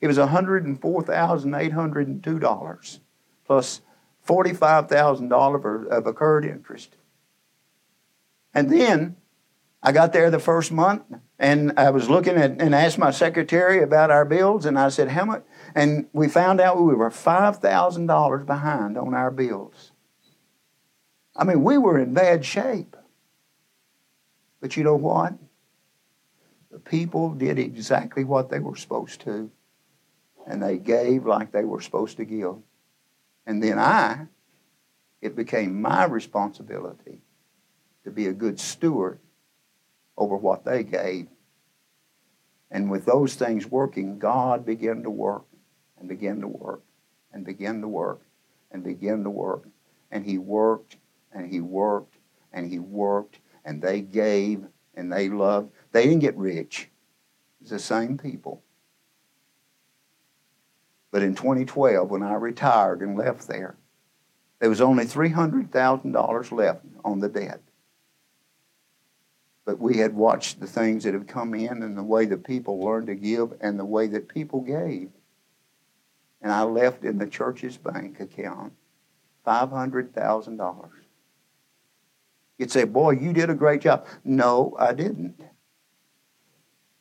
It 0.00 0.08
was 0.08 0.18
$104,802 0.18 2.98
plus 3.46 3.80
$45,000 4.26 5.86
of 5.86 6.06
accrued 6.06 6.44
interest. 6.44 6.95
And 8.56 8.70
then 8.70 9.16
I 9.82 9.92
got 9.92 10.14
there 10.14 10.30
the 10.30 10.38
first 10.38 10.72
month 10.72 11.02
and 11.38 11.74
I 11.76 11.90
was 11.90 12.08
looking 12.08 12.36
at 12.36 12.52
and 12.52 12.74
asked 12.74 12.96
my 12.96 13.10
secretary 13.10 13.82
about 13.82 14.10
our 14.10 14.24
bills 14.24 14.64
and 14.64 14.78
I 14.78 14.88
said, 14.88 15.08
How 15.08 15.26
much? 15.26 15.44
And 15.74 16.06
we 16.14 16.26
found 16.26 16.58
out 16.58 16.80
we 16.80 16.94
were 16.94 17.10
$5,000 17.10 18.46
behind 18.46 18.96
on 18.96 19.12
our 19.12 19.30
bills. 19.30 19.92
I 21.36 21.44
mean, 21.44 21.64
we 21.64 21.76
were 21.76 21.98
in 21.98 22.14
bad 22.14 22.46
shape. 22.46 22.96
But 24.62 24.74
you 24.74 24.84
know 24.84 24.96
what? 24.96 25.34
The 26.70 26.78
people 26.78 27.34
did 27.34 27.58
exactly 27.58 28.24
what 28.24 28.48
they 28.48 28.58
were 28.58 28.76
supposed 28.76 29.20
to, 29.20 29.50
and 30.46 30.62
they 30.62 30.78
gave 30.78 31.26
like 31.26 31.52
they 31.52 31.64
were 31.64 31.82
supposed 31.82 32.16
to 32.16 32.24
give. 32.24 32.56
And 33.46 33.62
then 33.62 33.78
I, 33.78 34.28
it 35.20 35.36
became 35.36 35.82
my 35.82 36.06
responsibility 36.06 37.20
to 38.06 38.12
be 38.12 38.28
a 38.28 38.32
good 38.32 38.58
steward 38.58 39.18
over 40.16 40.36
what 40.36 40.64
they 40.64 40.84
gave. 40.84 41.26
And 42.70 42.88
with 42.88 43.04
those 43.04 43.34
things 43.34 43.66
working, 43.66 44.18
God 44.18 44.64
began 44.64 45.02
to 45.02 45.10
work 45.10 45.44
and 45.98 46.08
began 46.08 46.40
to 46.40 46.48
work 46.48 46.82
and 47.32 47.44
began 47.44 47.80
to 47.80 47.88
work 47.88 48.22
and 48.70 48.84
began 48.84 49.24
to 49.24 49.30
work. 49.30 49.64
And 50.12 50.24
He 50.24 50.38
worked 50.38 50.96
and 51.32 51.52
He 51.52 51.60
worked 51.60 52.16
and 52.52 52.70
He 52.70 52.78
worked 52.78 53.40
and 53.64 53.82
they 53.82 54.00
gave 54.00 54.64
and 54.94 55.12
they 55.12 55.28
loved. 55.28 55.72
They 55.90 56.04
didn't 56.04 56.20
get 56.20 56.36
rich. 56.36 56.88
It's 57.60 57.70
the 57.70 57.80
same 57.80 58.18
people. 58.18 58.62
But 61.10 61.22
in 61.22 61.34
2012, 61.34 62.08
when 62.08 62.22
I 62.22 62.34
retired 62.34 63.00
and 63.00 63.18
left 63.18 63.48
there, 63.48 63.76
there 64.60 64.68
was 64.68 64.80
only 64.80 65.06
$300,000 65.06 66.52
left 66.52 66.84
on 67.04 67.18
the 67.18 67.28
debt. 67.28 67.60
But 69.66 69.80
we 69.80 69.98
had 69.98 70.14
watched 70.14 70.60
the 70.60 70.66
things 70.66 71.04
that 71.04 71.12
have 71.12 71.26
come 71.26 71.52
in 71.52 71.82
and 71.82 71.98
the 71.98 72.02
way 72.02 72.24
that 72.24 72.44
people 72.44 72.80
learned 72.80 73.08
to 73.08 73.14
give 73.14 73.52
and 73.60 73.78
the 73.78 73.84
way 73.84 74.06
that 74.06 74.28
people 74.28 74.60
gave. 74.62 75.10
And 76.40 76.52
I 76.52 76.62
left 76.62 77.04
in 77.04 77.18
the 77.18 77.26
church's 77.26 77.76
bank 77.76 78.20
account 78.20 78.72
$500,000. 79.46 80.88
You'd 82.58 82.70
say, 82.70 82.84
Boy, 82.84 83.10
you 83.12 83.32
did 83.32 83.50
a 83.50 83.54
great 83.54 83.82
job. 83.82 84.06
No, 84.24 84.74
I 84.78 84.94
didn't. 84.94 85.42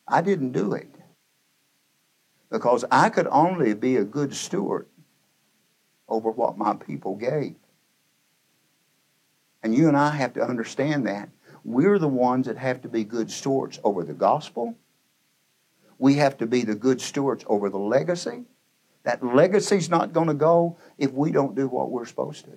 I 0.07 0.21
didn't 0.21 0.51
do 0.51 0.73
it 0.73 0.93
because 2.49 2.85
I 2.91 3.09
could 3.09 3.27
only 3.27 3.73
be 3.73 3.97
a 3.97 4.03
good 4.03 4.35
steward 4.35 4.87
over 6.07 6.29
what 6.29 6.57
my 6.57 6.75
people 6.75 7.15
gave. 7.15 7.55
And 9.63 9.73
you 9.73 9.87
and 9.87 9.97
I 9.97 10.11
have 10.11 10.33
to 10.33 10.43
understand 10.43 11.07
that. 11.07 11.29
We're 11.65 11.97
the 11.97 12.07
ones 12.07 12.45
that 12.45 12.57
have 12.57 12.83
to 12.83 12.87
be 12.87 13.03
good 13.03 13.31
stewards 13.31 13.79
over 13.83 14.03
the 14.03 14.13
gospel. 14.13 14.75
We 15.97 16.13
have 16.15 16.37
to 16.37 16.45
be 16.45 16.61
the 16.61 16.75
good 16.75 17.01
stewards 17.01 17.43
over 17.47 17.71
the 17.71 17.79
legacy. 17.79 18.45
That 19.03 19.25
legacy's 19.25 19.89
not 19.89 20.13
going 20.13 20.27
to 20.27 20.35
go 20.35 20.77
if 20.99 21.11
we 21.11 21.31
don't 21.31 21.55
do 21.55 21.67
what 21.67 21.89
we're 21.89 22.05
supposed 22.05 22.45
to 22.45 22.51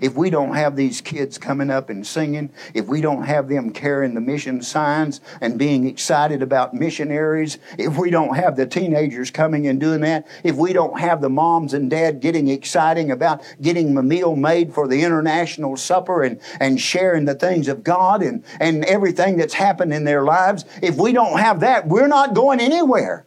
if 0.00 0.14
we 0.14 0.30
don't 0.30 0.54
have 0.54 0.76
these 0.76 1.00
kids 1.00 1.38
coming 1.38 1.70
up 1.70 1.90
and 1.90 2.06
singing, 2.06 2.50
if 2.74 2.86
we 2.86 3.00
don't 3.00 3.24
have 3.24 3.48
them 3.48 3.72
carrying 3.72 4.14
the 4.14 4.20
mission 4.20 4.62
signs 4.62 5.20
and 5.40 5.58
being 5.58 5.86
excited 5.86 6.42
about 6.42 6.74
missionaries, 6.74 7.58
if 7.78 7.98
we 7.98 8.10
don't 8.10 8.34
have 8.34 8.56
the 8.56 8.66
teenagers 8.66 9.30
coming 9.30 9.66
and 9.66 9.80
doing 9.80 10.00
that, 10.00 10.26
if 10.44 10.56
we 10.56 10.72
don't 10.72 10.98
have 10.98 11.20
the 11.20 11.28
moms 11.28 11.74
and 11.74 11.90
dad 11.90 12.20
getting 12.20 12.48
exciting 12.48 13.10
about 13.10 13.42
getting 13.60 13.96
a 13.96 14.02
meal 14.02 14.36
made 14.36 14.72
for 14.72 14.88
the 14.88 15.02
international 15.02 15.76
supper 15.76 16.22
and, 16.22 16.40
and 16.60 16.80
sharing 16.80 17.24
the 17.24 17.34
things 17.34 17.68
of 17.68 17.84
God 17.84 18.22
and, 18.22 18.44
and 18.60 18.84
everything 18.86 19.36
that's 19.36 19.54
happened 19.54 19.92
in 19.92 20.04
their 20.04 20.24
lives, 20.24 20.64
if 20.82 20.96
we 20.96 21.12
don't 21.12 21.38
have 21.38 21.60
that, 21.60 21.86
we're 21.86 22.08
not 22.08 22.34
going 22.34 22.60
anywhere. 22.60 23.26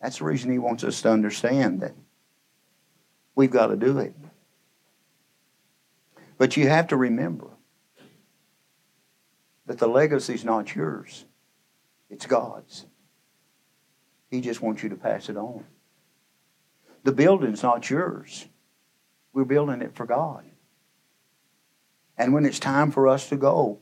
That's 0.00 0.18
the 0.18 0.24
reason 0.24 0.52
he 0.52 0.58
wants 0.58 0.84
us 0.84 1.00
to 1.02 1.10
understand 1.10 1.80
that 1.80 1.94
We've 3.34 3.50
got 3.50 3.68
to 3.68 3.76
do 3.76 3.98
it. 3.98 4.14
But 6.38 6.56
you 6.56 6.68
have 6.68 6.88
to 6.88 6.96
remember 6.96 7.48
that 9.66 9.78
the 9.78 9.86
legacy 9.86 10.34
is 10.34 10.44
not 10.44 10.74
yours, 10.74 11.24
it's 12.10 12.26
God's. 12.26 12.86
He 14.30 14.40
just 14.40 14.60
wants 14.60 14.82
you 14.82 14.88
to 14.88 14.96
pass 14.96 15.28
it 15.28 15.36
on. 15.36 15.64
The 17.04 17.12
building's 17.12 17.62
not 17.62 17.88
yours. 17.88 18.46
We're 19.32 19.44
building 19.44 19.80
it 19.80 19.94
for 19.94 20.06
God. 20.06 20.44
And 22.16 22.32
when 22.32 22.44
it's 22.44 22.58
time 22.58 22.90
for 22.90 23.08
us 23.08 23.28
to 23.28 23.36
go, 23.36 23.80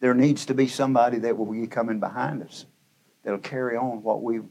there 0.00 0.14
needs 0.14 0.46
to 0.46 0.54
be 0.54 0.66
somebody 0.66 1.18
that 1.18 1.36
will 1.36 1.46
be 1.46 1.66
coming 1.66 2.00
behind 2.00 2.42
us 2.42 2.64
that'll 3.22 3.38
carry 3.38 3.76
on 3.76 4.02
what 4.02 4.22
we've 4.22 4.44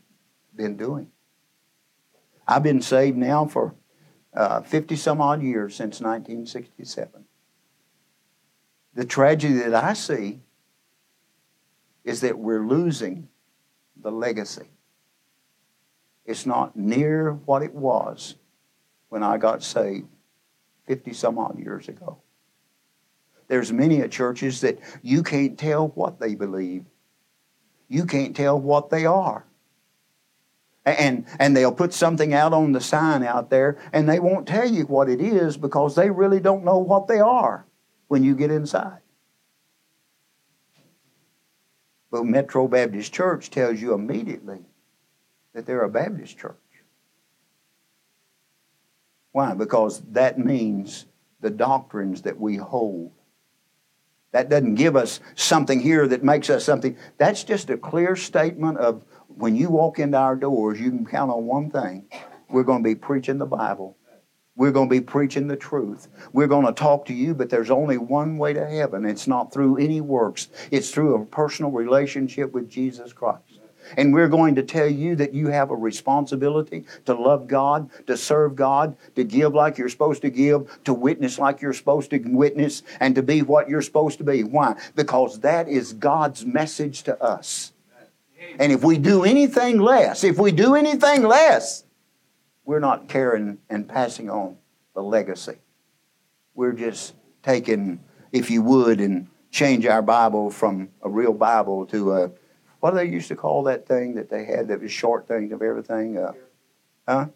been 0.55 0.78
doing. 0.78 1.10
I've 2.47 2.64
been 2.64 2.82
saved 2.82 3.18
now 3.18 3.45
for 3.45 3.76
uh, 4.34 4.61
50 4.61 4.95
some 4.95 5.21
odd 5.21 5.41
years 5.41 5.75
since 5.75 6.01
1967. 6.01 7.25
The 8.93 9.05
tragedy 9.05 9.53
that 9.55 9.75
I 9.75 9.93
see 9.93 10.41
is 12.03 12.21
that 12.21 12.38
we're 12.38 12.65
losing 12.65 13.27
the 14.01 14.11
legacy. 14.11 14.69
It's 16.25 16.45
not 16.45 16.75
near 16.75 17.34
what 17.34 17.63
it 17.63 17.73
was 17.73 18.36
when 19.09 19.23
I 19.23 19.38
got 19.38 19.63
saved 19.63 20.07
50 20.86 21.13
some 21.13 21.38
odd 21.38 21.59
years 21.59 21.88
ago. 21.88 22.19
There's 23.47 23.73
many 23.73 24.01
a 24.01 24.07
churches 24.07 24.61
that 24.61 24.80
you 25.01 25.23
can't 25.23 25.57
tell 25.57 25.88
what 25.89 26.19
they 26.19 26.36
believe. 26.36 26.86
You 27.88 28.05
can't 28.05 28.36
tell 28.36 28.59
what 28.59 28.91
they 28.91 29.07
are 29.07 29.45
and 30.86 31.25
and 31.39 31.55
they'll 31.55 31.71
put 31.71 31.93
something 31.93 32.34
out 32.34 32.53
on 32.53 32.71
the 32.71 32.82
sign 32.82 33.23
out 33.23 33.49
there 33.49 33.77
and 33.93 34.07
they 34.07 34.19
won't 34.19 34.47
tell 34.47 34.67
you 34.67 34.84
what 34.86 35.09
it 35.09 35.21
is 35.21 35.57
because 35.57 35.95
they 35.95 36.09
really 36.09 36.39
don't 36.39 36.63
know 36.63 36.77
what 36.80 37.07
they 37.07 37.19
are 37.19 37.65
when 38.07 38.23
you 38.23 38.36
get 38.36 38.51
inside. 38.51 39.01
But 42.11 42.25
metro 42.25 42.67
baptist 42.67 43.13
church 43.13 43.49
tells 43.51 43.80
you 43.80 43.93
immediately 43.93 44.59
that 45.53 45.65
they're 45.65 45.84
a 45.84 45.89
baptist 45.89 46.38
church. 46.38 46.55
Why? 49.32 49.53
Because 49.53 50.01
that 50.11 50.39
means 50.39 51.05
the 51.39 51.51
doctrines 51.51 52.23
that 52.23 52.39
we 52.39 52.55
hold. 52.55 53.11
That 54.32 54.49
doesn't 54.49 54.75
give 54.75 54.95
us 54.95 55.19
something 55.36 55.80
here 55.80 56.07
that 56.07 56.23
makes 56.23 56.49
us 56.49 56.63
something. 56.63 56.97
That's 57.17 57.43
just 57.43 57.69
a 57.69 57.77
clear 57.77 58.15
statement 58.15 58.77
of 58.77 59.03
when 59.39 59.55
you 59.55 59.69
walk 59.69 59.99
into 59.99 60.17
our 60.17 60.35
doors, 60.35 60.81
you 60.81 60.89
can 60.89 61.05
count 61.05 61.31
on 61.31 61.45
one 61.45 61.71
thing. 61.71 62.09
We're 62.49 62.63
going 62.63 62.83
to 62.83 62.89
be 62.89 62.95
preaching 62.95 63.37
the 63.37 63.45
Bible. 63.45 63.95
We're 64.57 64.71
going 64.71 64.89
to 64.89 64.93
be 64.93 64.99
preaching 64.99 65.47
the 65.47 65.55
truth. 65.55 66.09
We're 66.33 66.47
going 66.47 66.65
to 66.65 66.73
talk 66.73 67.05
to 67.05 67.13
you, 67.13 67.33
but 67.33 67.49
there's 67.49 67.69
only 67.69 67.97
one 67.97 68.37
way 68.37 68.51
to 68.51 68.67
heaven. 68.67 69.05
It's 69.05 69.27
not 69.27 69.53
through 69.53 69.77
any 69.77 70.01
works, 70.01 70.49
it's 70.69 70.91
through 70.91 71.15
a 71.15 71.25
personal 71.25 71.71
relationship 71.71 72.51
with 72.51 72.69
Jesus 72.69 73.13
Christ. 73.13 73.61
And 73.95 74.13
we're 74.13 74.27
going 74.27 74.55
to 74.55 74.63
tell 74.63 74.89
you 74.89 75.15
that 75.15 75.33
you 75.33 75.47
have 75.47 75.71
a 75.71 75.75
responsibility 75.75 76.85
to 77.05 77.13
love 77.13 77.47
God, 77.47 77.89
to 78.07 78.17
serve 78.17 78.57
God, 78.57 78.97
to 79.15 79.23
give 79.23 79.55
like 79.55 79.77
you're 79.77 79.89
supposed 79.89 80.21
to 80.23 80.29
give, 80.29 80.83
to 80.83 80.93
witness 80.93 81.39
like 81.39 81.61
you're 81.61 81.73
supposed 81.73 82.09
to 82.09 82.19
witness, 82.19 82.83
and 82.99 83.15
to 83.15 83.23
be 83.23 83.41
what 83.41 83.69
you're 83.69 83.81
supposed 83.81 84.17
to 84.17 84.25
be. 84.25 84.43
Why? 84.43 84.75
Because 84.95 85.39
that 85.39 85.69
is 85.69 85.93
God's 85.93 86.45
message 86.45 87.03
to 87.03 87.19
us. 87.23 87.71
And 88.57 88.71
if 88.71 88.83
we 88.83 88.97
do 88.97 89.23
anything 89.23 89.79
less, 89.79 90.23
if 90.23 90.37
we 90.37 90.51
do 90.51 90.75
anything 90.75 91.23
less, 91.23 91.83
we're 92.65 92.79
not 92.79 93.07
caring 93.07 93.57
and 93.69 93.87
passing 93.87 94.29
on 94.29 94.57
the 94.93 95.01
legacy. 95.01 95.57
We're 96.55 96.73
just 96.73 97.15
taking, 97.43 98.03
if 98.31 98.49
you 98.49 98.61
would, 98.61 98.99
and 98.99 99.27
change 99.51 99.85
our 99.85 100.01
Bible 100.01 100.49
from 100.49 100.89
a 101.01 101.09
real 101.09 101.33
Bible 101.33 101.85
to 101.87 102.13
a, 102.13 102.31
what 102.79 102.91
do 102.91 102.97
they 102.97 103.05
used 103.05 103.27
to 103.29 103.35
call 103.35 103.63
that 103.63 103.87
thing 103.87 104.15
that 104.15 104.29
they 104.29 104.45
had 104.45 104.67
that 104.67 104.81
was 104.81 104.91
short 104.91 105.27
thing 105.27 105.51
of 105.51 105.61
everything? 105.61 106.17
Uh, 106.17 106.33
huh? 107.07 107.27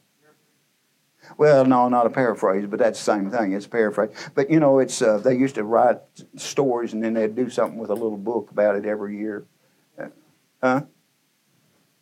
Well, 1.37 1.65
no, 1.65 1.89
not 1.89 2.05
a 2.05 2.09
paraphrase, 2.09 2.65
but 2.67 2.79
that's 2.79 2.99
the 3.03 3.11
same 3.13 3.31
thing. 3.31 3.53
It's 3.53 3.65
a 3.65 3.69
paraphrase. 3.69 4.09
But 4.35 4.49
you 4.49 4.59
know, 4.59 4.79
it's 4.79 5.01
uh, 5.01 5.17
they 5.17 5.35
used 5.35 5.55
to 5.55 5.63
write 5.63 5.99
stories 6.35 6.93
and 6.93 7.03
then 7.03 7.13
they'd 7.13 7.35
do 7.35 7.49
something 7.49 7.79
with 7.79 7.89
a 7.89 7.93
little 7.93 8.17
book 8.17 8.51
about 8.51 8.75
it 8.75 8.85
every 8.85 9.17
year. 9.17 9.45
Uh, 9.97 10.07
huh? 10.61 10.81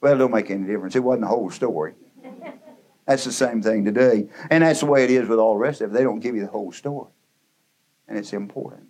Well, 0.01 0.15
it 0.15 0.17
don't 0.17 0.31
make 0.31 0.49
any 0.49 0.65
difference. 0.65 0.95
It 0.95 1.03
wasn't 1.03 1.21
the 1.21 1.27
whole 1.27 1.51
story. 1.51 1.93
That's 3.05 3.23
the 3.23 3.31
same 3.31 3.61
thing 3.61 3.85
today. 3.85 4.27
And 4.49 4.63
that's 4.63 4.79
the 4.79 4.85
way 4.87 5.03
it 5.03 5.11
is 5.11 5.27
with 5.27 5.39
all 5.39 5.53
the 5.53 5.59
rest 5.59 5.81
of 5.81 5.91
it. 5.91 5.93
They 5.93 6.03
don't 6.03 6.19
give 6.19 6.35
you 6.35 6.41
the 6.41 6.51
whole 6.51 6.71
story. 6.71 7.11
And 8.07 8.17
it's 8.17 8.33
important. 8.33 8.87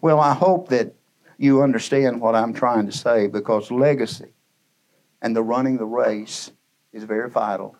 Well, 0.00 0.20
I 0.20 0.34
hope 0.34 0.68
that 0.68 0.94
you 1.38 1.62
understand 1.62 2.20
what 2.20 2.34
I'm 2.34 2.52
trying 2.52 2.86
to 2.86 2.92
say 2.92 3.26
because 3.26 3.70
legacy 3.70 4.34
and 5.22 5.34
the 5.34 5.42
running 5.42 5.78
the 5.78 5.86
race 5.86 6.50
is 6.92 7.04
very 7.04 7.30
vital. 7.30 7.76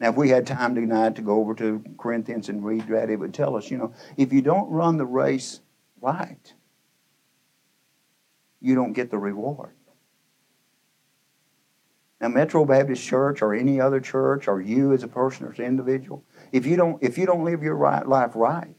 Now, 0.00 0.10
if 0.10 0.16
we 0.16 0.28
had 0.28 0.46
time 0.46 0.74
tonight 0.74 1.16
to 1.16 1.22
go 1.22 1.40
over 1.40 1.54
to 1.54 1.82
Corinthians 1.98 2.48
and 2.48 2.64
read 2.64 2.86
that, 2.88 3.10
it 3.10 3.16
would 3.16 3.34
tell 3.34 3.56
us, 3.56 3.70
you 3.70 3.78
know, 3.78 3.92
if 4.16 4.32
you 4.32 4.42
don't 4.42 4.70
run 4.70 4.96
the 4.96 5.06
race 5.06 5.60
right, 6.00 6.52
you 8.60 8.74
don't 8.74 8.92
get 8.92 9.10
the 9.10 9.18
reward. 9.18 9.72
Now, 12.20 12.28
Metro 12.28 12.64
Baptist 12.64 13.02
Church 13.02 13.42
or 13.42 13.54
any 13.54 13.80
other 13.80 14.00
church 14.00 14.48
or 14.48 14.60
you 14.60 14.92
as 14.92 15.04
a 15.04 15.08
person 15.08 15.46
or 15.46 15.52
as 15.52 15.58
an 15.58 15.66
individual, 15.66 16.24
if 16.50 16.66
you 16.66 16.76
don't, 16.76 17.00
if 17.02 17.16
you 17.16 17.26
don't 17.26 17.44
live 17.44 17.62
your 17.62 17.76
right 17.76 18.06
life 18.06 18.32
right, 18.34 18.74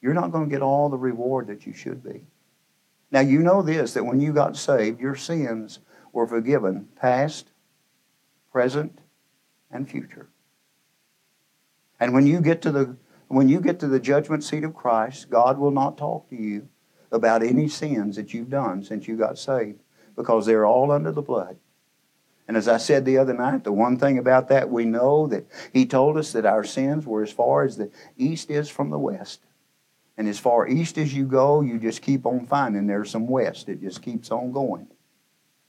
you're 0.00 0.14
not 0.14 0.30
going 0.30 0.44
to 0.44 0.50
get 0.50 0.62
all 0.62 0.88
the 0.88 0.98
reward 0.98 1.48
that 1.48 1.66
you 1.66 1.72
should 1.72 2.04
be. 2.04 2.26
Now, 3.10 3.20
you 3.20 3.40
know 3.40 3.62
this 3.62 3.94
that 3.94 4.04
when 4.04 4.20
you 4.20 4.32
got 4.32 4.56
saved, 4.56 5.00
your 5.00 5.14
sins 5.16 5.80
were 6.12 6.26
forgiven 6.26 6.88
past, 6.96 7.50
present, 8.52 9.00
and 9.70 9.88
future. 9.90 10.28
And 11.98 12.12
when 12.14 12.26
you 12.26 12.40
get 12.40 12.62
to 12.62 12.70
the 12.70 12.96
when 13.28 13.48
you 13.48 13.60
get 13.60 13.80
to 13.80 13.88
the 13.88 13.98
judgment 13.98 14.44
seat 14.44 14.62
of 14.62 14.74
Christ, 14.74 15.30
God 15.30 15.58
will 15.58 15.70
not 15.70 15.98
talk 15.98 16.28
to 16.28 16.36
you 16.36 16.68
about 17.10 17.42
any 17.42 17.66
sins 17.68 18.16
that 18.16 18.34
you've 18.34 18.50
done 18.50 18.84
since 18.84 19.08
you 19.08 19.16
got 19.16 19.38
saved 19.38 19.80
because 20.14 20.46
they're 20.46 20.66
all 20.66 20.90
under 20.90 21.10
the 21.10 21.22
blood. 21.22 21.56
And 22.46 22.56
as 22.56 22.68
I 22.68 22.76
said 22.76 23.04
the 23.04 23.18
other 23.18 23.32
night, 23.32 23.64
the 23.64 23.72
one 23.72 23.96
thing 23.96 24.18
about 24.18 24.48
that 24.48 24.70
we 24.70 24.84
know 24.84 25.26
that 25.28 25.46
He 25.72 25.86
told 25.86 26.18
us 26.18 26.32
that 26.32 26.44
our 26.44 26.64
sins 26.64 27.06
were 27.06 27.22
as 27.22 27.32
far 27.32 27.64
as 27.64 27.76
the 27.76 27.90
east 28.16 28.50
is 28.50 28.68
from 28.68 28.90
the 28.90 28.98
west. 28.98 29.40
And 30.16 30.28
as 30.28 30.38
far 30.38 30.68
east 30.68 30.98
as 30.98 31.14
you 31.14 31.24
go, 31.24 31.60
you 31.60 31.78
just 31.78 32.02
keep 32.02 32.26
on 32.26 32.46
finding 32.46 32.86
there's 32.86 33.10
some 33.10 33.26
west. 33.26 33.68
It 33.68 33.80
just 33.80 34.02
keeps 34.02 34.30
on 34.30 34.52
going. 34.52 34.88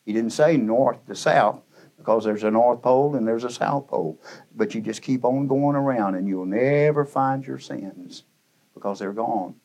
He 0.05 0.13
didn't 0.13 0.33
say 0.33 0.57
north 0.57 1.05
to 1.07 1.15
south 1.15 1.61
because 1.97 2.23
there's 2.23 2.43
a 2.43 2.51
north 2.51 2.81
pole 2.81 3.15
and 3.15 3.27
there's 3.27 3.43
a 3.43 3.49
south 3.49 3.87
pole. 3.87 4.21
But 4.55 4.75
you 4.75 4.81
just 4.81 5.01
keep 5.01 5.25
on 5.25 5.47
going 5.47 5.75
around 5.75 6.15
and 6.15 6.27
you'll 6.27 6.45
never 6.45 7.05
find 7.05 7.45
your 7.45 7.57
sins 7.57 8.23
because 8.73 8.99
they're 8.99 9.13
gone. 9.13 9.55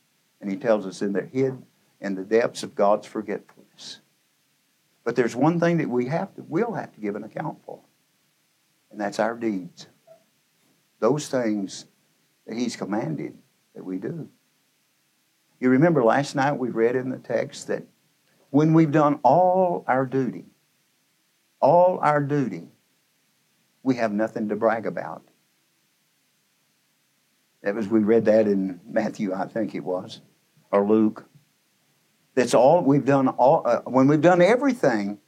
And 0.41 0.51
he 0.51 0.57
tells 0.57 0.87
us 0.87 1.03
in 1.03 1.13
they're 1.13 1.27
hid 1.27 1.63
in 2.01 2.15
the 2.15 2.25
depths 2.25 2.63
of 2.63 2.75
God's 2.75 3.07
forgetfulness. 3.07 4.01
But 5.05 5.17
there's 5.17 5.35
one 5.35 5.59
thing 5.59 5.79
that 5.79 5.89
we 5.89 6.07
have 6.07 6.35
to, 6.35 6.43
will 6.43 6.75
have 6.75 6.93
to 6.95 7.01
give 7.01 7.17
an 7.17 7.25
account 7.25 7.59
for, 7.65 7.81
and 8.91 9.01
that's 9.01 9.19
our 9.19 9.35
deeds. 9.35 9.87
Those 10.99 11.29
things 11.29 11.87
that 12.47 12.57
He's 12.57 12.77
commanded 12.77 13.37
that 13.75 13.85
we 13.85 13.99
do. 13.99 14.29
You 15.59 15.71
remember 15.71 16.03
last 16.03 16.35
night 16.35 16.53
we 16.53 16.71
read 16.71 16.97
in 16.97 17.11
the 17.11 17.19
text 17.19 17.69
that 17.69 17.85
when 18.51 18.75
we've 18.75 18.91
done 18.91 19.21
all 19.23 19.85
our 19.87 20.05
duty, 20.05 20.47
all 21.61 21.99
our 22.01 22.21
duty, 22.23 22.69
we 23.83 23.97
have 23.97 24.13
nothing 24.13 24.49
to 24.49 24.57
brag 24.57 24.87
about. 24.87 25.23
That 27.63 27.75
was, 27.75 27.89
we 27.89 28.01
read 28.01 28.25
that 28.25 28.47
in 28.47 28.81
Matthew, 28.87 29.35
I 29.35 29.47
think 29.47 29.75
it 29.75 29.85
was, 29.85 30.21
or 30.71 30.87
Luke. 30.87 31.27
That's 32.35 32.55
all 32.55 32.83
we've 32.83 33.05
done. 33.05 33.29
All 33.29 33.63
uh, 33.67 33.81
when 33.83 34.07
we've 34.07 34.21
done 34.21 34.41
everything, 34.41 35.19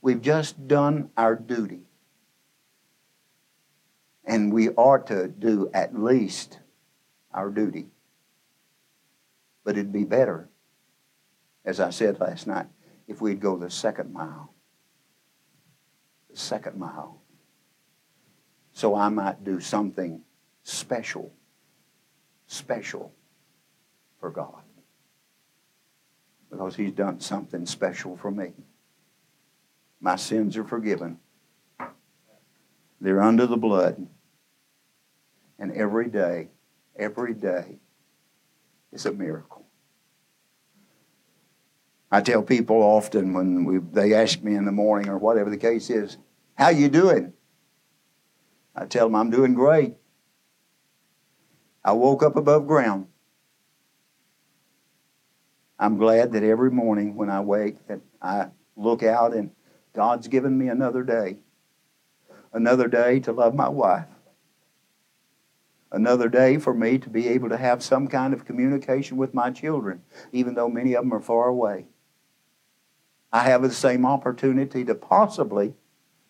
we've 0.00 0.22
just 0.22 0.68
done 0.68 1.10
our 1.16 1.34
duty, 1.34 1.80
and 4.24 4.52
we 4.52 4.70
are 4.74 4.98
to 5.00 5.28
do 5.28 5.70
at 5.74 5.98
least 5.98 6.60
our 7.32 7.50
duty. 7.50 7.88
But 9.64 9.76
it'd 9.76 9.92
be 9.92 10.04
better, 10.04 10.48
as 11.64 11.80
I 11.80 11.90
said 11.90 12.20
last 12.20 12.46
night, 12.46 12.66
if 13.08 13.20
we'd 13.20 13.40
go 13.40 13.56
the 13.56 13.70
second 13.70 14.12
mile. 14.12 14.52
The 16.30 16.36
second 16.36 16.78
mile. 16.78 17.20
So 18.72 18.94
I 18.94 19.08
might 19.08 19.44
do 19.44 19.60
something 19.60 20.22
special, 20.62 21.32
special 22.46 23.12
for 24.18 24.30
God. 24.30 24.61
Because 26.52 26.76
He's 26.76 26.92
done 26.92 27.18
something 27.18 27.66
special 27.66 28.16
for 28.16 28.30
me. 28.30 28.52
My 30.00 30.16
sins 30.16 30.56
are 30.56 30.64
forgiven. 30.64 31.18
They're 33.00 33.22
under 33.22 33.46
the 33.46 33.56
blood. 33.56 34.06
And 35.58 35.72
every 35.72 36.08
day, 36.08 36.50
every 36.96 37.34
day 37.34 37.78
is 38.92 39.06
a 39.06 39.12
miracle. 39.12 39.64
I 42.10 42.20
tell 42.20 42.42
people 42.42 42.82
often 42.82 43.32
when 43.32 43.64
we, 43.64 43.78
they 43.78 44.12
ask 44.12 44.42
me 44.42 44.54
in 44.54 44.66
the 44.66 44.72
morning 44.72 45.08
or 45.08 45.16
whatever 45.16 45.48
the 45.48 45.56
case 45.56 45.88
is, 45.88 46.18
how 46.54 46.68
you 46.68 46.90
doing? 46.90 47.32
I 48.76 48.84
tell 48.84 49.06
them 49.06 49.14
I'm 49.14 49.30
doing 49.30 49.54
great. 49.54 49.94
I 51.82 51.92
woke 51.92 52.22
up 52.22 52.36
above 52.36 52.66
ground. 52.66 53.06
I'm 55.82 55.96
glad 55.96 56.30
that 56.30 56.44
every 56.44 56.70
morning 56.70 57.16
when 57.16 57.28
I 57.28 57.40
wake 57.40 57.88
that 57.88 57.98
I 58.22 58.50
look 58.76 59.02
out 59.02 59.34
and 59.34 59.50
God's 59.92 60.28
given 60.28 60.56
me 60.56 60.68
another 60.68 61.02
day. 61.02 61.38
Another 62.52 62.86
day 62.86 63.18
to 63.18 63.32
love 63.32 63.52
my 63.56 63.68
wife. 63.68 64.06
Another 65.90 66.28
day 66.28 66.58
for 66.58 66.72
me 66.72 66.98
to 66.98 67.10
be 67.10 67.26
able 67.26 67.48
to 67.48 67.56
have 67.56 67.82
some 67.82 68.06
kind 68.06 68.32
of 68.32 68.44
communication 68.44 69.16
with 69.16 69.34
my 69.34 69.50
children, 69.50 70.02
even 70.30 70.54
though 70.54 70.68
many 70.68 70.94
of 70.94 71.02
them 71.02 71.12
are 71.12 71.20
far 71.20 71.48
away. 71.48 71.86
I 73.32 73.40
have 73.40 73.62
the 73.62 73.72
same 73.72 74.06
opportunity 74.06 74.84
to 74.84 74.94
possibly 74.94 75.74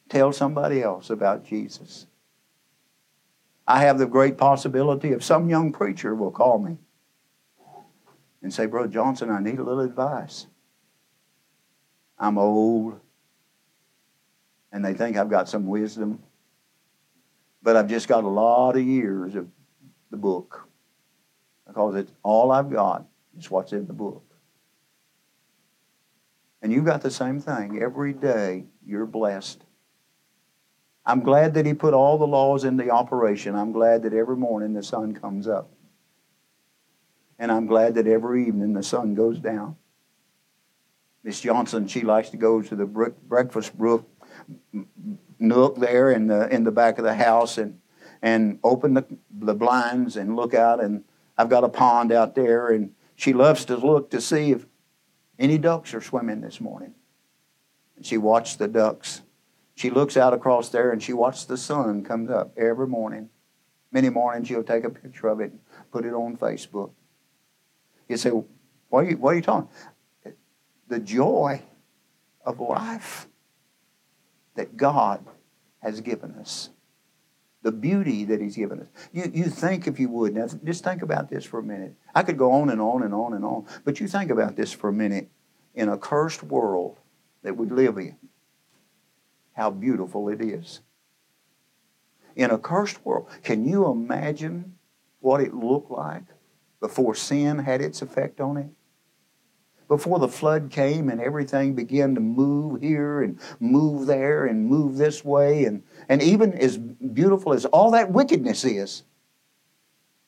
tell 0.09 0.33
somebody 0.33 0.83
else 0.83 1.11
about 1.11 1.45
Jesus. 1.45 2.07
I 3.69 3.81
have 3.81 3.99
the 3.99 4.07
great 4.07 4.39
possibility 4.39 5.13
of 5.13 5.23
some 5.23 5.51
young 5.51 5.73
preacher 5.73 6.15
will 6.15 6.31
call 6.31 6.59
me 6.59 6.79
and 8.43 8.53
say, 8.53 8.67
Brother 8.67 8.89
Johnson, 8.89 9.31
I 9.31 9.41
need 9.41 9.59
a 9.59 9.63
little 9.63 9.81
advice. 9.81 10.47
I'm 12.19 12.39
old, 12.39 13.01
and 14.73 14.85
they 14.85 14.95
think 14.95 15.17
I've 15.17 15.31
got 15.31 15.49
some 15.49 15.67
wisdom, 15.67 16.23
but 17.63 17.77
I've 17.77 17.89
just 17.89 18.09
got 18.09 18.25
a 18.25 18.29
lot 18.29 18.77
of 18.77 18.83
years 18.83 19.35
of 19.35 19.49
the 20.11 20.17
book 20.17 20.69
because 21.67 21.95
it's 21.95 22.13
all 22.23 22.51
I've 22.53 22.71
got 22.71 23.07
is 23.39 23.51
what's 23.51 23.73
in 23.73 23.87
the 23.87 23.93
book. 23.93 24.25
And 26.61 26.73
you've 26.73 26.85
got 26.85 27.03
the 27.03 27.11
same 27.11 27.41
thing. 27.41 27.81
Every 27.83 28.13
day 28.13 28.67
you're 28.85 29.07
blessed 29.07 29.65
I'm 31.05 31.21
glad 31.21 31.55
that 31.55 31.67
he 31.67 31.75
put 31.75 31.95
all 31.95 32.17
the 32.17 32.27
laws 32.27 32.65
into 32.65 32.89
operation. 32.89 33.57
I'm 33.57 33.73
glad 33.73 34.03
that 34.05 34.13
every 34.13 34.37
morning 34.37 34.73
the 34.73 34.83
sun 34.83 35.15
comes 35.15 35.49
up. 35.49 35.71
And 37.43 37.51
I'm 37.51 37.67
glad 37.67 37.97
that 37.97 38.07
every 38.07 38.47
evening 38.47 38.73
the 38.73 38.85
sun 38.85 39.17
goes 39.17 39.41
down. 39.41 39.75
Miss 41.25 41.41
Johnson, 41.41 41.89
she 41.89 42.03
likes 42.03 42.31
to 42.31 42.37
go 42.37 42.63
to 42.63 42.77
the 42.77 42.87
breakfast 42.87 43.77
brook 43.77 44.09
nook 45.41 45.77
there 45.77 46.13
in 46.13 46.29
the 46.29 46.49
in 46.55 46.63
the 46.63 46.71
back 46.71 46.99
of 46.99 47.05
the 47.05 47.17
house 47.17 47.59
and 47.59 47.81
and 48.23 48.61
open 48.63 48.95
the, 48.95 49.05
the 49.29 49.55
blinds 49.55 50.17
and 50.17 50.37
look 50.37 50.55
out 50.55 50.81
and 50.81 51.03
I've 51.37 51.49
got 51.49 51.65
a 51.65 51.69
pond 51.69 52.13
out 52.13 52.37
there 52.37 52.69
and 52.69 52.93
she 53.17 53.33
loves 53.33 53.65
to 53.65 53.77
look 53.77 54.11
to 54.11 54.21
see 54.21 54.53
if 54.53 54.65
any 55.37 55.59
ducks 55.59 55.95
are 55.95 56.01
swimming 56.01 56.43
this 56.43 56.61
morning. 56.61 56.95
And 57.97 58.07
she 58.07 58.19
watched 58.19 58.61
the 58.61 58.69
ducks 58.69 59.23
she 59.75 59.91
looks 59.91 60.17
out 60.17 60.33
across 60.33 60.69
there 60.69 60.93
and 60.93 61.03
she 61.03 61.13
watches 61.13 61.47
the 61.47 61.57
sun 61.57 62.05
comes 62.05 62.31
up 62.31 62.57
every 62.57 62.87
morning. 62.87 63.31
Many 63.91 64.11
mornings 64.11 64.47
she'll 64.47 64.63
take 64.63 64.85
a 64.85 64.91
picture 64.91 65.27
of 65.27 65.41
it 65.41 65.51
and 65.51 65.61
put 65.91 66.05
it 66.05 66.13
on 66.13 66.37
Facebook. 66.37 66.93
You 68.13 68.19
say, 68.19 68.31
what 68.91 69.07
are 69.07 69.09
you, 69.09 69.17
what 69.17 69.33
are 69.33 69.37
you 69.37 69.43
talking? 69.43 69.71
The 70.87 70.99
joy 70.99 71.63
of 72.45 72.61
life 72.61 73.27
that 74.55 74.77
God 74.77 75.25
has 75.79 76.03
given 76.03 76.33
us. 76.33 76.69
The 77.63 77.73
beauty 77.73 78.27
that 78.27 78.39
He's 78.39 78.57
given 78.57 78.81
us. 78.81 78.89
You, 79.13 79.31
you 79.33 79.45
think, 79.45 79.87
if 79.87 79.99
you 79.99 80.11
would, 80.11 80.35
now 80.35 80.47
just 80.63 80.85
think 80.85 81.01
about 81.01 81.31
this 81.31 81.47
for 81.47 81.61
a 81.61 81.63
minute. 81.63 81.95
I 82.15 82.23
could 82.23 82.37
go 82.37 82.53
on 82.53 82.69
and 82.69 82.83
on 82.83 83.03
and 83.03 83.15
on 83.15 83.33
and 83.33 83.47
on, 83.47 83.65
but 83.83 83.99
you 83.99 84.07
think 84.07 84.31
about 84.31 84.57
this 84.57 84.73
for 84.73 84.91
a 84.91 84.93
minute. 84.93 85.31
In 85.75 85.89
a 85.89 85.97
cursed 85.97 86.43
world 86.43 86.99
that 87.43 87.57
we 87.57 87.67
live 87.67 87.97
in, 87.97 88.19
how 89.55 89.71
beautiful 89.71 90.29
it 90.29 90.43
is. 90.43 90.83
In 92.37 92.51
a 92.51 92.59
cursed 92.59 93.03
world, 93.07 93.31
can 93.43 93.65
you 93.67 93.91
imagine 93.91 94.75
what 95.21 95.41
it 95.41 95.55
looked 95.55 95.91
like 95.91 96.25
before 96.83 97.15
sin 97.15 97.61
had 97.61 97.81
its 97.81 98.03
effect 98.03 98.41
on 98.41 98.59
it? 98.59 98.67
Before 99.89 100.19
the 100.19 100.29
flood 100.29 100.71
came 100.71 101.09
and 101.09 101.21
everything 101.21 101.75
began 101.75 102.15
to 102.15 102.21
move 102.21 102.83
here 102.83 103.23
and 103.23 103.39
move 103.61 104.07
there 104.07 104.47
and 104.47 104.67
move 104.67 104.97
this 104.97 105.25
way, 105.25 105.65
and, 105.65 105.83
and 106.09 106.23
even 106.23 106.53
as 106.53 106.77
beautiful 106.77 107.55
as 107.55 107.65
all 107.67 107.93
that 107.93 108.11
wickedness 108.11 108.65
is, 108.65 109.05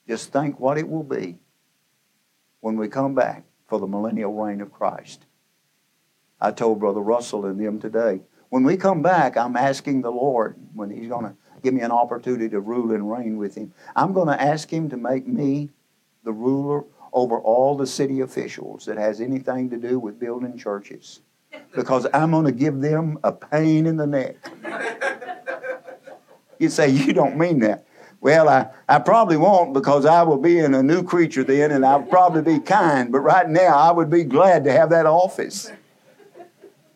just 0.07 0.33
think 0.33 0.61
what 0.61 0.79
it 0.79 0.89
will 0.89 1.03
be 1.03 1.39
when 2.61 2.77
we 2.77 2.89
come 2.89 3.15
back 3.15 3.45
for 3.67 3.81
the 3.81 3.87
millennial 3.87 4.33
reign 4.33 4.61
of 4.61 4.73
Christ. 4.73 5.27
I 6.41 6.51
told 6.51 6.79
Brother 6.79 7.01
Russell 7.01 7.47
and 7.47 7.59
them 7.59 7.81
today, 7.81 8.21
when 8.51 8.63
we 8.63 8.77
come 8.77 9.03
back, 9.03 9.37
I'm 9.37 9.57
asking 9.57 10.03
the 10.03 10.13
Lord, 10.13 10.57
when 10.75 10.91
He's 10.91 11.09
going 11.09 11.25
to 11.25 11.35
give 11.63 11.75
me 11.75 11.81
an 11.81 11.91
opportunity 11.91 12.49
to 12.51 12.61
rule 12.61 12.93
and 12.93 13.11
reign 13.11 13.39
with 13.39 13.57
Him, 13.57 13.73
I'm 13.97 14.13
going 14.13 14.29
to 14.29 14.41
ask 14.41 14.71
Him 14.71 14.91
to 14.91 14.97
make 14.97 15.27
me 15.27 15.71
the 16.25 16.33
ruler 16.33 16.85
over 17.13 17.39
all 17.39 17.77
the 17.77 17.87
city 17.87 18.21
officials 18.21 18.85
that 18.87 18.97
has 18.97 19.21
anything 19.21 19.71
to 19.71 19.77
do 19.77 19.99
with 19.99 20.19
building 20.19 20.59
churches. 20.59 21.21
Because 21.75 22.07
I'm 22.13 22.33
going 22.33 22.47
to 22.47 22.53
give 22.53 22.81
them 22.81 23.19
a 23.23 23.33
pain 23.33 23.87
in 23.87 23.97
the 23.97 24.07
neck. 24.07 24.37
You 26.61 26.69
say, 26.69 26.89
You 26.89 27.13
don't 27.13 27.37
mean 27.37 27.59
that. 27.61 27.85
Well, 28.21 28.49
I, 28.49 28.71
I 28.89 29.01
probably 29.01 29.37
won't 29.37 29.75
because 29.75 30.07
I 30.07 30.23
will 30.23 30.39
be 30.39 30.59
in 30.59 30.73
a 30.73 30.83
new 30.83 31.03
creature 31.03 31.45
then 31.45 31.73
and 31.73 31.85
I'll 31.85 32.03
probably 32.03 32.41
be 32.41 32.59
kind. 32.59 33.13
But 33.13 33.21
right 33.21 33.47
now, 33.47 33.77
I 33.77 33.91
would 33.91 34.09
be 34.09 34.25
glad 34.25 34.65
to 34.65 34.73
have 34.73 34.89
that 34.91 35.05
office. 35.05 35.71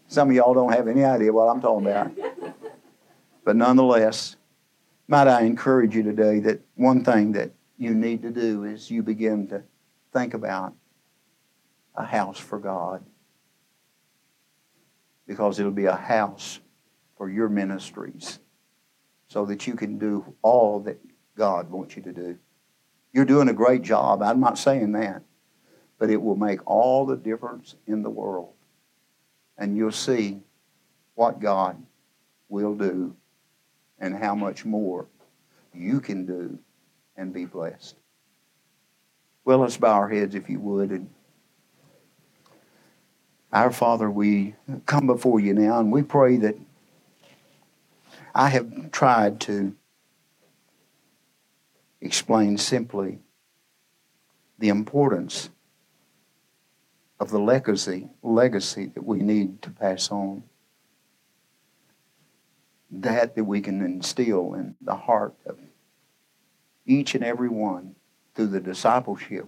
Some 0.06 0.30
of 0.30 0.36
y'all 0.36 0.54
don't 0.54 0.72
have 0.72 0.88
any 0.88 1.04
idea 1.04 1.32
what 1.32 1.48
I'm 1.48 1.60
talking 1.60 1.86
about. 1.86 2.12
But 3.44 3.56
nonetheless, 3.56 4.36
might 5.06 5.28
I 5.28 5.42
encourage 5.42 5.94
you 5.94 6.02
today 6.02 6.40
that 6.40 6.60
one 6.76 7.04
thing 7.04 7.32
that 7.32 7.50
you 7.78 7.94
need 7.94 8.22
to 8.22 8.30
do 8.30 8.64
is 8.64 8.90
you 8.90 9.02
begin 9.02 9.46
to 9.48 9.62
think 10.12 10.34
about 10.34 10.74
a 11.94 12.04
house 12.04 12.38
for 12.38 12.58
God. 12.58 13.04
Because 15.26 15.60
it'll 15.60 15.72
be 15.72 15.84
a 15.84 15.94
house 15.94 16.60
for 17.16 17.30
your 17.30 17.48
ministries 17.48 18.40
so 19.28 19.44
that 19.46 19.66
you 19.66 19.74
can 19.74 19.98
do 19.98 20.34
all 20.42 20.80
that 20.80 20.98
God 21.36 21.70
wants 21.70 21.96
you 21.96 22.02
to 22.02 22.12
do. 22.12 22.38
You're 23.12 23.24
doing 23.24 23.48
a 23.48 23.54
great 23.54 23.82
job. 23.82 24.22
I'm 24.22 24.40
not 24.40 24.58
saying 24.58 24.92
that. 24.92 25.22
But 25.98 26.10
it 26.10 26.20
will 26.22 26.36
make 26.36 26.60
all 26.66 27.06
the 27.06 27.16
difference 27.16 27.74
in 27.86 28.02
the 28.02 28.10
world 28.10 28.54
and 29.58 29.76
you'll 29.76 29.90
see 29.90 30.38
what 31.14 31.40
God 31.40 31.76
will 32.48 32.74
do 32.74 33.16
and 33.98 34.16
how 34.16 34.34
much 34.36 34.64
more 34.64 35.08
you 35.74 36.00
can 36.00 36.24
do 36.24 36.58
and 37.18 37.32
be 37.32 37.44
blessed. 37.44 37.96
Well, 39.44 39.58
let's 39.58 39.76
bow 39.76 39.94
our 39.94 40.08
heads 40.08 40.34
if 40.34 40.48
you 40.48 40.60
would. 40.60 40.90
And 40.90 41.10
our 43.52 43.72
Father, 43.72 44.08
we 44.08 44.54
come 44.86 45.06
before 45.06 45.40
you 45.40 45.52
now 45.52 45.80
and 45.80 45.90
we 45.90 46.02
pray 46.02 46.36
that 46.36 46.56
I 48.34 48.48
have 48.50 48.92
tried 48.92 49.40
to 49.42 49.74
explain 52.00 52.56
simply 52.56 53.18
the 54.58 54.68
importance 54.68 55.50
of 57.18 57.30
the 57.30 57.40
legacy, 57.40 58.08
legacy 58.22 58.86
that 58.94 59.04
we 59.04 59.18
need 59.18 59.60
to 59.62 59.70
pass 59.70 60.10
on. 60.10 60.44
That 62.90 63.34
that 63.34 63.44
we 63.44 63.60
can 63.60 63.82
instill 63.82 64.54
in 64.54 64.76
the 64.80 64.94
heart 64.94 65.34
of 65.44 65.58
each 66.88 67.14
and 67.14 67.22
every 67.22 67.48
one 67.48 67.94
through 68.34 68.48
the 68.48 68.60
discipleship 68.60 69.46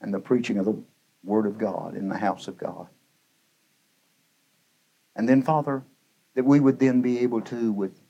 and 0.00 0.14
the 0.14 0.20
preaching 0.20 0.58
of 0.58 0.66
the 0.66 0.80
Word 1.24 1.46
of 1.46 1.58
God 1.58 1.96
in 1.96 2.08
the 2.08 2.18
house 2.18 2.46
of 2.46 2.58
God. 2.58 2.86
And 5.16 5.28
then, 5.28 5.42
Father, 5.42 5.82
that 6.34 6.44
we 6.44 6.60
would 6.60 6.78
then 6.78 7.00
be 7.00 7.20
able 7.20 7.40
to, 7.42 7.72
with, 7.72 8.00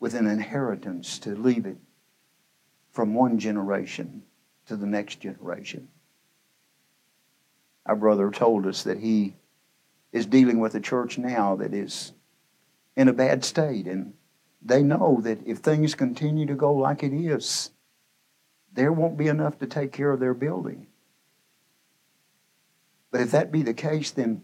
with 0.00 0.14
an 0.14 0.26
inheritance, 0.26 1.18
to 1.20 1.34
leave 1.34 1.66
it 1.66 1.76
from 2.92 3.14
one 3.14 3.38
generation 3.38 4.22
to 4.66 4.76
the 4.76 4.86
next 4.86 5.20
generation. 5.20 5.88
Our 7.86 7.96
brother 7.96 8.30
told 8.30 8.66
us 8.66 8.82
that 8.84 8.98
he 8.98 9.36
is 10.12 10.26
dealing 10.26 10.58
with 10.58 10.74
a 10.74 10.80
church 10.80 11.18
now 11.18 11.56
that 11.56 11.74
is 11.74 12.12
in 12.96 13.08
a 13.08 13.12
bad 13.12 13.44
state, 13.44 13.86
and 13.86 14.14
they 14.64 14.82
know 14.82 15.20
that 15.22 15.38
if 15.46 15.58
things 15.58 15.94
continue 15.94 16.46
to 16.46 16.54
go 16.54 16.72
like 16.72 17.02
it 17.02 17.12
is, 17.12 17.70
there 18.72 18.92
won't 18.92 19.18
be 19.18 19.28
enough 19.28 19.58
to 19.58 19.66
take 19.66 19.92
care 19.92 20.10
of 20.10 20.20
their 20.20 20.34
building. 20.34 20.86
But 23.10 23.20
if 23.20 23.30
that 23.30 23.52
be 23.52 23.62
the 23.62 23.74
case, 23.74 24.10
then 24.10 24.42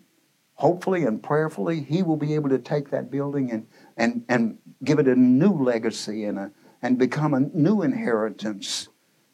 hopefully 0.55 1.05
and 1.05 1.23
prayerfully, 1.23 1.81
he 1.81 2.03
will 2.03 2.16
be 2.16 2.35
able 2.35 2.51
to 2.51 2.59
take 2.59 2.91
that 2.91 3.11
building 3.11 3.51
and, 3.51 3.66
and, 3.97 4.25
and 4.29 4.59
give 4.85 4.99
it 4.99 5.09
a 5.09 5.16
new 5.16 5.53
legacy 5.53 6.25
and, 6.25 6.39
a, 6.39 6.51
and 6.83 6.99
become 6.99 7.35
a 7.35 7.41
new 7.41 7.83
inheritance 7.83 8.89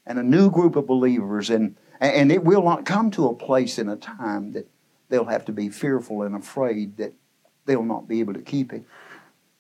and 0.07 0.19
a 0.19 0.23
new 0.23 0.51
group 0.51 0.77
of 0.77 0.87
believers. 0.87 1.51
And, 1.51 1.77
and 2.01 2.31
it 2.31 2.45
will 2.45 2.63
not 2.63 2.87
come 2.87 3.11
to 3.11 3.27
a 3.27 3.35
place 3.35 3.79
in 3.79 3.89
a 3.89 3.97
time 3.97 4.53
that 4.53 4.71
they'll 5.09 5.25
have 5.25 5.45
to 5.47 5.53
be 5.53 5.69
fearful 5.69 6.23
and 6.23 6.35
afraid 6.35 6.97
that 6.97 7.13
they'll 7.67 7.83
not 7.83 8.09
be 8.09 8.21
able 8.21 8.35
to 8.35 8.43
keep 8.43 8.73
it. 8.73 8.85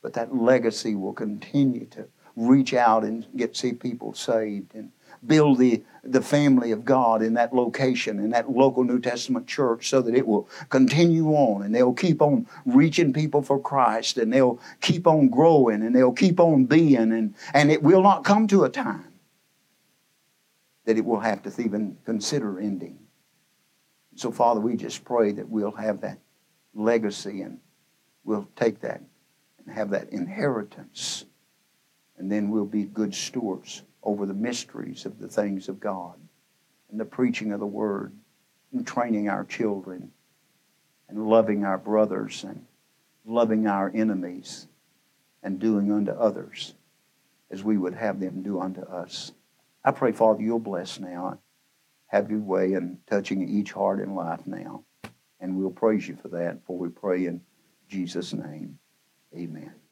But 0.07 0.13
that 0.13 0.33
legacy 0.33 0.95
will 0.95 1.13
continue 1.13 1.87
to 1.87 2.07
reach 2.37 2.75
out 2.75 3.03
and 3.03 3.27
get 3.35 3.57
see 3.57 3.73
people 3.73 4.15
saved 4.15 4.73
and 4.73 4.93
build 5.27 5.59
the, 5.59 5.83
the 6.05 6.21
family 6.21 6.71
of 6.71 6.85
God 6.85 7.23
in 7.23 7.35
that 7.35 7.53
location, 7.53 8.21
in 8.21 8.31
that 8.31 8.49
local 8.49 8.85
New 8.85 9.01
Testament 9.01 9.49
church, 9.49 9.89
so 9.89 10.01
that 10.03 10.15
it 10.15 10.25
will 10.25 10.49
continue 10.69 11.31
on 11.31 11.65
and 11.65 11.75
they'll 11.75 11.93
keep 11.93 12.23
on 12.23 12.47
reaching 12.65 13.13
people 13.13 13.43
for 13.43 13.59
Christ 13.59 14.17
and 14.17 14.33
they'll 14.33 14.61
keep 14.81 15.09
on 15.09 15.29
growing 15.29 15.83
and 15.83 15.93
they'll 15.93 16.13
keep 16.13 16.39
on 16.39 16.67
being 16.67 17.11
and, 17.11 17.35
and 17.53 17.73
it 17.73 17.83
will 17.83 18.05
not 18.05 18.23
come 18.23 18.47
to 18.47 18.63
a 18.63 18.71
time 18.71 19.13
that 20.85 20.97
it 20.97 21.05
will 21.05 21.19
have 21.19 21.43
to 21.43 21.61
even 21.61 21.99
consider 22.05 22.61
ending. 22.61 22.97
So, 24.15 24.31
Father, 24.31 24.61
we 24.61 24.77
just 24.77 25.05
pray 25.05 25.33
that 25.33 25.49
we'll 25.49 25.73
have 25.73 26.03
that 26.03 26.21
legacy 26.75 27.43
and 27.43 27.59
we'll 28.23 28.49
take 28.55 28.83
that 28.83 29.03
have 29.73 29.91
that 29.91 30.11
inheritance, 30.11 31.25
and 32.17 32.31
then 32.31 32.51
we'll 32.51 32.65
be 32.65 32.85
good 32.85 33.15
stewards 33.15 33.83
over 34.03 34.27
the 34.27 34.35
mysteries 34.35 35.05
of 35.07 35.19
the 35.19 35.29
things 35.29 35.69
of 35.69 35.81
God 35.81 36.15
and 36.91 37.01
the 37.01 37.05
preaching 37.05 37.53
of 37.53 37.61
the 37.61 37.67
Word 37.67 38.13
and 38.73 38.87
training 38.87 39.29
our 39.29 39.45
children 39.45 40.13
and 41.09 41.29
loving 41.29 41.65
our 41.65 41.79
brothers 41.79 42.45
and 42.45 42.65
loving 43.25 43.67
our 43.67 43.91
enemies 43.95 44.69
and 45.43 45.59
doing 45.59 45.93
unto 45.93 46.13
others 46.13 46.75
as 47.51 47.63
we 47.63 47.77
would 47.77 47.95
have 47.95 48.21
them 48.21 48.43
do 48.43 48.61
unto 48.61 48.83
us. 48.83 49.33
I 49.85 49.93
pray, 49.93 50.13
Father, 50.13 50.43
you'll 50.43 50.59
bless 50.59 50.99
now. 50.99 51.39
Have 52.09 52.31
your 52.31 52.41
way 52.41 52.73
in 52.73 52.99
touching 53.09 53.49
each 53.49 53.73
heart 53.73 54.01
and 54.01 54.15
life 54.15 54.47
now. 54.47 54.85
And 55.41 55.57
we'll 55.57 55.71
praise 55.71 56.09
you 56.09 56.17
for 56.17 56.29
that, 56.29 56.65
for 56.67 56.79
we 56.79 56.89
pray 56.89 57.27
in 57.27 57.41
Jesus' 57.89 58.33
name. 58.33 58.79
Amen. 59.37 59.86